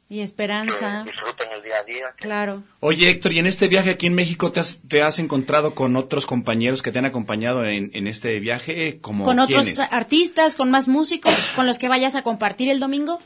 y 0.10 0.18
que 0.20 0.24
esperanza. 0.24 1.04
disfruten 1.04 1.52
el 1.52 1.62
día 1.64 1.80
a 1.80 1.84
día. 1.84 2.14
Claro. 2.18 2.64
Oye, 2.80 3.10
Héctor, 3.10 3.34
y 3.34 3.40
en 3.40 3.48
este 3.48 3.68
viaje 3.68 3.90
aquí 3.90 4.08
en 4.08 4.16
México 4.16 4.52
te 4.54 4.62
has, 4.62 4.80
te 4.88 5.02
has 5.04 5.20
encontrado 5.20 5.76
con 5.76 5.98
otros 5.98 6.26
compañeros 6.26 6.82
que 6.82 6.92
te 6.94 7.00
han 7.00 7.06
acompañado 7.06 7.66
en, 7.66 7.92
en 7.94 8.08
este 8.08 8.40
viaje, 8.40 9.02
como 9.02 9.26
Con 9.26 9.40
otros 9.40 9.66
quiénes? 9.66 9.80
artistas, 9.92 10.56
con 10.56 10.72
más 10.72 10.88
músicos, 10.88 11.34
con 11.58 11.68
los 11.68 11.78
que 11.78 11.90
vayas 11.90 12.16
a 12.16 12.22
compartir 12.22 12.70
el 12.70 12.80
domingo. 12.80 13.20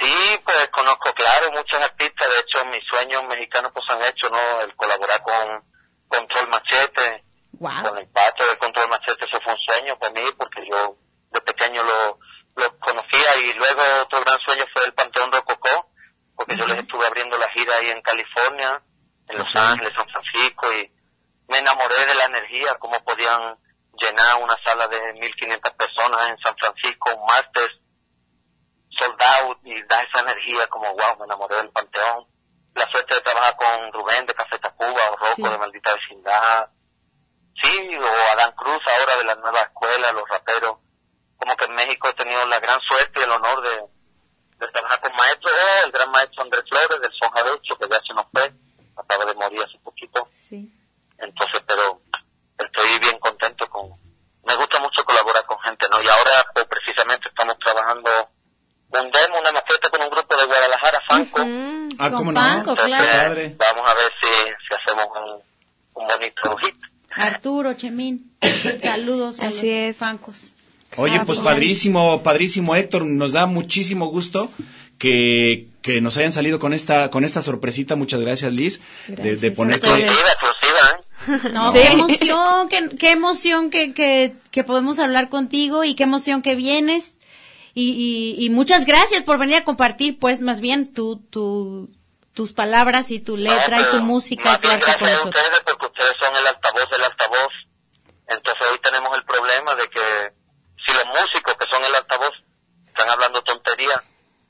Sí, 0.00 0.38
pues 0.44 0.68
conozco, 0.72 1.12
claro, 1.14 1.52
muchos 1.52 1.80
artistas. 1.80 2.28
De 2.28 2.40
hecho, 2.40 2.64
mis 2.70 2.82
sueños 2.88 3.22
mexicanos 3.28 3.70
pues 3.72 3.84
han 3.90 4.02
hecho, 4.08 4.28
¿no? 4.30 4.38
El 4.64 4.74
colaborar 4.74 5.22
con 5.22 5.64
Control 6.08 6.48
Machete, 6.48 7.24
Wow. 7.52 7.82
con 7.82 7.98
el 7.98 8.06
pato 8.08 8.44
de 8.48 8.56
Control 8.58 8.88
Machete, 8.88 9.24
eso 9.26 9.38
fue 9.44 9.52
un 9.52 9.58
sueño 9.60 9.96
para 9.98 10.12
mí 10.14 10.22
porque 10.36 10.66
yo 10.68 10.96
de 11.30 11.40
pequeño 11.42 11.82
lo, 11.84 12.18
lo 12.56 12.78
conocía 12.80 13.36
y 13.46 13.52
luego 13.56 13.80
otro 14.02 14.20
gran 14.22 14.38
sueño 14.40 14.64
fue 14.74 14.84
el 14.86 14.94
Panteón 14.94 15.30
Rococó, 15.30 15.88
porque 16.34 16.56
yo 16.56 16.66
les 16.66 16.78
estuve 16.78 17.06
ahí 17.74 17.90
en 17.90 18.02
California, 18.02 18.82
en 19.28 19.38
Los 19.38 19.54
Ángeles, 19.56 19.92
San 19.96 20.08
Francisco 20.08 20.72
y 20.74 20.92
me 21.48 21.58
enamoré 21.58 22.06
de 22.06 22.14
la 22.14 22.24
energía, 22.24 22.74
cómo 22.78 23.02
podían 23.04 23.58
llenar 23.98 24.42
una 24.42 24.56
sala 24.64 24.88
de 24.88 25.12
1500 25.14 25.72
personas 25.74 26.28
en 26.28 26.38
San 26.38 26.56
Francisco 26.56 27.14
un 27.14 27.26
martes 27.26 27.70
sold 28.98 29.22
out 29.22 29.58
y 29.64 29.82
da 29.84 30.02
esa 30.02 30.20
energía 30.20 30.66
como 30.68 30.86
wow, 30.94 31.18
me 31.18 31.24
enamoré 31.24 31.56
del 31.56 31.70
Panteón. 31.70 32.26
La 32.74 32.86
suerte 32.90 33.14
de 33.14 33.20
trabajar 33.20 33.56
con 33.56 33.92
Rubén 33.92 34.26
de 34.26 34.34
Café 34.34 34.58
Tacuba 34.58 35.10
o 35.10 35.16
Rocco 35.16 35.34
Sí. 35.36 35.42
de 35.42 35.58
Maldita 35.58 35.94
Vecindad. 35.94 36.68
Sí, 37.62 37.96
o 37.98 38.32
Adán 38.32 38.52
Cruz 38.56 38.80
ahora 38.86 39.16
de 39.16 39.24
la 39.24 39.34
nueva 39.36 39.60
escuela, 39.60 40.12
los 40.12 40.24
raperos. 40.28 40.78
Como 41.36 41.56
que 41.56 41.64
en 41.64 41.74
México 41.74 42.08
he 42.08 42.14
tenido 42.14 42.46
la 42.46 42.60
gran 42.60 42.80
suerte 42.80 43.20
y 43.20 43.24
el 43.24 43.30
honor 43.30 43.62
de, 43.62 43.84
de 44.66 44.72
trabajar 44.72 45.00
con 45.00 45.12
maestros, 45.16 45.52
eh, 45.52 45.80
el 45.86 45.92
gran 45.92 46.10
maestro 46.10 46.42
Andrés 46.42 46.64
Flores 46.68 47.00
del 47.00 47.10
Son 47.20 47.30
Jarocho, 47.30 47.76
que 47.78 47.88
ya 47.90 48.00
se 48.06 48.14
nos 48.14 48.26
fue, 48.32 48.52
acaba 48.96 49.24
de 49.26 49.34
morir 49.34 49.62
hace 49.62 49.78
poquito. 49.82 50.28
Sí. 50.48 50.72
Entonces, 51.18 51.62
pero 51.66 52.00
estoy 52.58 52.98
bien 53.00 53.18
contento 53.18 53.68
con... 53.68 53.90
Me 54.44 54.56
gusta 54.56 54.78
mucho 54.80 55.04
colaborar 55.04 55.44
con 55.46 55.58
gente, 55.60 55.86
¿no? 55.90 56.02
Y 56.02 56.08
ahora, 56.08 56.44
pues 56.54 56.66
precisamente 56.66 57.28
estamos 57.28 57.56
trabajando 57.58 58.10
un 58.90 59.10
demo, 59.10 59.38
una 59.40 59.52
maqueta 59.52 59.88
con 59.88 60.02
un 60.02 60.10
grupo 60.10 60.36
de 60.36 60.44
Guadalajara, 60.46 61.00
Fanco. 61.08 61.46
Mm, 61.46 61.72
Ah, 61.98 62.08
Con 62.08 62.18
¿cómo 62.18 62.32
no? 62.32 62.40
Fanco, 62.40 62.70
Entonces, 62.70 62.86
claro. 62.86 63.28
Padre. 63.28 63.56
vamos 63.58 63.90
a 63.90 63.94
ver 63.94 64.12
si, 64.20 64.28
si 64.68 64.74
hacemos 64.74 65.06
un, 65.14 66.02
un 66.02 66.08
bonito 66.08 66.56
hit. 66.56 66.76
Arturo, 67.14 67.74
Chemín, 67.74 68.36
saludos 68.82 69.38
a 69.40 69.46
Así 69.48 69.54
los 69.56 69.64
es. 69.64 69.96
fancos. 69.96 70.54
Oye, 70.96 71.16
Ah, 71.16 71.24
pues 71.26 71.38
padrísimo, 71.40 72.22
padrísimo 72.22 72.74
Héctor, 72.76 73.04
nos 73.06 73.32
da 73.32 73.46
muchísimo 73.46 74.06
gusto 74.06 74.50
que, 74.98 75.68
que 75.82 76.00
nos 76.00 76.16
hayan 76.16 76.32
salido 76.32 76.58
con 76.58 76.72
esta 76.74 77.10
con 77.10 77.24
esta 77.24 77.42
sorpresita, 77.42 77.96
muchas 77.96 78.20
gracias 78.20 78.52
Liz, 78.52 78.80
de, 79.08 79.36
de 79.36 79.50
Gracias 79.50 79.76
ustedes. 79.76 80.10
Exclusiva, 80.10 80.28
exclusiva, 80.30 80.90
¿eh? 80.90 81.50
No, 81.52 81.72
Sí. 81.72 81.78
qué 81.78 81.86
emoción, 81.92 82.68
qué, 82.68 82.96
qué 82.98 83.10
emoción 83.10 83.70
que, 83.70 83.94
que, 83.94 84.34
que 84.50 84.64
podemos 84.64 84.98
hablar 84.98 85.28
contigo 85.28 85.84
y 85.84 85.94
qué 85.94 86.02
emoción 86.04 86.42
que 86.42 86.54
vienes. 86.54 87.18
Y, 87.74 88.36
y, 88.38 88.44
y 88.44 88.50
muchas 88.50 88.84
gracias 88.84 89.22
por 89.22 89.38
venir 89.38 89.56
a 89.56 89.64
compartir, 89.64 90.18
pues, 90.18 90.40
más 90.42 90.60
bien 90.60 90.92
tu, 90.92 91.16
tu, 91.30 91.88
tus 92.34 92.52
palabras 92.52 93.10
y 93.10 93.18
tu 93.18 93.38
letra 93.38 93.80
y 93.80 93.84
tu 93.96 94.02
música 94.02 94.44
más 94.44 94.58
y 94.58 94.60
tu 94.60 94.68
bien 94.68 94.74
arte 94.82 94.84
con 94.92 94.98
gracias 95.00 95.08
a 95.10 95.24
nosotros. 95.24 95.42
ustedes 95.42 95.60
porque 95.64 95.86
ustedes 95.86 96.12
son 96.20 96.36
el 96.36 96.46
altavoz 96.48 96.90
del 96.90 97.02
altavoz. 97.04 97.52
Entonces 98.28 98.62
hoy 98.70 98.78
tenemos 98.82 99.16
el 99.16 99.24
problema 99.24 99.74
de 99.74 99.88
que 99.88 100.04
si 100.84 100.92
los 100.92 101.06
músicos 101.06 101.54
que 101.56 101.66
son 101.70 101.82
el 101.84 101.94
altavoz 101.94 102.32
están 102.88 103.08
hablando 103.08 103.40
tontería 103.42 104.02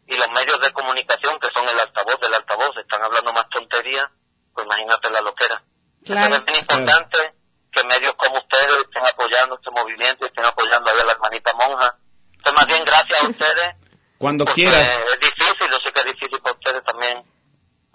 y 0.09 0.17
los 0.17 0.29
medios 0.43 0.61
de 0.61 0.73
comunicación 0.73 1.39
que 1.39 1.49
son 1.55 1.69
el 1.69 1.79
altavoz 1.79 2.19
del 2.21 2.35
altavoz 2.35 2.77
están 2.77 3.03
hablando 3.03 3.33
más 3.33 3.49
tontería, 3.49 4.11
pues 4.55 4.67
imagínate 4.67 5.11
la 5.11 5.21
loquera. 5.21 5.63
Claro. 6.05 6.35
Entonces 6.35 6.39
es 6.39 6.47
bien 6.47 6.59
importante 6.61 7.35
que 7.71 7.85
medios 7.85 8.15
como 8.15 8.39
ustedes 8.39 8.77
estén 8.83 9.07
apoyando 9.07 9.55
este 9.55 9.71
movimiento 9.71 10.27
estén 10.27 10.45
apoyando 10.45 10.91
a 10.91 10.95
la 10.95 11.13
hermanita 11.13 11.53
monja. 11.55 11.97
Entonces 12.33 12.55
más 12.55 12.67
bien 12.67 12.85
gracias 12.85 13.23
a 13.23 13.29
ustedes 13.29 13.71
cuando 14.19 14.45
porque 14.45 14.63
quieras. 14.63 15.03
Es 15.13 15.21
difícil, 15.21 15.71
yo 15.71 15.79
sé 15.79 15.93
que 15.93 16.01
es 16.01 16.07
difícil 16.07 16.41
para 16.41 16.55
ustedes 16.55 16.85
también 16.85 17.25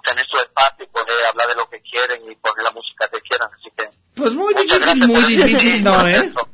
tener 0.03 0.25
su 0.27 0.37
espacio 0.37 0.85
y 0.85 0.87
poder 0.87 1.25
hablar 1.29 1.47
de 1.49 1.55
lo 1.55 1.69
que 1.69 1.81
quieren 1.81 2.31
y 2.31 2.35
poner 2.35 2.63
la 2.63 2.71
música 2.71 3.09
que 3.09 3.19
quieran, 3.21 3.49
así 3.53 3.69
que... 3.77 3.89
Pues 4.15 4.33
muy 4.33 4.53
muchas 4.53 4.63
difícil, 4.63 4.81
gracias 4.81 5.07
muy 5.07 5.35
difícil, 5.35 5.83
¿no, 5.83 6.07
eh? 6.07 6.15
eso. 6.15 6.46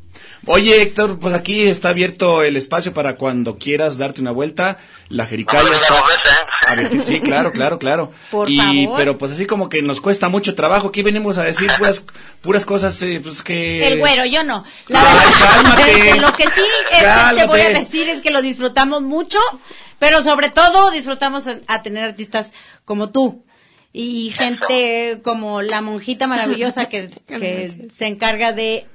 Oye, 0.45 0.81
Héctor, 0.81 1.19
pues 1.19 1.33
aquí 1.33 1.63
está 1.63 1.89
abierto 1.89 2.43
el 2.43 2.57
espacio 2.57 2.93
para 2.93 3.15
cuando 3.15 3.57
quieras 3.57 3.97
darte 3.97 4.21
una 4.21 4.31
vuelta. 4.31 4.77
La 5.07 5.25
Jericaya 5.25 5.71
está... 5.71 5.95
¿eh? 5.95 6.67
A 6.67 6.75
ver, 6.75 6.89
que 6.89 6.99
sí, 6.99 7.21
claro, 7.21 7.51
claro, 7.51 7.79
claro. 7.79 8.11
Por 8.31 8.49
y, 8.49 8.57
favor. 8.57 8.97
Pero 8.97 9.17
pues 9.17 9.31
así 9.31 9.45
como 9.45 9.69
que 9.69 9.81
nos 9.81 10.01
cuesta 10.01 10.29
mucho 10.29 10.53
trabajo. 10.53 10.89
Aquí 10.89 11.01
venimos 11.01 11.37
a 11.37 11.43
decir 11.43 11.71
puras, 11.77 12.03
puras 12.41 12.65
cosas, 12.65 13.01
eh, 13.03 13.19
pues 13.23 13.41
que... 13.41 13.87
El 13.87 13.99
güero, 13.99 14.25
yo 14.25 14.43
no. 14.43 14.65
La 14.87 15.01
Ay, 15.01 15.17
verdad, 15.17 15.53
cálmate. 15.53 16.15
lo 16.21 16.33
que 16.33 16.43
sí 16.43 16.61
es 16.61 16.99
que 16.99 17.37
te 17.37 17.47
voy 17.47 17.61
a 17.61 17.69
decir 17.69 18.09
es 18.09 18.21
que 18.21 18.31
lo 18.31 18.41
disfrutamos 18.41 19.01
mucho, 19.01 19.39
pero 19.99 20.21
sobre 20.21 20.49
todo 20.49 20.91
disfrutamos 20.91 21.47
a, 21.47 21.59
a 21.67 21.83
tener 21.83 22.03
artistas 22.03 22.51
como 22.85 23.11
tú 23.11 23.43
y 23.93 24.31
gente 24.31 25.21
como 25.23 25.61
la 25.61 25.81
monjita 25.81 26.25
maravillosa 26.25 26.89
que, 26.89 27.07
se 27.95 28.07
encarga 28.07 28.51
de 28.51 28.87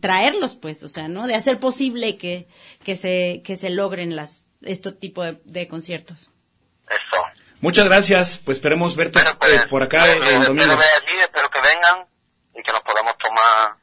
traerlos, 0.00 0.56
pues, 0.56 0.82
o 0.82 0.88
sea, 0.88 1.08
¿no? 1.08 1.26
De 1.26 1.34
hacer 1.34 1.58
posible 1.60 2.16
que, 2.16 2.46
que 2.84 2.96
se 2.96 3.42
que 3.44 3.56
se 3.56 3.70
logren 3.70 4.16
las 4.16 4.44
este 4.62 4.92
tipo 4.92 5.22
de, 5.22 5.40
de 5.44 5.68
conciertos. 5.68 6.30
Eso. 6.88 7.22
Muchas 7.60 7.86
gracias. 7.86 8.38
Pues 8.44 8.58
esperemos 8.58 8.94
verte 8.96 9.20
pues, 9.38 9.52
eh, 9.52 9.66
por 9.70 9.82
acá 9.82 10.06
yo- 10.06 10.22
el 10.22 10.44
domingo. 10.44 10.62
Espero 10.72 10.76
ver 10.78 10.88
allí, 11.02 11.20
espero 11.20 11.50
que 11.50 11.60
vengan 11.60 12.06
y 12.54 12.62
que 12.62 12.72
nos 12.72 12.82
podamos 12.82 13.16
tomar 13.18 13.74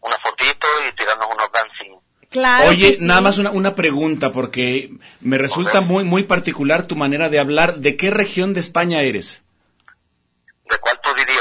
una 0.00 0.16
fotito 0.18 0.66
y 0.88 0.92
tirarnos 0.96 1.26
unos 1.32 1.48
dancing. 1.52 1.98
Claro. 2.30 2.68
Oye, 2.70 2.94
sí. 2.94 3.04
nada 3.04 3.20
más 3.20 3.36
una, 3.38 3.50
una 3.50 3.74
pregunta, 3.74 4.32
porque 4.32 4.90
me 5.20 5.36
resulta 5.38 5.80
muy, 5.82 6.02
muy 6.04 6.22
particular 6.22 6.86
tu 6.86 6.96
manera 6.96 7.28
de 7.28 7.38
hablar. 7.38 7.76
¿De 7.76 7.96
qué 7.96 8.10
región 8.10 8.54
de 8.54 8.60
España 8.60 9.02
eres? 9.02 9.42
¿De 10.70 10.78
cuál 10.78 10.98
tú 11.02 11.10
dirías? 11.14 11.31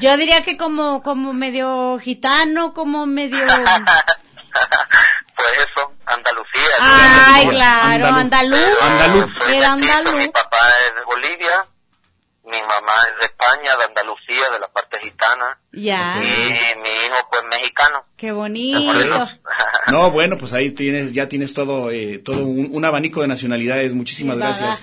Yo 0.00 0.16
diría 0.16 0.42
que 0.42 0.56
como 0.56 1.02
como 1.02 1.32
medio 1.32 1.98
gitano, 1.98 2.72
como 2.74 3.06
medio 3.06 3.44
pues 5.36 5.48
eso, 5.58 5.92
Andalucía. 6.06 6.76
Ay, 6.80 7.48
claro, 7.48 8.06
Andaluz. 8.06 8.58
andaluz. 8.58 8.82
Andaluz. 8.82 9.30
Era 9.48 9.76
mestizo, 9.76 9.96
andaluz. 9.98 10.14
Mi 10.24 10.28
papá 10.28 10.58
es 10.88 10.94
de 10.94 11.04
Bolivia, 11.04 11.66
mi 12.44 12.60
mamá 12.62 12.92
es 13.12 13.18
de 13.20 13.24
España, 13.26 13.76
de 13.76 13.84
Andalucía, 13.84 14.50
de 14.52 14.58
la 14.60 14.68
parte 14.68 14.98
gitana, 15.00 15.58
Ya, 15.72 16.16
y 16.20 16.78
mi 16.78 16.88
hijo 17.06 17.28
pues 17.30 17.42
mexicano. 17.50 18.04
qué 18.16 18.32
bonito. 18.32 19.28
No, 19.90 20.10
bueno, 20.10 20.36
pues 20.38 20.52
ahí 20.52 20.70
tienes, 20.70 21.12
ya 21.12 21.28
tienes 21.28 21.54
todo, 21.54 21.90
eh, 21.90 22.18
todo 22.18 22.44
un, 22.44 22.68
un 22.72 22.84
abanico 22.84 23.20
de 23.22 23.28
nacionalidades. 23.28 23.94
Muchísimas 23.94 24.36
gracias. 24.36 24.82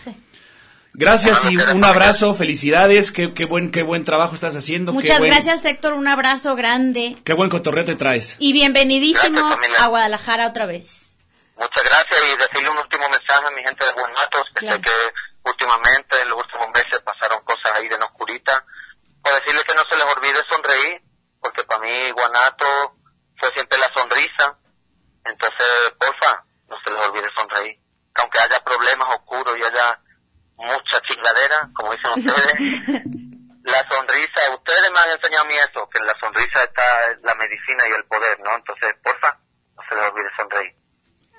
Gracias 1.00 1.46
y 1.46 1.56
Bueno, 1.56 1.76
un 1.76 1.86
abrazo, 1.86 2.36
felicidades, 2.36 3.14
qué, 3.14 3.34
qué 3.34 3.46
buen, 3.46 3.72
qué 3.72 3.84
buen 3.84 4.04
trabajo 4.04 4.36
estás 4.36 4.58
haciendo. 4.58 4.92
qué 4.92 4.96
Muchas 4.98 5.20
buen- 5.20 5.32
gracias, 5.32 5.64
Héctor. 5.64 5.94
Un 5.94 6.10
abrazo 6.10 6.58
grande. 6.58 7.16
Qué 7.24 7.32
buen 7.34 7.50
cotorreo 7.50 7.86
te 7.86 7.96
traes. 7.96 8.36
Y 8.40 8.52
bienvenidísimo 8.52 9.40
Gracias, 9.56 9.80
a 9.82 9.88
Guadalajara 9.88 10.48
otra 10.48 10.66
vez. 10.66 11.12
Muchas 11.56 11.84
gracias 11.86 12.20
y 12.34 12.38
decirle 12.38 12.70
un 12.70 12.78
último 12.80 13.08
mensaje 13.08 13.48
a 13.48 13.52
mi 13.52 13.64
gente 13.64 13.86
de 13.86 13.92
Guanatos, 13.94 14.44
que 14.56 14.60
Claro. 14.60 14.76
sé 14.76 14.82
que 14.84 15.50
últimamente, 15.50 16.22
en 16.22 16.30
los 16.30 16.38
últimos 16.44 16.68
meses, 16.76 17.00
pasaron 17.00 17.42
cosas 17.46 17.72
ahí 17.76 17.88
de 17.88 17.96
oscurita. 17.96 18.66
Pues 19.24 19.36
decirle 19.40 19.64
que 19.64 19.76
no 19.76 19.84
se 19.90 19.96
les 19.96 20.06
olvide 20.16 20.40
sonreír, 20.50 21.02
porque 21.42 21.64
para 21.64 21.80
mí 21.80 22.12
Guanato 22.12 22.66
fue 23.40 23.50
siempre 23.54 23.80
la 23.80 23.90
sonrisa. 23.96 24.58
Entonces, 25.24 25.94
porfa, 25.98 26.44
no 26.68 26.76
se 26.84 26.92
les 26.92 27.08
olvide 27.08 27.28
sonreír. 27.38 27.80
Que 28.14 28.22
aunque 28.22 28.40
haya 28.40 28.60
problemas 28.64 29.08
oscuros 29.16 29.56
y 29.58 29.64
haya 29.64 29.98
mucha 30.60 31.02
chingadera, 31.08 31.70
como 31.74 31.92
dicen 31.92 32.12
ustedes, 32.20 32.60
la 33.64 33.82
sonrisa, 33.90 34.40
ustedes 34.54 34.92
me 34.94 35.00
han 35.00 35.12
enseñado 35.16 35.44
a 35.44 35.48
mí 35.48 35.54
eso, 35.56 35.90
que 35.90 36.00
en 36.00 36.06
la 36.06 36.16
sonrisa 36.20 36.64
está 36.64 36.84
la 37.24 37.36
medicina 37.36 37.84
y 37.90 37.94
el 37.98 38.04
poder, 38.06 38.40
¿no? 38.44 38.56
Entonces, 38.56 38.96
porfa, 39.04 39.40
no 39.78 39.84
se 39.88 39.96
les 39.96 40.12
olvide 40.12 40.30
sonreír. 40.38 40.76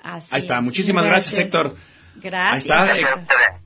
Así 0.03 0.35
Ahí 0.35 0.41
está, 0.41 0.57
es. 0.57 0.63
muchísimas 0.63 1.05
gracias, 1.05 1.37
Héctor. 1.37 1.75
Gracias. 2.15 2.77
Ahí 2.77 2.99
está, 2.99 3.11
Héctor. 3.13 3.27
Gracias 3.27 3.61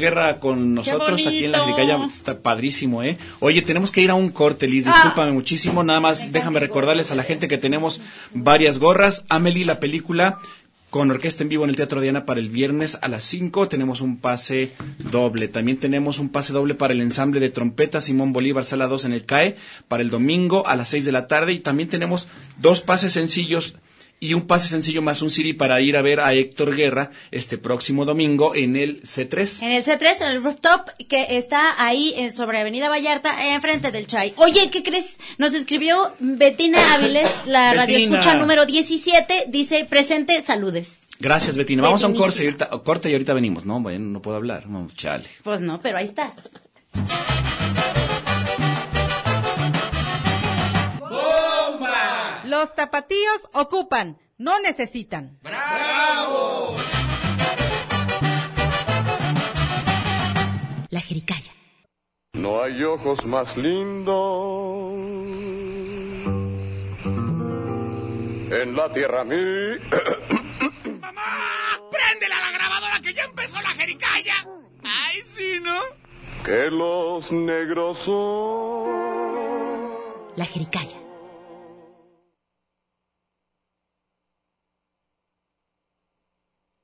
Guerra 0.00 0.40
con 0.40 0.74
nosotros 0.74 1.24
aquí 1.26 1.44
en 1.44 1.52
la. 1.52 1.60
Jericaya, 1.60 1.98
está 2.06 2.40
padrísimo, 2.42 3.02
¿eh? 3.02 3.18
Oye, 3.40 3.62
tenemos 3.62 3.92
que 3.92 4.00
ir 4.00 4.10
a 4.10 4.14
un 4.14 4.30
corte, 4.30 4.66
Liz, 4.66 4.84
discúlpame 4.84 5.30
muchísimo, 5.32 5.84
nada 5.84 6.00
más 6.00 6.32
déjame 6.32 6.58
recordarles 6.58 7.10
a 7.12 7.14
la 7.14 7.22
gente 7.22 7.46
que 7.46 7.58
tenemos 7.58 8.00
varias 8.32 8.78
gorras, 8.78 9.24
Amelie, 9.28 9.64
la 9.64 9.78
película, 9.78 10.38
con 10.92 11.10
orquesta 11.10 11.42
en 11.42 11.48
vivo 11.48 11.64
en 11.64 11.70
el 11.70 11.76
Teatro 11.76 12.02
Diana 12.02 12.26
para 12.26 12.38
el 12.38 12.50
viernes 12.50 12.98
a 13.00 13.08
las 13.08 13.24
5, 13.24 13.66
tenemos 13.66 14.02
un 14.02 14.18
pase 14.18 14.74
doble, 14.98 15.48
también 15.48 15.78
tenemos 15.78 16.18
un 16.18 16.28
pase 16.28 16.52
doble 16.52 16.74
para 16.74 16.92
el 16.92 17.00
ensamble 17.00 17.40
de 17.40 17.48
trompeta 17.48 18.02
Simón 18.02 18.34
Bolívar, 18.34 18.62
sala 18.62 18.88
2 18.88 19.06
en 19.06 19.14
el 19.14 19.24
CAE, 19.24 19.56
para 19.88 20.02
el 20.02 20.10
domingo 20.10 20.66
a 20.66 20.76
las 20.76 20.90
6 20.90 21.06
de 21.06 21.12
la 21.12 21.28
tarde, 21.28 21.54
y 21.54 21.60
también 21.60 21.88
tenemos 21.88 22.28
dos 22.58 22.82
pases 22.82 23.14
sencillos 23.14 23.74
y 24.22 24.34
un 24.34 24.46
pase 24.46 24.68
sencillo 24.68 25.02
más 25.02 25.20
un 25.20 25.30
CD 25.30 25.52
para 25.52 25.80
ir 25.80 25.96
a 25.96 26.00
ver 26.00 26.20
a 26.20 26.32
Héctor 26.32 26.76
Guerra 26.76 27.10
este 27.32 27.58
próximo 27.58 28.04
domingo 28.04 28.54
en 28.54 28.76
el 28.76 29.02
C3. 29.02 29.62
En 29.64 29.72
el 29.72 29.84
C3, 29.84 30.20
en 30.20 30.28
el 30.28 30.44
rooftop, 30.44 30.90
que 31.08 31.26
está 31.36 31.74
ahí 31.84 32.14
en, 32.16 32.32
sobre 32.32 32.60
Avenida 32.60 32.88
Vallarta, 32.88 33.48
enfrente 33.48 33.90
del 33.90 34.06
Chai. 34.06 34.32
Oye, 34.36 34.70
¿qué 34.70 34.84
crees? 34.84 35.06
Nos 35.38 35.54
escribió 35.54 36.14
Betina 36.20 36.94
Áviles, 36.94 37.28
la 37.46 37.74
radio 37.74 37.98
escucha 37.98 38.36
número 38.36 38.64
17, 38.64 39.46
dice, 39.48 39.86
presente, 39.90 40.40
saludes. 40.40 40.98
Gracias, 41.18 41.56
Betina. 41.56 41.82
Vamos 41.82 42.04
a 42.04 42.06
un 42.06 42.14
corte 42.14 42.44
y, 42.44 42.46
ahorita, 42.46 42.70
corte 42.84 43.10
y 43.10 43.14
ahorita 43.14 43.34
venimos. 43.34 43.64
No, 43.64 43.80
bueno, 43.80 44.06
no 44.06 44.22
puedo 44.22 44.36
hablar. 44.36 44.68
No, 44.68 44.86
chale. 44.94 45.24
Pues 45.42 45.60
no, 45.60 45.80
pero 45.80 45.98
ahí 45.98 46.04
estás. 46.04 46.36
Los 52.62 52.76
tapatíos 52.76 53.48
ocupan, 53.54 54.18
no 54.38 54.60
necesitan. 54.60 55.40
La 60.90 61.00
jericaya. 61.00 61.50
No 62.34 62.62
hay 62.62 62.84
ojos 62.84 63.26
más 63.26 63.56
lindos 63.56 64.92
en 68.52 68.76
la 68.76 68.92
tierra 68.92 69.24
mí. 69.24 69.34
¡Préndela 71.90 72.40
la 72.42 72.52
grabadora 72.52 73.00
que 73.02 73.12
ya 73.12 73.24
empezó 73.24 73.60
la 73.60 73.70
jericaya! 73.70 74.46
¡Ay, 74.84 75.20
sí, 75.34 75.58
¿no? 75.60 75.80
que 76.44 76.70
los 76.70 77.32
negros 77.32 77.98
son. 77.98 78.92
La 80.36 80.46
jericaya. 80.46 81.02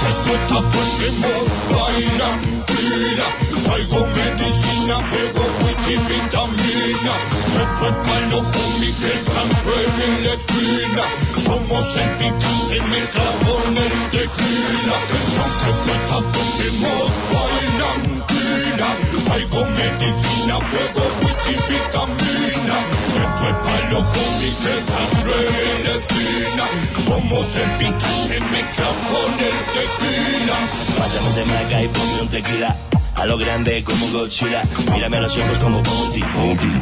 Tan 20.72 20.88
ready. 20.88 21.20
Y 21.20 21.20
presten 21.20 21.20
atención 21.20 21.20
y 21.47 21.55
vitamina. 21.71 22.77
Esto 23.21 23.43
es 23.47 23.55
para 23.63 23.89
los 23.89 24.03
homies 24.03 24.55
que 24.55 24.71
están 24.79 25.09
da 25.25 25.37
en 25.71 25.83
la 25.83 25.93
esquina. 25.99 26.65
Somos 27.05 27.55
el 27.55 27.71
picante 27.77 28.39
mezcla 28.51 28.89
con 29.09 29.33
el 29.49 29.57
tequila. 29.73 30.57
Pásame 30.97 31.29
de 31.35 31.45
marca 31.45 31.83
y 31.83 31.87
ponme 31.87 32.21
un 32.21 32.27
tequila 32.29 33.01
A 33.16 33.26
lo 33.26 33.38
grande 33.38 33.84
como 33.84 34.07
Godzilla. 34.07 34.64
Mírame 34.93 35.18
a 35.18 35.22
los 35.22 35.38
ojos 35.38 35.57
como 35.59 35.82
Bounty. 35.82 36.24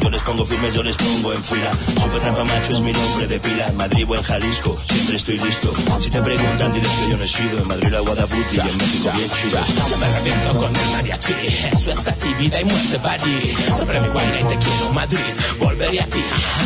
Yo 0.00 0.10
les 0.10 0.22
pongo 0.22 0.46
firmes, 0.46 0.74
yo 0.74 0.82
les 0.82 0.96
pongo 0.96 1.32
en 1.32 1.44
fila. 1.44 1.72
Super 2.00 2.22
Rafa 2.22 2.44
Macho 2.44 2.72
es 2.74 2.80
mi 2.80 2.92
nombre 2.92 3.26
de 3.26 3.40
pila. 3.40 3.72
Madrid 3.72 4.06
o 4.08 4.16
en 4.16 4.22
Jalisco, 4.22 4.78
siempre 4.88 5.16
estoy 5.16 5.38
listo. 5.38 5.72
Si 5.98 6.10
te 6.10 6.22
preguntan 6.22 6.72
diles 6.72 6.88
que 6.88 7.10
yo 7.10 7.16
no 7.16 7.24
he 7.24 7.28
sido. 7.28 7.58
En 7.58 7.68
Madrid 7.68 7.88
la 7.88 8.00
Guadabuti 8.00 8.56
y 8.56 8.60
en 8.60 8.76
México 8.78 9.10
bien 9.14 9.30
chido. 9.30 9.60
me 10.00 10.18
reviento 10.18 10.58
con 10.58 10.76
el 10.76 10.90
mariachi. 10.92 11.34
Eso 11.72 11.90
es 11.90 12.08
así, 12.08 12.34
vida 12.34 12.60
y 12.60 12.64
muerte, 12.64 12.98
buddy 12.98 13.54
Sobre 13.76 14.00
mi 14.00 14.08
guayna 14.08 14.40
y 14.40 14.44
te 14.44 14.56
quiero 14.58 14.92
Madrid. 14.92 15.18
Volveré 15.58 16.00
a 16.00 16.06
ti, 16.06 16.24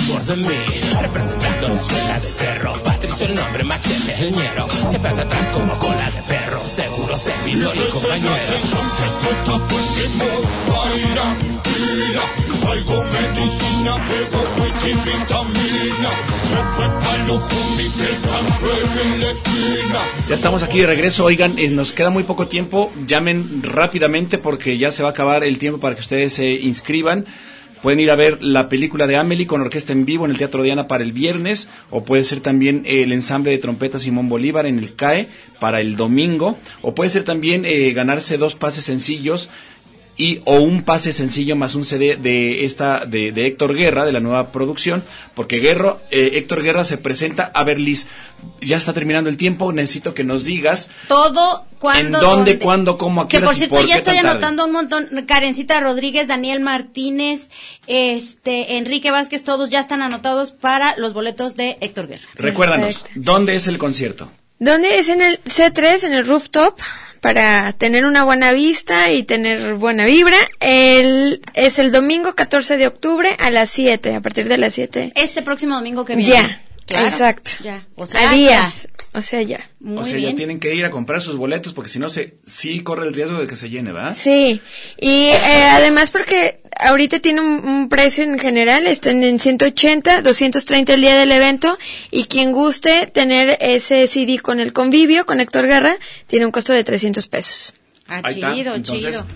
por 0.08 0.24
de 0.24 0.36
mí. 0.36 0.64
Representando 1.00 1.68
la 1.68 1.74
escuela 1.74 2.14
de 2.14 2.20
cerro. 2.20 2.72
Patricio 2.84 3.26
el 3.26 3.34
nombre, 3.34 3.64
machete 3.64 4.24
el 4.24 4.32
ñero. 4.32 4.68
Siempre 4.88 5.10
hacia 5.10 5.24
atrás 5.24 5.50
como 5.50 5.76
cola 5.78 6.10
de 6.10 6.22
perro. 6.22 6.64
Seguro 6.64 7.16
servidor 7.16 7.74
y 7.76 7.90
compañero 7.90 9.63
Ya 20.28 20.34
estamos 20.34 20.62
aquí 20.62 20.80
de 20.80 20.86
regreso. 20.86 21.24
Oigan, 21.24 21.58
eh, 21.58 21.68
nos 21.68 21.92
queda 21.92 22.10
muy 22.10 22.24
poco 22.24 22.46
tiempo. 22.46 22.90
Llamen 23.06 23.62
rápidamente 23.62 24.38
porque 24.38 24.78
ya 24.78 24.90
se 24.90 25.02
va 25.02 25.10
a 25.10 25.12
acabar 25.12 25.44
el 25.44 25.58
tiempo 25.58 25.80
para 25.80 25.94
que 25.94 26.00
ustedes 26.00 26.32
se 26.32 26.50
inscriban. 26.50 27.24
Pueden 27.84 28.00
ir 28.00 28.10
a 28.10 28.16
ver 28.16 28.42
la 28.42 28.70
película 28.70 29.06
de 29.06 29.16
Amelie 29.16 29.46
con 29.46 29.60
orquesta 29.60 29.92
en 29.92 30.06
vivo 30.06 30.24
en 30.24 30.30
el 30.30 30.38
Teatro 30.38 30.62
Diana 30.62 30.88
para 30.88 31.04
el 31.04 31.12
viernes, 31.12 31.68
o 31.90 32.02
puede 32.02 32.24
ser 32.24 32.40
también 32.40 32.84
el 32.86 33.12
ensamble 33.12 33.50
de 33.50 33.58
trompeta 33.58 33.98
Simón 33.98 34.30
Bolívar 34.30 34.64
en 34.64 34.78
el 34.78 34.94
CAE 34.94 35.28
para 35.60 35.82
el 35.82 35.94
domingo, 35.94 36.56
o 36.80 36.94
puede 36.94 37.10
ser 37.10 37.24
también 37.24 37.66
eh, 37.66 37.92
ganarse 37.92 38.38
dos 38.38 38.54
pases 38.54 38.86
sencillos 38.86 39.50
y 40.16 40.40
o 40.44 40.56
un 40.60 40.82
pase 40.82 41.12
sencillo 41.12 41.56
más 41.56 41.74
un 41.74 41.84
CD 41.84 42.16
de 42.16 42.64
esta 42.64 43.04
de, 43.04 43.32
de 43.32 43.46
Héctor 43.46 43.74
Guerra 43.74 44.06
de 44.06 44.12
la 44.12 44.20
nueva 44.20 44.52
producción 44.52 45.02
porque 45.34 45.58
Guerro 45.58 46.00
eh, 46.10 46.32
Héctor 46.34 46.62
Guerra 46.62 46.84
se 46.84 46.98
presenta 46.98 47.50
a 47.54 47.64
ver 47.64 47.80
Liz 47.80 48.06
ya 48.60 48.76
está 48.76 48.92
terminando 48.92 49.30
el 49.30 49.36
tiempo 49.36 49.72
necesito 49.72 50.14
que 50.14 50.24
nos 50.24 50.44
digas 50.44 50.90
Todo, 51.08 51.66
cuándo, 51.78 52.18
en 52.18 52.24
dónde, 52.24 52.58
cuándo, 52.58 52.98
cómo, 52.98 53.22
a 53.22 53.28
qué 53.28 53.38
Que 53.38 53.44
por 53.44 53.54
y 53.54 53.58
cierto, 53.58 53.74
por 53.76 53.86
ya 53.86 53.94
qué 53.94 53.98
estoy 53.98 54.16
tarde. 54.16 54.28
anotando 54.28 54.64
un 54.66 54.72
montón. 54.72 55.08
Karencita 55.26 55.80
Rodríguez, 55.80 56.26
Daniel 56.28 56.60
Martínez, 56.60 57.50
este, 57.86 58.76
Enrique 58.76 59.10
Vázquez, 59.10 59.42
todos 59.44 59.70
ya 59.70 59.80
están 59.80 60.02
anotados 60.02 60.52
para 60.52 60.96
los 60.96 61.12
boletos 61.12 61.56
de 61.56 61.78
Héctor 61.80 62.08
Guerra. 62.08 62.24
recuérdanos 62.34 63.04
dónde 63.14 63.56
es 63.56 63.66
el 63.66 63.78
concierto 63.78 64.30
¿Dónde 64.58 64.98
es 64.98 65.08
en 65.08 65.20
el 65.20 65.42
C3, 65.44 66.04
en 66.04 66.12
el 66.12 66.26
rooftop? 66.26 66.78
Para 67.24 67.72
tener 67.72 68.04
una 68.04 68.22
buena 68.22 68.52
vista 68.52 69.10
y 69.10 69.22
tener 69.22 69.76
buena 69.76 70.04
vibra. 70.04 70.36
El, 70.60 71.40
es 71.54 71.78
el 71.78 71.90
domingo 71.90 72.34
14 72.34 72.76
de 72.76 72.86
octubre 72.86 73.34
a 73.38 73.48
las 73.48 73.70
7, 73.70 74.14
a 74.14 74.20
partir 74.20 74.46
de 74.46 74.58
las 74.58 74.74
7. 74.74 75.12
Este 75.14 75.40
próximo 75.40 75.74
domingo 75.74 76.04
que 76.04 76.16
viene. 76.16 76.30
Ya, 76.30 76.62
Claro, 76.84 77.06
exacto. 77.06 77.50
Ya. 77.62 77.86
O 77.96 78.04
sea, 78.04 78.28
a 78.28 78.34
días. 78.34 78.88
O 79.14 79.22
sea, 79.22 79.40
ya. 79.42 79.70
o 79.86 80.04
sea 80.04 80.18
ya 80.18 80.34
tienen 80.34 80.58
que 80.58 80.74
ir 80.74 80.84
a 80.84 80.90
comprar 80.90 81.20
sus 81.20 81.36
boletos 81.36 81.72
porque 81.72 81.88
si 81.88 82.00
no 82.00 82.10
se 82.10 82.34
sí 82.44 82.80
corre 82.80 83.06
el 83.06 83.14
riesgo 83.14 83.38
de 83.38 83.46
que 83.46 83.54
se 83.54 83.70
llene 83.70 83.92
¿verdad? 83.92 84.16
Sí, 84.18 84.60
y 85.00 85.28
eh, 85.28 85.64
además 85.70 86.10
porque 86.10 86.60
ahorita 86.78 87.20
tiene 87.20 87.40
un, 87.40 87.64
un 87.64 87.88
precio 87.88 88.24
en 88.24 88.38
general, 88.38 88.86
están 88.86 89.22
en 89.22 89.38
180, 89.38 90.22
230 90.22 90.94
el 90.94 91.00
día 91.00 91.16
del 91.16 91.32
evento, 91.32 91.78
y 92.10 92.24
quien 92.24 92.52
guste 92.52 93.06
tener 93.06 93.56
ese 93.60 94.06
CD 94.06 94.38
con 94.38 94.60
el 94.60 94.72
convivio, 94.72 95.26
con 95.26 95.40
Héctor 95.40 95.66
Guerra, 95.66 95.96
tiene 96.26 96.46
un 96.46 96.52
costo 96.52 96.72
de 96.72 96.84
300 96.84 97.26
pesos. 97.28 97.72
Ah, 98.08 98.20
Ahí 98.24 98.34
está. 98.34 98.54
chido, 98.54 98.74
Entonces, 98.74 99.16
chido. 99.16 99.26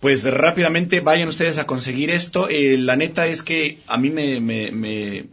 Pues 0.00 0.24
rápidamente 0.24 1.00
vayan 1.00 1.28
ustedes 1.28 1.58
a 1.58 1.66
conseguir 1.66 2.10
esto. 2.10 2.48
Eh, 2.48 2.78
la 2.78 2.96
neta 2.96 3.26
es 3.26 3.42
que 3.42 3.80
a 3.86 3.98
mí 3.98 4.08
me, 4.08 4.40
me, 4.40 4.72
me, 4.72 5.26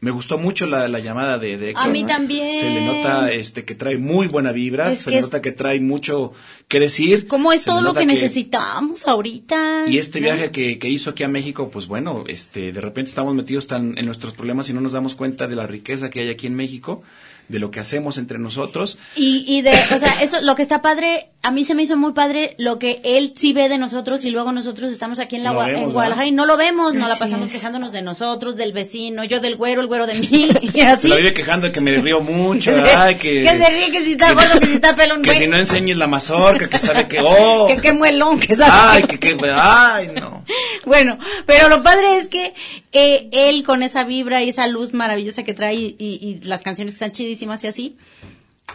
me 0.00 0.10
gustó 0.10 0.38
mucho 0.38 0.66
la, 0.66 0.88
la 0.88 0.98
llamada 0.98 1.38
de, 1.38 1.58
de 1.58 1.70
Héctor. 1.70 1.86
A 1.86 1.88
mí 1.88 2.04
también. 2.04 2.58
Se 2.58 2.70
le 2.70 2.86
nota 2.86 3.30
este 3.32 3.64
que 3.66 3.74
trae 3.74 3.98
muy 3.98 4.28
buena 4.28 4.50
vibra, 4.50 4.90
Es 4.92 5.00
se 5.00 5.10
le 5.10 5.20
nota 5.20 5.42
que 5.42 5.52
trae 5.52 5.78
mucho 5.78 6.32
que 6.68 6.80
decir. 6.80 7.26
¿Cómo 7.26 7.52
es 7.52 7.62
Se 7.62 7.70
todo 7.70 7.82
lo 7.82 7.92
que, 7.92 8.06
necesitamos 8.06 9.06
ahorita? 9.06 9.84
Y 9.88 9.98
este 9.98 10.20
¿no? 10.20 10.24
viaje 10.24 10.50
que, 10.50 10.78
que 10.78 10.88
hizo 10.88 11.10
aquí 11.10 11.22
a 11.22 11.28
México, 11.28 11.70
pues 11.70 11.86
bueno, 11.86 12.24
este, 12.28 12.72
de 12.72 12.80
repente 12.80 13.10
estamos 13.10 13.34
metidos 13.34 13.66
tan 13.66 13.98
en 13.98 14.06
nuestros 14.06 14.32
problemas 14.32 14.70
y 14.70 14.72
no 14.72 14.80
nos 14.80 14.92
damos 14.92 15.14
cuenta 15.14 15.46
de 15.46 15.56
la 15.56 15.66
riqueza 15.66 16.08
que 16.08 16.20
hay 16.20 16.30
aquí 16.30 16.46
en 16.46 16.54
México, 16.54 17.02
de 17.50 17.58
lo 17.58 17.70
que 17.70 17.80
hacemos 17.80 18.16
entre 18.18 18.38
nosotros. 18.38 18.98
Y, 19.16 19.44
y 19.46 19.62
de, 19.62 19.70
o 19.70 19.98
sea, 19.98 20.22
eso, 20.22 20.40
lo 20.40 20.54
que 20.56 20.62
está 20.62 20.80
padre, 20.82 21.30
a 21.42 21.50
mí 21.50 21.64
se 21.64 21.74
me 21.74 21.82
hizo 21.82 21.96
muy 21.96 22.12
padre 22.12 22.54
lo 22.58 22.78
que 22.78 23.00
él 23.02 23.32
sí 23.36 23.52
ve 23.52 23.68
de 23.68 23.76
nosotros 23.78 24.24
y 24.24 24.30
luego 24.30 24.52
nosotros 24.52 24.92
estamos 24.92 25.18
aquí 25.18 25.36
en, 25.36 25.42
la, 25.44 25.52
Lo 25.52 25.60
vemos, 25.60 25.82
en 25.82 25.92
Guadalajara 25.92 26.24
¿verdad? 26.26 26.32
y 26.32 26.36
no 26.36 26.46
lo 26.46 26.56
vemos, 26.56 26.94
no 26.94 27.08
la 27.08 27.16
pasamos 27.16 27.48
es. 27.48 27.52
quejándonos 27.54 27.92
de 27.92 28.02
nosotros, 28.02 28.56
del 28.56 28.72
vecino, 28.72 29.24
yo 29.24 29.40
del 29.40 29.56
güero, 29.56 29.80
el 29.80 29.86
güero 29.88 30.06
de 30.06 30.14
mí, 30.14 30.48
y 30.74 30.80
así. 30.80 31.02
Se 31.02 31.08
la 31.08 31.16
vive 31.16 31.34
quejando 31.34 31.66
de 31.66 31.72
que 31.72 31.80
me 31.80 31.96
río 31.96 32.20
mucho, 32.20 32.72
ay, 32.96 33.16
que, 33.16 33.42
que 33.42 33.58
se 33.58 33.70
ríe, 33.70 33.90
que 33.90 34.04
si 34.04 34.12
está 34.12 34.32
gordo, 34.32 34.60
que 34.60 34.66
si 34.66 34.72
está 34.74 34.94
pelón, 34.94 35.22
que 35.22 35.30
güey. 35.30 35.42
si 35.42 35.48
no 35.48 35.56
enseñes 35.56 35.96
la 35.96 36.06
mazorca, 36.06 36.68
que 36.68 36.78
sabe 36.78 37.08
que, 37.08 37.18
oh, 37.20 37.66
Que 37.68 37.76
qué 37.78 37.92
muelón, 37.92 38.38
que 38.38 38.54
sabe. 38.54 38.70
ay, 38.72 39.02
que, 39.04 39.18
que, 39.18 39.36
ay, 39.52 40.08
no. 40.14 40.44
Bueno, 40.86 41.18
pero 41.46 41.68
lo 41.68 41.82
padre 41.82 42.16
es 42.18 42.28
que 42.28 42.54
eh, 42.92 43.28
él 43.32 43.64
con 43.64 43.82
esa 43.82 44.04
vibra 44.04 44.42
y 44.42 44.48
esa 44.48 44.66
luz 44.66 44.92
maravillosa 44.94 45.42
que 45.44 45.54
trae 45.54 45.74
y, 45.74 45.96
y- 45.98 46.18
y 46.20 46.40
las 46.46 46.62
canciones 46.62 46.94
están 46.94 47.12
chidísimas 47.40 47.64
y 47.64 47.66
así, 47.66 47.96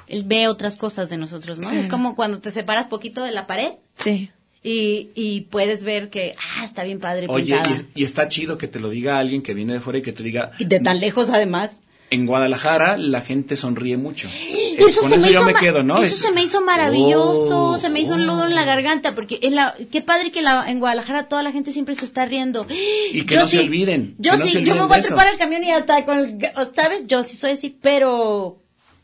él 0.07 0.23
ve 0.25 0.47
otras 0.47 0.75
cosas 0.75 1.09
de 1.09 1.17
nosotros, 1.17 1.59
¿no? 1.59 1.71
Es 1.71 1.87
como 1.87 2.15
cuando 2.15 2.39
te 2.39 2.51
separas 2.51 2.87
poquito 2.87 3.23
de 3.23 3.31
la 3.31 3.47
pared 3.47 3.71
Sí. 3.97 4.29
y, 4.63 5.09
y 5.15 5.41
puedes 5.49 5.83
ver 5.83 6.09
que, 6.09 6.33
ah, 6.57 6.65
está 6.65 6.83
bien 6.83 6.99
padre 6.99 7.27
Oye, 7.29 7.55
pintada. 7.55 7.75
y, 7.95 8.01
y 8.01 8.03
está 8.03 8.27
chido 8.27 8.57
que 8.57 8.67
te 8.67 8.79
lo 8.79 8.89
diga 8.89 9.19
alguien 9.19 9.41
que 9.41 9.53
viene 9.53 9.73
de 9.73 9.79
fuera 9.79 9.99
y 9.99 10.01
que 10.01 10.11
te 10.11 10.23
diga, 10.23 10.51
Y 10.59 10.65
de 10.65 10.79
tan 10.79 10.99
lejos 10.99 11.29
además. 11.29 11.71
En 12.11 12.25
Guadalajara 12.25 12.97
la 12.97 13.21
gente 13.21 13.55
sonríe 13.55 13.97
mucho. 13.97 14.29
Eso 14.77 15.01
con 15.01 15.09
se 15.09 15.17
me 15.17 15.23
eso 15.23 15.31
yo 15.33 15.39
hizo 15.39 15.45
me 15.45 15.53
quedo, 15.55 15.83
¿no? 15.83 15.97
Eso 16.03 16.05
Es- 16.05 16.17
se 16.21 16.31
me 16.31 16.43
hizo 16.43 16.61
maravilloso, 16.61 17.71
Oh, 17.71 17.77
se 17.77 17.89
me 17.89 17.99
hizo 18.01 18.15
un 18.15 18.25
nudo 18.25 18.45
en 18.45 18.55
la 18.55 18.63
garganta, 18.65 19.15
porque 19.15 19.39
en 19.41 19.55
la, 19.55 19.73
qué 19.91 20.01
padre 20.01 20.31
que 20.31 20.41
la, 20.41 20.69
en 20.69 20.79
Guadalajara 20.79 21.27
toda 21.27 21.43
la 21.43 21.51
gente 21.51 21.71
siempre 21.71 21.95
se 21.95 22.05
está 22.05 22.25
riendo. 22.25 22.67
Y 23.11 23.25
que 23.25 23.35
Yo 23.35 23.41
no 23.41 23.47
se 23.47 23.59
olviden, 23.59 24.15
Yo 24.17 24.35
no 24.37 24.45
sí, 24.47 24.63
yo 24.63 24.75
me 24.75 24.81
voy 24.83 24.95
a 24.97 24.99
eso. 24.99 25.07
trepar 25.09 25.27
al 25.27 25.37
camión 25.37 25.63
y 25.63 25.71
hasta 25.71 26.03
con 26.05 26.17
el, 26.19 26.37
¿sabes? 26.75 27.07
Yo 27.07 27.23
sí 27.23 27.37
soy 27.37 27.51
así, 27.51 27.75
pero 27.81 28.59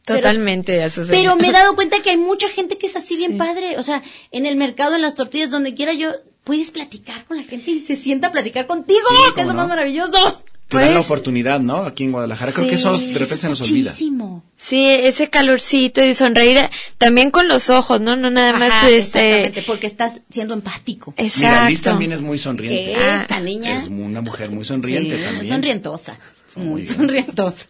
Totalmente, 0.06 0.84
Azucena. 0.84 1.16
Pero 1.18 1.36
me 1.36 1.50
he 1.50 1.52
dado 1.52 1.76
cuenta 1.76 2.00
que 2.02 2.10
hay 2.10 2.18
mucha 2.18 2.50
gente 2.50 2.78
que 2.78 2.88
es 2.88 2.96
así 2.96 3.16
bien 3.16 3.38
padre. 3.38 3.78
O 3.78 3.84
sea, 3.84 4.02
en 4.32 4.46
el 4.48 4.56
mercado, 4.56 4.96
en 4.96 5.02
las 5.04 5.14
tortillas, 5.16 5.52
donde 5.52 5.76
quiera 5.76 5.94
yo, 5.94 6.10
puedes 6.44 6.72
platicar 6.72 7.26
con 7.26 7.38
la 7.38 7.44
gente 7.44 7.70
y 7.72 7.80
se 7.82 7.96
sienta 7.96 8.28
a 8.28 8.32
platicar 8.32 8.66
contigo, 8.66 9.00
Sí, 9.10 9.34
que 9.36 9.42
es 9.42 9.48
lo 9.48 9.54
más 9.54 9.68
maravilloso. 9.68 10.42
Te 10.72 10.78
dan 10.78 10.88
la 10.88 10.94
Pues- 10.96 11.06
oportunidad, 11.06 11.60
¿no? 11.60 11.84
Aquí 11.86 12.06
en 12.06 12.12
Guadalajara. 12.14 12.52
Creo 12.54 12.68
que 12.68 12.76
eso 12.76 12.98
de 12.98 13.14
repente 13.14 13.36
se 13.38 13.50
nos 13.50 13.62
olvida. 13.62 13.92
Muchísimo. 13.92 14.44
Sí, 14.58 14.86
ese 14.88 15.30
calorcito 15.30 16.04
y 16.04 16.16
sonreír 16.16 16.58
eh, 16.58 16.70
también 16.98 17.30
con 17.30 17.48
los 17.48 17.70
ojos, 17.70 18.00
¿no? 18.02 18.16
No 18.16 18.30
nada 18.30 18.54
más 18.54 18.72
Ajá, 18.72 18.90
este 18.90 18.98
exactamente, 18.98 19.64
porque 19.64 19.88
estás 19.88 20.22
siendo 20.30 20.54
empático. 20.54 21.14
Mira, 21.38 21.70
Liz 21.70 21.82
también 21.82 22.12
es 22.14 22.22
muy 22.22 22.38
sonriente. 22.38 22.94
¿Qué? 22.94 23.16
Esta 23.22 23.40
niña. 23.42 23.80
Es 23.80 23.88
una 23.88 24.22
mujer 24.22 24.50
muy 24.50 24.64
sonriente 24.66 25.18
Sí, 25.18 25.24
también. 25.24 25.54
sonrientosa. 25.54 26.18
Muy 26.56 26.86
sonrientosa. 26.86 27.64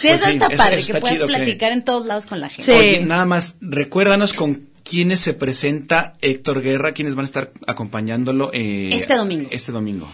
Sí, 0.00 0.08
Pues 0.08 0.14
eso 0.20 0.24
sí, 0.26 0.32
está 0.32 0.46
eso- 0.48 0.56
padre, 0.56 0.78
eso 0.78 0.92
que 0.94 1.00
puedas 1.00 1.18
que- 1.20 1.26
platicar 1.26 1.72
en 1.72 1.84
todos 1.84 2.06
lados 2.06 2.26
con 2.26 2.40
la 2.40 2.48
gente. 2.50 2.72
Oye, 2.72 3.00
nada 3.00 3.24
más, 3.24 3.56
recuérdanos 3.60 4.32
con 4.32 4.68
quiénes 4.84 5.20
se 5.20 5.32
presenta 5.32 6.14
Héctor 6.20 6.60
Guerra, 6.62 6.92
quiénes 6.92 7.14
van 7.14 7.24
a 7.24 7.26
estar 7.26 7.52
acompañándolo 7.66 8.50
eh, 8.52 8.90
Este 8.92 9.14
domingo. 9.16 9.48
Este 9.50 9.72
domingo. 9.72 10.08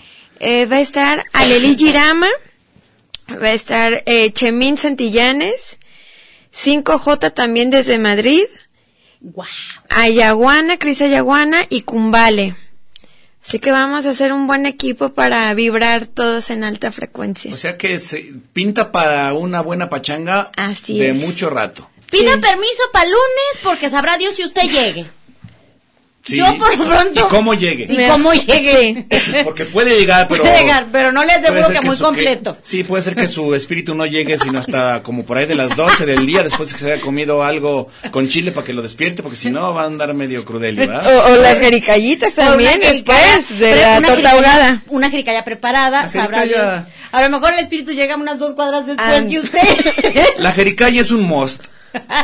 Eh, 0.45 0.66
va 0.66 0.76
a 0.76 0.80
estar 0.80 1.24
Aleli 1.32 1.76
Girama, 1.76 2.28
va 3.30 3.47
a 3.47 3.53
estar 3.53 4.03
eh, 4.07 4.32
Chemín 4.32 4.76
Santillanes, 4.76 5.78
5J 6.53 7.32
también 7.32 7.70
desde 7.70 7.97
Madrid, 7.99 8.45
Wow. 9.20 9.47
Ayaguana, 9.88 10.78
Cris 10.78 11.01
Ayaguana 11.01 11.64
y 11.70 11.82
Cumbale. 11.82 12.57
Así 13.47 13.61
que 13.61 13.70
vamos 13.70 14.05
a 14.05 14.11
hacer 14.11 14.32
un 14.32 14.49
buen 14.49 14.66
equipo 14.66 15.11
para 15.14 15.55
vibrar 15.55 16.07
todos 16.07 16.51
en 16.51 16.64
alta 16.64 16.90
frecuencia. 16.90 17.55
O 17.55 17.57
sea 17.57 17.76
que 17.76 18.01
se 18.01 18.32
pinta 18.53 18.90
para 18.90 19.32
una 19.34 19.61
buena 19.62 19.88
pachanga 19.88 20.51
Así 20.57 20.99
de 20.99 21.11
es. 21.11 21.16
mucho 21.16 21.51
rato. 21.51 21.88
Pida 22.11 22.32
permiso 22.40 22.82
para 22.93 23.05
lunes 23.07 23.59
porque 23.62 23.90
sabrá 23.90 24.18
Dios 24.18 24.34
si 24.34 24.45
usted 24.45 24.62
llegue. 24.62 25.07
Sí. 26.24 26.36
Yo 26.36 26.56
por 26.56 26.78
lo 26.78 26.84
pronto. 26.84 27.20
¿Y 27.20 27.24
cómo 27.28 27.52
llegue? 27.54 27.86
Y 27.90 28.06
cómo 28.08 28.32
llegue. 28.32 29.06
Porque 29.44 29.64
puede 29.64 29.98
llegar, 29.98 30.28
pero... 30.28 30.44
Puede 30.44 30.58
llegar, 30.62 30.86
pero 30.92 31.10
no 31.10 31.24
le 31.24 31.32
aseguro 31.32 31.68
que 31.70 31.80
muy 31.80 31.96
su- 31.96 32.04
completo. 32.04 32.56
sí, 32.62 32.84
puede 32.84 33.02
ser 33.02 33.16
que 33.16 33.26
su 33.26 33.54
espíritu 33.56 33.94
no 33.96 34.06
llegue 34.06 34.38
sino 34.38 34.60
hasta 34.60 35.02
como 35.02 35.24
por 35.24 35.38
ahí 35.38 35.46
de 35.46 35.56
las 35.56 35.74
12 35.74 36.06
del 36.06 36.24
día, 36.24 36.44
después 36.44 36.68
de 36.68 36.74
que 36.76 36.80
se 36.80 36.92
haya 36.92 37.02
comido 37.02 37.42
algo 37.42 37.88
con 38.12 38.28
chile 38.28 38.52
para 38.52 38.64
que 38.64 38.72
lo 38.72 38.82
despierte, 38.82 39.22
porque 39.24 39.36
si 39.36 39.50
no 39.50 39.74
va 39.74 39.82
a 39.82 39.86
andar 39.86 40.14
medio 40.14 40.44
crudelio, 40.44 40.84
O, 40.84 40.86
¿verdad? 40.86 41.32
o 41.32 41.36
las 41.42 41.58
jericallitas 41.58 42.34
también 42.34 42.78
después 42.80 43.58
de 43.58 43.74
la 43.76 43.98
una 43.98 44.08
torta 44.08 44.30
jericaya- 44.30 44.32
ahogada. 44.52 44.82
Una 44.88 45.10
jericaya 45.10 45.44
preparada, 45.44 46.02
La 46.04 46.12
sabrá 46.12 46.38
jericaya-. 46.42 46.86
A 47.10 47.22
lo 47.22 47.30
mejor 47.30 47.52
el 47.54 47.58
espíritu 47.58 47.92
llega 47.92 48.14
unas 48.16 48.38
dos 48.38 48.54
cuadras 48.54 48.86
después 48.86 49.08
Ah. 49.10 49.26
que 49.28 49.38
usted. 49.40 50.24
La 50.38 50.52
jericaya 50.52 51.00
es 51.02 51.10
un 51.10 51.22
must. 51.22 51.64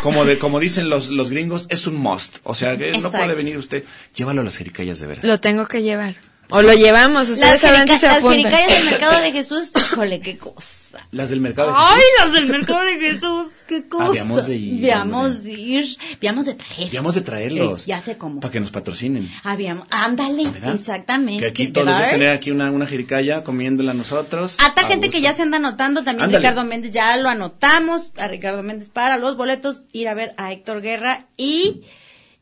Como 0.02 0.24
de 0.24 0.38
como 0.38 0.60
dicen 0.60 0.88
los, 0.88 1.10
los 1.10 1.30
gringos, 1.30 1.66
es 1.70 1.86
un 1.86 1.96
must. 1.96 2.38
O 2.44 2.54
sea, 2.54 2.76
que 2.76 2.92
no 2.92 3.10
puede 3.10 3.34
venir 3.34 3.56
usted. 3.56 3.84
Llévalo 4.14 4.42
a 4.42 4.44
las 4.44 4.56
jericayas 4.56 5.00
de 5.00 5.06
veras. 5.06 5.24
Lo 5.24 5.40
tengo 5.40 5.66
que 5.66 5.82
llevar. 5.82 6.16
O 6.50 6.62
lo 6.62 6.72
llevamos, 6.72 7.28
ustedes 7.28 7.52
Las, 7.52 7.60
sabrán 7.60 7.86
si 7.88 7.98
se 7.98 8.06
las 8.06 8.16
apuntan. 8.18 8.40
jericayas 8.42 8.68
del 8.82 8.84
mercado 8.90 9.20
de 9.20 9.32
Jesús, 9.32 9.70
híjole, 9.76 10.20
qué 10.20 10.38
cosa. 10.38 10.66
Las 11.12 11.28
del 11.28 11.40
mercado 11.40 11.68
de 11.68 11.74
Ay, 11.76 11.96
Jesús. 12.00 12.24
las 12.24 12.32
del 12.32 12.46
mercado 12.46 12.84
de 12.84 12.98
Jesús, 12.98 13.46
qué 13.68 13.88
cosa. 13.88 14.06
Habíamos 14.06 14.46
de 14.46 14.56
ir, 14.56 14.72
Habíamos 14.92 15.42
de 15.44 15.52
ir, 15.52 15.96
habíamos 16.16 16.46
de 16.46 16.54
traer. 16.54 16.88
Habíamos 16.88 17.14
de 17.14 17.20
traerlos. 17.20 17.82
Eh, 17.82 17.84
ya 17.88 18.00
sé 18.00 18.16
cómo. 18.16 18.40
Para 18.40 18.50
que 18.50 18.60
nos 18.60 18.70
patrocinen. 18.70 19.30
Habíamos, 19.44 19.86
ándale, 19.90 20.48
¿Verdad? 20.48 20.74
exactamente. 20.74 21.42
Que 21.42 21.48
aquí 21.50 21.66
¿Te 21.66 21.72
todos 21.72 21.86
los 21.88 21.96
días 21.96 22.06
das? 22.08 22.12
tener 22.18 22.30
aquí 22.30 22.50
una, 22.50 22.70
una 22.70 22.86
jericaya 22.86 23.44
comiéndola 23.44 23.92
nosotros. 23.92 24.56
Hasta 24.58 24.80
A 24.82 24.86
gente 24.86 25.08
gusto. 25.08 25.12
que 25.18 25.20
ya 25.22 25.34
se 25.34 25.42
anda 25.42 25.58
anotando, 25.58 26.02
también 26.02 26.24
Ándale. 26.24 26.38
Ricardo 26.48 26.64
Méndez, 26.64 26.92
ya 26.92 27.14
lo 27.18 27.28
anotamos, 27.28 28.10
a 28.16 28.26
Ricardo 28.26 28.62
Méndez 28.62 28.88
para 28.88 29.18
los 29.18 29.36
boletos, 29.36 29.82
ir 29.92 30.08
a 30.08 30.14
ver 30.14 30.32
a 30.38 30.50
Héctor 30.52 30.80
Guerra 30.80 31.26
y 31.36 31.82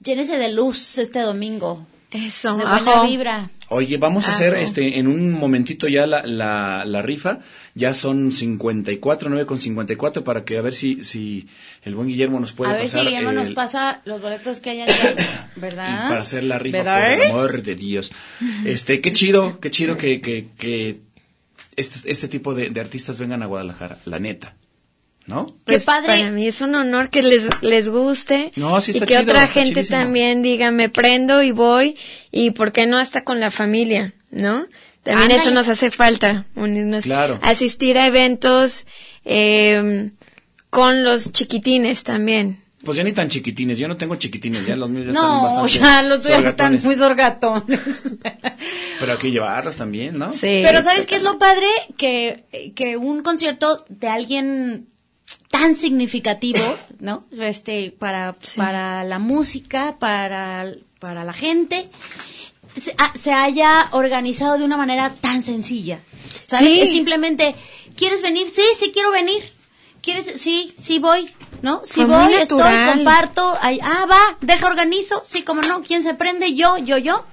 llénese 0.01 0.39
de 0.39 0.53
luz 0.53 0.99
este 0.99 1.19
domingo. 1.21 1.85
Eso, 2.13 2.57
de 2.57 2.65
buena 2.65 3.03
vibra. 3.03 3.51
Oye, 3.69 3.97
vamos 3.97 4.29
a 4.29 4.33
hacer 4.33 4.55
Ajo. 4.55 4.63
este 4.63 4.99
en 4.99 5.09
un 5.09 5.33
momentito 5.33 5.89
ya 5.89 6.07
la, 6.07 6.23
la, 6.25 6.85
la 6.87 7.03
rifa. 7.03 7.41
Ya 7.75 7.95
son 7.95 8.31
54, 8.33 9.29
9 9.29 9.45
con 9.45 9.59
54 9.59 10.23
para 10.25 10.45
que 10.45 10.57
a 10.57 10.63
ver 10.63 10.73
si, 10.73 11.03
si 11.03 11.49
el 11.83 11.95
buen 11.95 12.09
Guillermo 12.09 12.39
nos 12.41 12.53
puede 12.53 12.71
a 12.73 12.75
ver 12.75 12.89
si 12.89 12.95
pasar. 12.95 13.07
Guillermo 13.07 13.33
nos 13.33 13.51
pasa 13.53 14.01
los 14.05 14.23
boletos 14.23 14.61
que 14.61 14.71
hayan, 14.71 14.89
ya, 14.89 15.51
y 15.57 15.61
¿verdad? 15.61 16.09
para 16.09 16.23
hacer 16.23 16.45
la 16.45 16.59
rifa, 16.59 16.79
¿Verdad? 16.79 17.01
por 17.01 17.25
el 17.27 17.31
amor 17.31 17.63
de 17.63 17.75
Dios. 17.75 18.13
Este, 18.65 19.01
qué 19.01 19.13
chido, 19.13 19.59
qué 19.61 19.71
chido 19.71 19.97
que, 19.97 20.21
que, 20.21 20.47
que 20.57 21.01
este, 21.75 22.11
este 22.11 22.29
tipo 22.29 22.55
de, 22.55 22.71
de 22.71 22.81
artistas 22.81 23.19
vengan 23.19 23.43
a 23.43 23.47
Guadalajara, 23.47 23.99
la 24.05 24.19
neta. 24.19 24.55
¿No? 25.27 25.47
Pues 25.65 25.85
Para 25.85 26.31
mí 26.31 26.47
es 26.47 26.61
un 26.61 26.75
honor 26.77 27.11
que 27.11 27.23
les, 27.23 27.49
les 27.63 27.89
guste. 27.89 28.53
No, 28.57 28.81
sí 28.81 28.93
y 28.95 29.01
que 29.01 29.07
chido, 29.07 29.23
otra 29.23 29.43
está 29.45 29.49
gente 29.49 29.75
chidísimo. 29.75 29.99
también 29.99 30.43
diga, 30.43 30.71
me 30.71 30.89
prendo 30.89 31.43
y 31.43 31.51
voy. 31.51 31.97
Y 32.31 32.53
por 32.53 32.71
qué 32.73 32.87
no 32.87 32.97
hasta 32.99 33.25
con 33.25 33.41
la 33.41 33.51
familia, 33.51 34.15
¿no? 34.31 34.67
También 35.03 35.25
Ándale. 35.25 35.41
eso 35.41 35.51
nos 35.51 35.69
hace 35.69 35.91
falta, 35.91 36.47
unirnos. 36.55 37.05
Claro. 37.05 37.39
Asistir 37.43 37.99
a 37.99 38.07
eventos 38.07 38.87
eh, 39.25 40.11
con 40.71 41.03
los 41.05 41.33
chiquitines 41.33 42.05
también. 42.05 42.61
Pues 42.85 42.97
ya 42.97 43.03
ni 43.03 43.13
tan 43.13 43.29
chiquitines, 43.29 43.79
yo 43.79 43.89
no 43.89 43.97
tengo 43.97 44.15
chiquitines, 44.15 44.65
ya 44.65 44.77
los 44.77 44.89
míos 44.89 45.07
ya 45.07 45.13
No, 45.13 45.21
están 45.49 45.63
bastante 45.63 45.79
ya 45.81 46.03
los 46.03 46.21
tuyos 46.21 46.45
están 46.45 46.79
muy 46.85 46.95
sorgatones. 46.95 47.81
Pero 49.01 49.13
hay 49.13 49.19
que 49.19 49.31
llevarlos 49.33 49.77
también, 49.77 50.17
¿no? 50.19 50.31
Pero 50.41 50.83
¿sabes 50.83 51.05
qué 51.07 51.17
es 51.17 51.23
lo 51.25 51.37
padre? 51.39 51.67
Que, 51.99 52.73
que 52.77 52.97
un 52.97 53.23
concierto 53.23 53.85
de 53.89 54.09
alguien 54.09 54.87
tan 55.51 55.75
significativo, 55.77 56.59
¿no? 57.01 57.25
Este, 57.33 57.91
para, 57.91 58.37
para 58.57 59.05
la 59.05 59.19
música, 59.19 59.97
para, 59.99 60.73
para 60.99 61.25
la 61.25 61.33
gente, 61.33 61.89
se, 62.81 62.95
ha- 62.99 63.13
se 63.19 63.33
haya 63.33 63.89
organizado 63.93 64.59
de 64.59 64.65
una 64.65 64.77
manera 64.77 65.15
tan 65.21 65.43
sencilla. 65.43 66.01
¿Sabes? 66.45 66.67
Sí. 66.69 66.81
Es 66.81 66.91
simplemente, 66.93 67.55
¿quieres 67.97 68.23
venir? 68.23 68.49
Sí, 68.51 68.63
sí 68.79 68.91
quiero 68.93 69.11
venir. 69.11 69.43
¿Quieres? 70.03 70.41
Sí, 70.41 70.73
sí 70.79 71.01
voy, 71.01 71.29
¿no? 71.63 71.83
Sí 71.85 71.95
Fue 71.95 72.05
voy, 72.05 72.35
estoy, 72.35 72.61
comparto. 72.93 73.57
Ay, 73.61 73.81
ah, 73.83 74.07
va, 74.09 74.39
deja 74.41 74.69
organizo. 74.69 75.23
Sí, 75.25 75.43
como 75.43 75.63
no, 75.63 75.83
¿quién 75.83 76.05
se 76.05 76.15
prende? 76.15 76.55
Yo, 76.55 76.79
yo, 76.79 76.97
yo. 76.97 77.25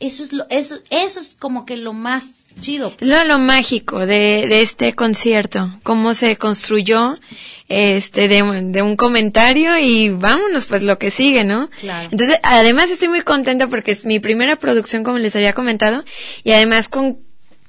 Eso 0.00 0.24
es 0.24 0.32
lo, 0.32 0.44
eso, 0.50 0.78
eso 0.90 1.20
es 1.20 1.36
como 1.38 1.64
que 1.64 1.76
lo 1.76 1.92
más 1.92 2.46
chido. 2.60 2.94
Es 3.00 3.08
lo, 3.08 3.24
lo 3.24 3.38
mágico 3.38 4.00
de, 4.06 4.46
de 4.48 4.62
este 4.62 4.92
concierto, 4.94 5.70
cómo 5.82 6.14
se 6.14 6.36
construyó 6.36 7.18
este 7.68 8.28
de, 8.28 8.42
un- 8.42 8.72
de 8.72 8.82
un 8.82 8.96
comentario 8.96 9.76
y 9.78 10.08
vámonos 10.08 10.66
pues 10.66 10.82
lo 10.82 10.98
que 10.98 11.10
sigue, 11.10 11.44
¿no? 11.44 11.68
Claro. 11.80 12.08
Entonces, 12.10 12.38
además 12.42 12.90
estoy 12.90 13.08
muy 13.08 13.20
contenta 13.22 13.66
porque 13.66 13.92
es 13.92 14.04
mi 14.06 14.20
primera 14.20 14.56
producción 14.56 15.04
como 15.04 15.18
les 15.18 15.36
había 15.36 15.52
comentado 15.52 16.04
y 16.44 16.52
además 16.52 16.88
con 16.88 17.18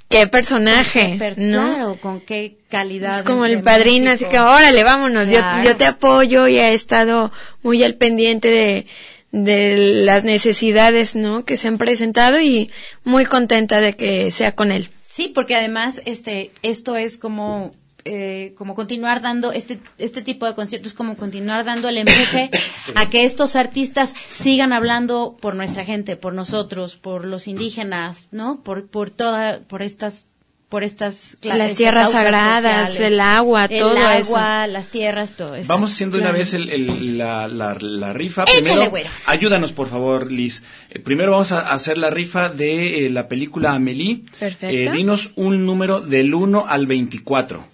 qué 0.10 0.26
personaje, 0.28 1.16
Per- 1.20 1.38
¿no? 1.38 1.68
Claro, 1.76 1.98
con 2.02 2.22
qué 2.22 2.58
calidad. 2.70 3.18
Es 3.18 3.22
como 3.24 3.46
el 3.46 3.62
padrino, 3.62 4.10
así 4.12 4.26
que 4.26 4.40
órale, 4.40 4.84
vámonos, 4.84 5.30
yo, 5.30 5.40
yo 5.64 5.76
te 5.78 5.86
apoyo 5.86 6.48
y 6.48 6.58
he 6.58 6.74
estado 6.74 7.32
muy 7.62 7.84
al 7.84 7.96
pendiente 7.96 8.48
de, 8.48 8.88
de 9.32 10.04
las 10.06 10.24
necesidades, 10.24 11.16
¿no? 11.16 11.46
Que 11.46 11.58
se 11.58 11.68
han 11.68 11.78
presentado 11.78 12.40
y 12.42 12.72
muy 13.04 13.26
contenta 13.26 13.80
de 13.82 13.94
que 13.96 14.32
sea 14.32 14.56
con 14.56 14.72
él. 14.72 14.90
Sí, 15.08 15.28
porque 15.28 15.56
además 15.56 16.02
este 16.06 16.52
esto 16.62 16.96
es 16.96 17.18
como 17.18 17.74
eh, 18.06 18.54
como 18.58 18.76
continuar 18.76 19.22
dando 19.22 19.52
este 19.52 19.80
este 19.98 20.22
tipo 20.22 20.46
de 20.46 20.56
conciertos 20.56 20.94
como 20.94 21.18
continuar 21.18 21.66
dando 21.66 21.90
el 21.90 21.98
empuje 21.98 22.50
a 22.96 23.10
que 23.10 23.26
estos 23.26 23.56
artistas 23.56 24.16
sigan 24.30 24.72
hablando 24.72 25.38
por 25.40 25.56
nuestra 25.56 25.84
gente, 25.84 26.16
por 26.16 26.34
nosotros, 26.34 26.96
por 26.96 27.26
los 27.26 27.48
indígenas, 27.48 28.28
¿no? 28.32 28.64
Por 28.64 28.88
por 28.88 29.10
toda 29.10 29.60
por 29.68 29.82
estas 29.82 30.29
por 30.70 30.84
estas 30.84 31.36
Las 31.42 31.60
estas 31.62 31.78
tierras 31.78 32.12
sagradas, 32.12 32.90
sociales. 32.90 33.12
el 33.14 33.20
agua, 33.20 33.66
el 33.66 33.80
todo 33.80 33.98
agua, 33.98 34.66
eso. 34.66 34.72
las 34.72 34.88
tierras, 34.90 35.34
todo 35.34 35.56
eso. 35.56 35.68
Vamos 35.68 35.92
haciendo 35.94 36.18
de 36.18 36.22
una 36.22 36.30
Claro. 36.30 36.40
vez 36.40 36.54
el, 36.54 36.70
el- 36.70 37.18
la, 37.18 37.48
la, 37.48 37.76
la 37.80 38.14
rifa. 38.14 38.44
Échale, 38.44 38.62
Primero, 38.62 38.90
güero. 38.92 39.10
ayúdanos, 39.26 39.74
por 39.74 39.90
favor, 39.90 40.32
Liz. 40.32 40.62
Eh, 40.92 41.00
primero 41.00 41.32
vamos 41.32 41.52
a 41.52 41.72
hacer 41.74 41.98
la 41.98 42.12
rifa 42.12 42.50
de 42.50 43.06
eh, 43.06 43.10
la 43.10 43.28
película 43.28 43.74
Amelie. 43.74 44.22
Perfecto. 44.40 44.68
Eh, 44.68 44.92
dinos 44.92 45.32
un 45.36 45.66
número 45.66 46.02
del 46.02 46.34
1 46.36 46.66
al 46.68 46.86
24. 46.86 47.66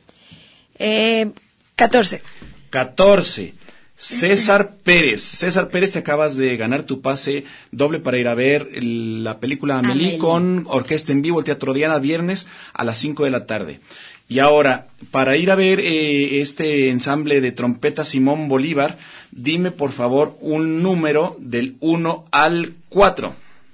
Eh, 0.80 1.32
14. 1.76 2.22
14. 2.70 3.54
César 3.98 4.76
Pérez. 4.84 5.22
César 5.22 5.70
Pérez, 5.70 5.92
te 5.92 6.00
acabas 6.00 6.36
de 6.36 6.58
ganar 6.58 6.84
tu 6.84 7.02
pase 7.02 7.46
doble 7.72 8.00
para 8.00 8.18
ir 8.18 8.28
a 8.28 8.36
ver 8.36 8.68
la 8.82 9.40
película 9.40 9.80
Amelie, 9.80 10.04
Amelie. 10.04 10.18
con 10.18 10.66
orquesta 10.68 11.12
en 11.12 11.22
vivo, 11.22 11.40
el 11.40 11.46
Teatro 11.46 11.74
Diana, 11.74 12.00
viernes 12.00 12.48
a 12.74 12.84
las 12.84 12.98
5 12.98 13.24
de 13.24 13.32
la 13.32 13.46
tarde. 13.46 13.80
Y 14.28 14.40
ahora, 14.40 14.88
para 15.12 15.38
ir 15.38 15.52
a 15.52 15.56
ver 15.56 15.80
eh, 15.80 16.42
este 16.42 16.90
ensamble 16.90 17.42
de 17.42 17.52
trompeta 17.52 18.04
Simón 18.04 18.48
Bolívar, 18.48 18.98
dime 19.32 19.72
por 19.72 19.92
favor 19.92 20.36
un 20.42 20.82
número 20.82 21.36
del 21.40 21.78
1 21.80 22.26
al 22.32 22.74
4. 22.90 23.34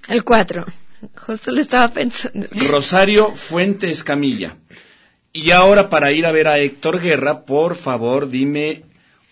El 0.10 0.24
4. 0.24 0.66
Justo 1.16 1.52
lo 1.52 1.62
estaba 1.62 1.88
pensando. 1.88 2.48
Rosario 2.52 3.32
Fuente 3.32 3.90
Escamilla. 3.90 4.58
Y 5.34 5.52
ahora 5.52 5.90
para 5.90 6.12
ir 6.12 6.26
a 6.26 6.32
ver 6.32 6.48
a 6.48 6.60
Héctor 6.60 7.00
Guerra, 7.00 7.46
por 7.46 7.76
favor 7.76 8.30
dime 8.30 8.84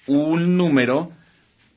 un 0.10 0.57
número. 0.57 1.12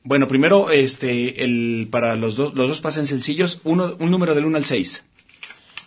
Bueno, 0.03 0.27
primero, 0.27 0.69
este, 0.71 1.43
el, 1.43 1.87
para 1.89 2.15
los 2.15 2.35
dos, 2.35 2.53
los 2.55 2.67
dos 2.67 2.81
pasen 2.81 3.05
sencillos, 3.05 3.61
uno, 3.63 3.95
un 3.99 4.11
número 4.11 4.35
del 4.35 4.45
1 4.45 4.57
al 4.57 4.65
6. 4.65 5.05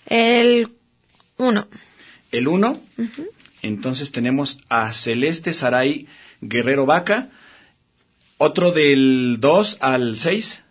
El 0.07 0.69
uno. 1.37 1.69
El 2.33 2.49
1, 2.49 2.81
entonces 3.63 4.13
tenemos 4.13 4.63
a 4.69 4.93
Celeste 4.93 5.53
Saray 5.53 6.07
Guerrero 6.41 6.87
Vaca, 6.87 7.31
otro 8.39 8.73
del 8.73 9.39
2 9.41 9.79
al 9.81 10.17
6. 10.17 10.63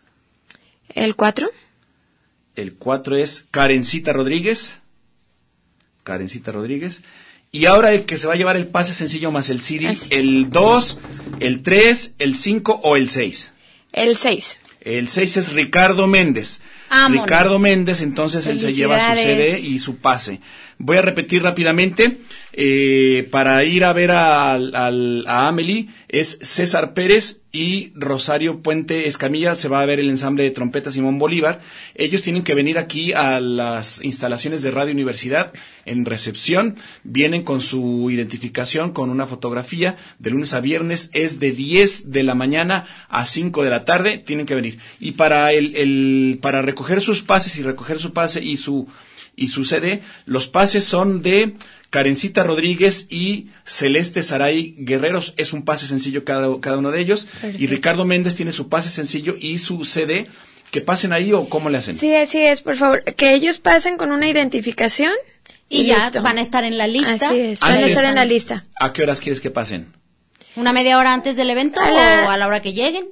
El 0.89 1.15
cuatro. 1.15 1.49
El 2.55 2.75
4 2.75 3.17
es 3.17 3.45
Karencita 3.51 4.13
Rodríguez. 4.13 4.79
Karencita 6.03 6.51
Rodríguez. 6.51 7.03
Y 7.55 7.67
ahora 7.67 7.93
el 7.93 8.03
que 8.03 8.17
se 8.17 8.27
va 8.27 8.33
a 8.33 8.35
llevar 8.35 8.57
el 8.57 8.67
pase 8.67 8.93
sencillo 8.93 9.31
más 9.31 9.49
el 9.49 9.61
CD, 9.61 9.97
el 10.09 10.49
2, 10.49 10.99
el 11.39 11.63
3, 11.63 12.15
el 12.19 12.35
5 12.35 12.81
o 12.83 12.97
el 12.97 13.09
6. 13.09 13.53
El 13.93 14.17
seis. 14.17 14.57
El 14.81 15.07
6 15.07 15.37
es 15.37 15.53
Ricardo 15.53 16.05
Méndez. 16.05 16.59
Vámonos. 16.89 17.23
Ricardo 17.23 17.57
Méndez, 17.57 18.01
entonces 18.01 18.45
él 18.47 18.59
se 18.59 18.73
lleva 18.73 19.15
su. 19.15 19.21
CD 19.21 19.57
y 19.57 19.79
su 19.79 19.95
pase. 19.95 20.41
Voy 20.77 20.97
a 20.97 21.01
repetir 21.01 21.41
rápidamente. 21.43 22.17
eh, 22.57 23.27
para 23.31 23.63
ir 23.65 23.83
a 23.83 23.91
ver 23.91 24.11
a, 24.11 24.53
al- 24.53 25.25
a 25.27 25.47
Amelie 25.49 25.87
es 26.07 26.39
César 26.41 26.93
Pérez 26.93 27.41
y 27.51 27.91
Rosario 27.95 28.61
Puente 28.61 29.07
Escamilla. 29.09 29.55
Se 29.55 29.67
va 29.67 29.81
a 29.81 29.85
ver 29.85 29.99
el 29.99 30.09
ensamble 30.09 30.43
de 30.43 30.51
trompeta 30.51 30.89
Simón 30.91 31.19
Bolívar. 31.19 31.59
Ellos 31.95 32.21
tienen 32.21 32.43
que 32.43 32.55
venir 32.55 32.77
aquí 32.77 33.11
a 33.11 33.41
las 33.41 34.01
instalaciones 34.05 34.61
de 34.61 34.71
Radio 34.71 34.93
Universidad 34.93 35.51
en 35.85 36.05
recepción. 36.05 36.75
Vienen 37.03 37.43
con 37.43 37.59
su 37.59 38.09
identificación, 38.09 38.91
con 38.93 39.09
una 39.09 39.27
fotografía. 39.27 39.97
De 40.19 40.29
lunes 40.31 40.53
a 40.53 40.61
viernes 40.61 41.09
es 41.11 41.41
de 41.41 41.51
10 41.51 42.11
de 42.11 42.23
la 42.23 42.35
mañana 42.35 42.85
a 43.09 43.25
5 43.25 43.63
de 43.63 43.69
la 43.69 43.83
tarde. 43.83 44.17
Tienen 44.17 44.45
que 44.45 44.55
venir. 44.55 44.79
Y 45.01 45.11
para 45.13 45.51
el, 45.51 45.75
el- 45.75 46.39
para 46.41 46.61
recoger 46.61 47.01
sus 47.01 47.21
pases 47.21 47.57
y 47.57 47.63
recoger 47.63 47.99
su 47.99 48.13
pase 48.13 48.41
y 48.41 48.55
su, 48.55 48.87
y 49.35 49.49
su 49.49 49.63
CD, 49.63 50.01
los 50.25 50.47
pases 50.47 50.85
son 50.85 51.21
de 51.21 51.55
Karencita 51.89 52.43
Rodríguez 52.43 53.07
y 53.09 53.49
Celeste 53.65 54.23
Saray 54.23 54.75
Guerreros. 54.79 55.33
Es 55.37 55.53
un 55.53 55.63
pase 55.63 55.87
sencillo 55.87 56.23
cada, 56.25 56.59
cada 56.59 56.77
uno 56.77 56.91
de 56.91 57.01
ellos. 57.01 57.27
Y. 57.57 57.67
Ricardo 57.67 58.05
Méndez 58.05 58.35
tiene 58.35 58.51
su 58.51 58.67
pase 58.69 58.89
sencillo 58.89 59.35
y 59.39 59.57
su 59.59 59.83
CD. 59.85 60.27
¿Que 60.71 60.81
pasen 60.81 61.13
ahí 61.13 61.31
o 61.31 61.47
cómo 61.47 61.69
le 61.69 61.77
hacen? 61.77 61.97
Sí, 61.97 62.13
así 62.15 62.39
es, 62.41 62.61
por 62.61 62.75
favor. 62.75 63.03
Que 63.03 63.33
ellos 63.33 63.59
pasen 63.59 63.97
con 63.97 64.11
una 64.11 64.27
identificación. 64.27 65.11
Y 65.69 65.85
ya 65.85 66.05
listo. 66.05 66.21
van 66.21 66.37
a 66.37 66.41
estar 66.41 66.63
en 66.63 66.77
la 66.77 66.85
lista. 66.87 67.27
Así 67.29 67.39
es, 67.39 67.59
van 67.59 67.83
a 67.83 67.87
estar 67.87 68.05
en 68.05 68.15
la 68.15 68.25
lista. 68.25 68.65
¿A 68.79 68.91
qué 68.93 69.03
horas 69.03 69.19
quieres 69.21 69.39
que 69.39 69.49
pasen? 69.51 69.93
¿Una 70.55 70.73
media 70.73 70.97
hora 70.97 71.13
antes 71.13 71.35
del 71.37 71.49
evento 71.49 71.79
A 71.81 71.89
la- 71.91 72.25
o 72.27 72.29
a 72.29 72.37
la 72.37 72.45
hora 72.47 72.61
que 72.61 72.73
lleguen? 72.73 73.07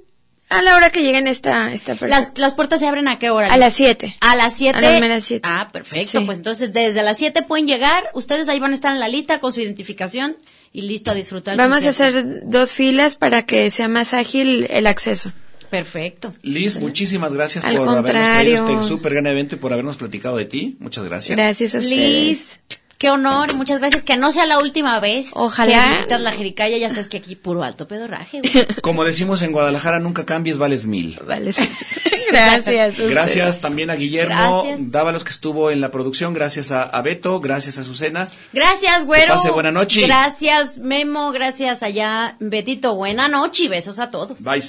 A 0.49 0.61
la 0.61 0.75
hora 0.75 0.91
que 0.91 1.01
lleguen 1.01 1.27
esta, 1.27 1.73
esta 1.73 1.95
persona. 1.95 2.19
Las, 2.19 2.37
las 2.37 2.53
puertas 2.53 2.79
se 2.79 2.87
abren 2.87 3.07
a 3.07 3.17
qué 3.17 3.29
hora? 3.29 3.51
A 3.51 3.57
las 3.57 3.73
7. 3.73 4.17
A 4.19 4.35
las 4.35 4.55
7. 4.55 4.77
A 4.77 4.81
las 4.81 5.01
meras 5.01 5.23
siete. 5.23 5.47
Ah, 5.49 5.69
perfecto. 5.71 6.19
Sí. 6.19 6.25
Pues 6.25 6.37
entonces 6.37 6.73
desde 6.73 7.01
las 7.01 7.17
7 7.17 7.41
pueden 7.43 7.65
llegar. 7.65 8.09
Ustedes 8.13 8.47
ahí 8.49 8.59
van 8.59 8.71
a 8.71 8.75
estar 8.75 8.93
en 8.93 8.99
la 8.99 9.07
lista 9.07 9.39
con 9.39 9.51
su 9.51 9.61
identificación 9.61 10.37
y 10.71 10.81
listo 10.81 11.11
a 11.11 11.13
disfrutar. 11.15 11.57
Vamos 11.57 11.85
a 11.85 11.89
hacer 11.89 12.47
dos 12.47 12.73
filas 12.73 13.15
para 13.15 13.45
que 13.45 13.71
sea 13.71 13.87
más 13.87 14.13
ágil 14.13 14.67
el 14.69 14.85
acceso. 14.85 15.31
Perfecto. 15.73 16.31
Liz, 16.43 16.79
muchísimas 16.79 17.33
gracias 17.33 17.63
Al 17.63 17.75
por 17.75 17.89
habernos 17.89 18.11
traído 18.11 18.69
este 18.69 18.87
súper 18.87 19.13
gran 19.13 19.25
evento 19.25 19.55
y 19.55 19.57
por 19.57 19.73
habernos 19.73 19.97
platicado 19.97 20.37
de 20.37 20.45
ti. 20.45 20.75
Muchas 20.77 21.03
gracias. 21.03 21.35
Gracias 21.35 21.73
a 21.73 21.79
ustedes. 21.79 22.59
Qué 23.03 23.09
honor 23.09 23.51
y 23.51 23.55
muchas 23.55 23.79
gracias. 23.79 24.01
Que 24.01 24.15
no 24.15 24.31
sea 24.31 24.45
la 24.45 24.59
última 24.59 24.97
vez. 25.01 25.27
Ojalá. 25.33 25.73
Que 25.73 25.89
visitas 25.89 26.21
la 26.21 26.31
Jericaya. 26.31 26.77
Ya 26.77 26.87
sabes 26.87 27.09
que 27.09 27.17
aquí 27.17 27.35
puro 27.35 27.61
alto 27.61 27.85
pedorraje. 27.85 28.39
güey. 28.39 28.65
Como 28.81 29.03
decimos 29.03 29.41
en 29.41 29.51
Guadalajara, 29.51 29.99
nunca 29.99 30.25
cambies, 30.25 30.57
vales 30.57 30.85
mil. 30.85 31.19
Vale, 31.27 31.51
sí. 31.51 31.69
Gracias. 32.31 32.97
Gracias 32.97 33.59
también 33.59 33.89
a 33.89 33.95
Guillermo 33.95 34.63
Gracias. 34.63 34.89
Dávalos 34.89 35.25
que 35.25 35.31
estuvo 35.31 35.69
en 35.69 35.81
la 35.81 35.91
producción, 35.91 36.33
gracias 36.33 36.71
a, 36.71 36.83
a 36.83 37.01
Beto, 37.01 37.41
gracias 37.41 37.77
a 37.77 37.83
Susana. 37.83 38.25
Gracias, 38.53 39.05
güero. 39.05 39.33
pase 39.33 39.51
buena 39.51 39.73
noche. 39.73 40.03
Gracias, 40.03 40.77
Memo. 40.77 41.33
Gracias 41.33 41.83
allá, 41.83 42.37
Betito. 42.39 42.95
Buena 42.95 43.27
noche 43.27 43.65
y 43.65 43.67
besos 43.67 43.99
a 43.99 44.11
todos. 44.11 44.41
Bye. 44.41 44.63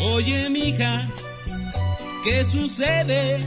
Oye, 0.00 0.48
mija, 0.48 1.10
¿qué 2.24 2.46
sucede? 2.46 3.46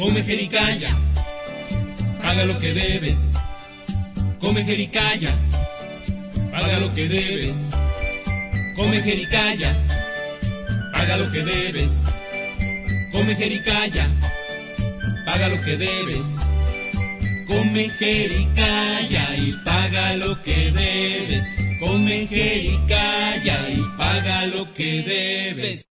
Come 0.00 0.22
jericaya, 0.22 0.96
paga 2.22 2.46
lo 2.46 2.58
que 2.58 2.72
debes. 2.72 3.32
Come 4.40 4.64
jericaya, 4.64 5.34
paga 6.50 6.78
lo 6.78 6.94
que 6.94 7.06
debes. 7.06 7.68
Come 8.76 9.02
jericaya, 9.02 9.76
paga 10.94 11.18
lo 11.18 11.30
que 11.30 11.44
debes. 11.44 12.02
Come 13.12 13.36
jericaya, 13.36 14.08
paga 15.26 15.48
lo 15.48 15.60
que 15.60 15.76
debes. 15.76 16.24
Come 17.46 17.90
jericaya 17.90 19.36
y 19.36 19.52
paga 19.66 20.16
lo 20.16 20.40
que 20.40 20.72
debes. 20.72 21.42
Come 21.78 22.26
jericaya 22.26 23.68
y 23.68 23.82
paga 23.98 24.46
lo 24.46 24.72
que 24.72 25.02
debes. 25.02 25.86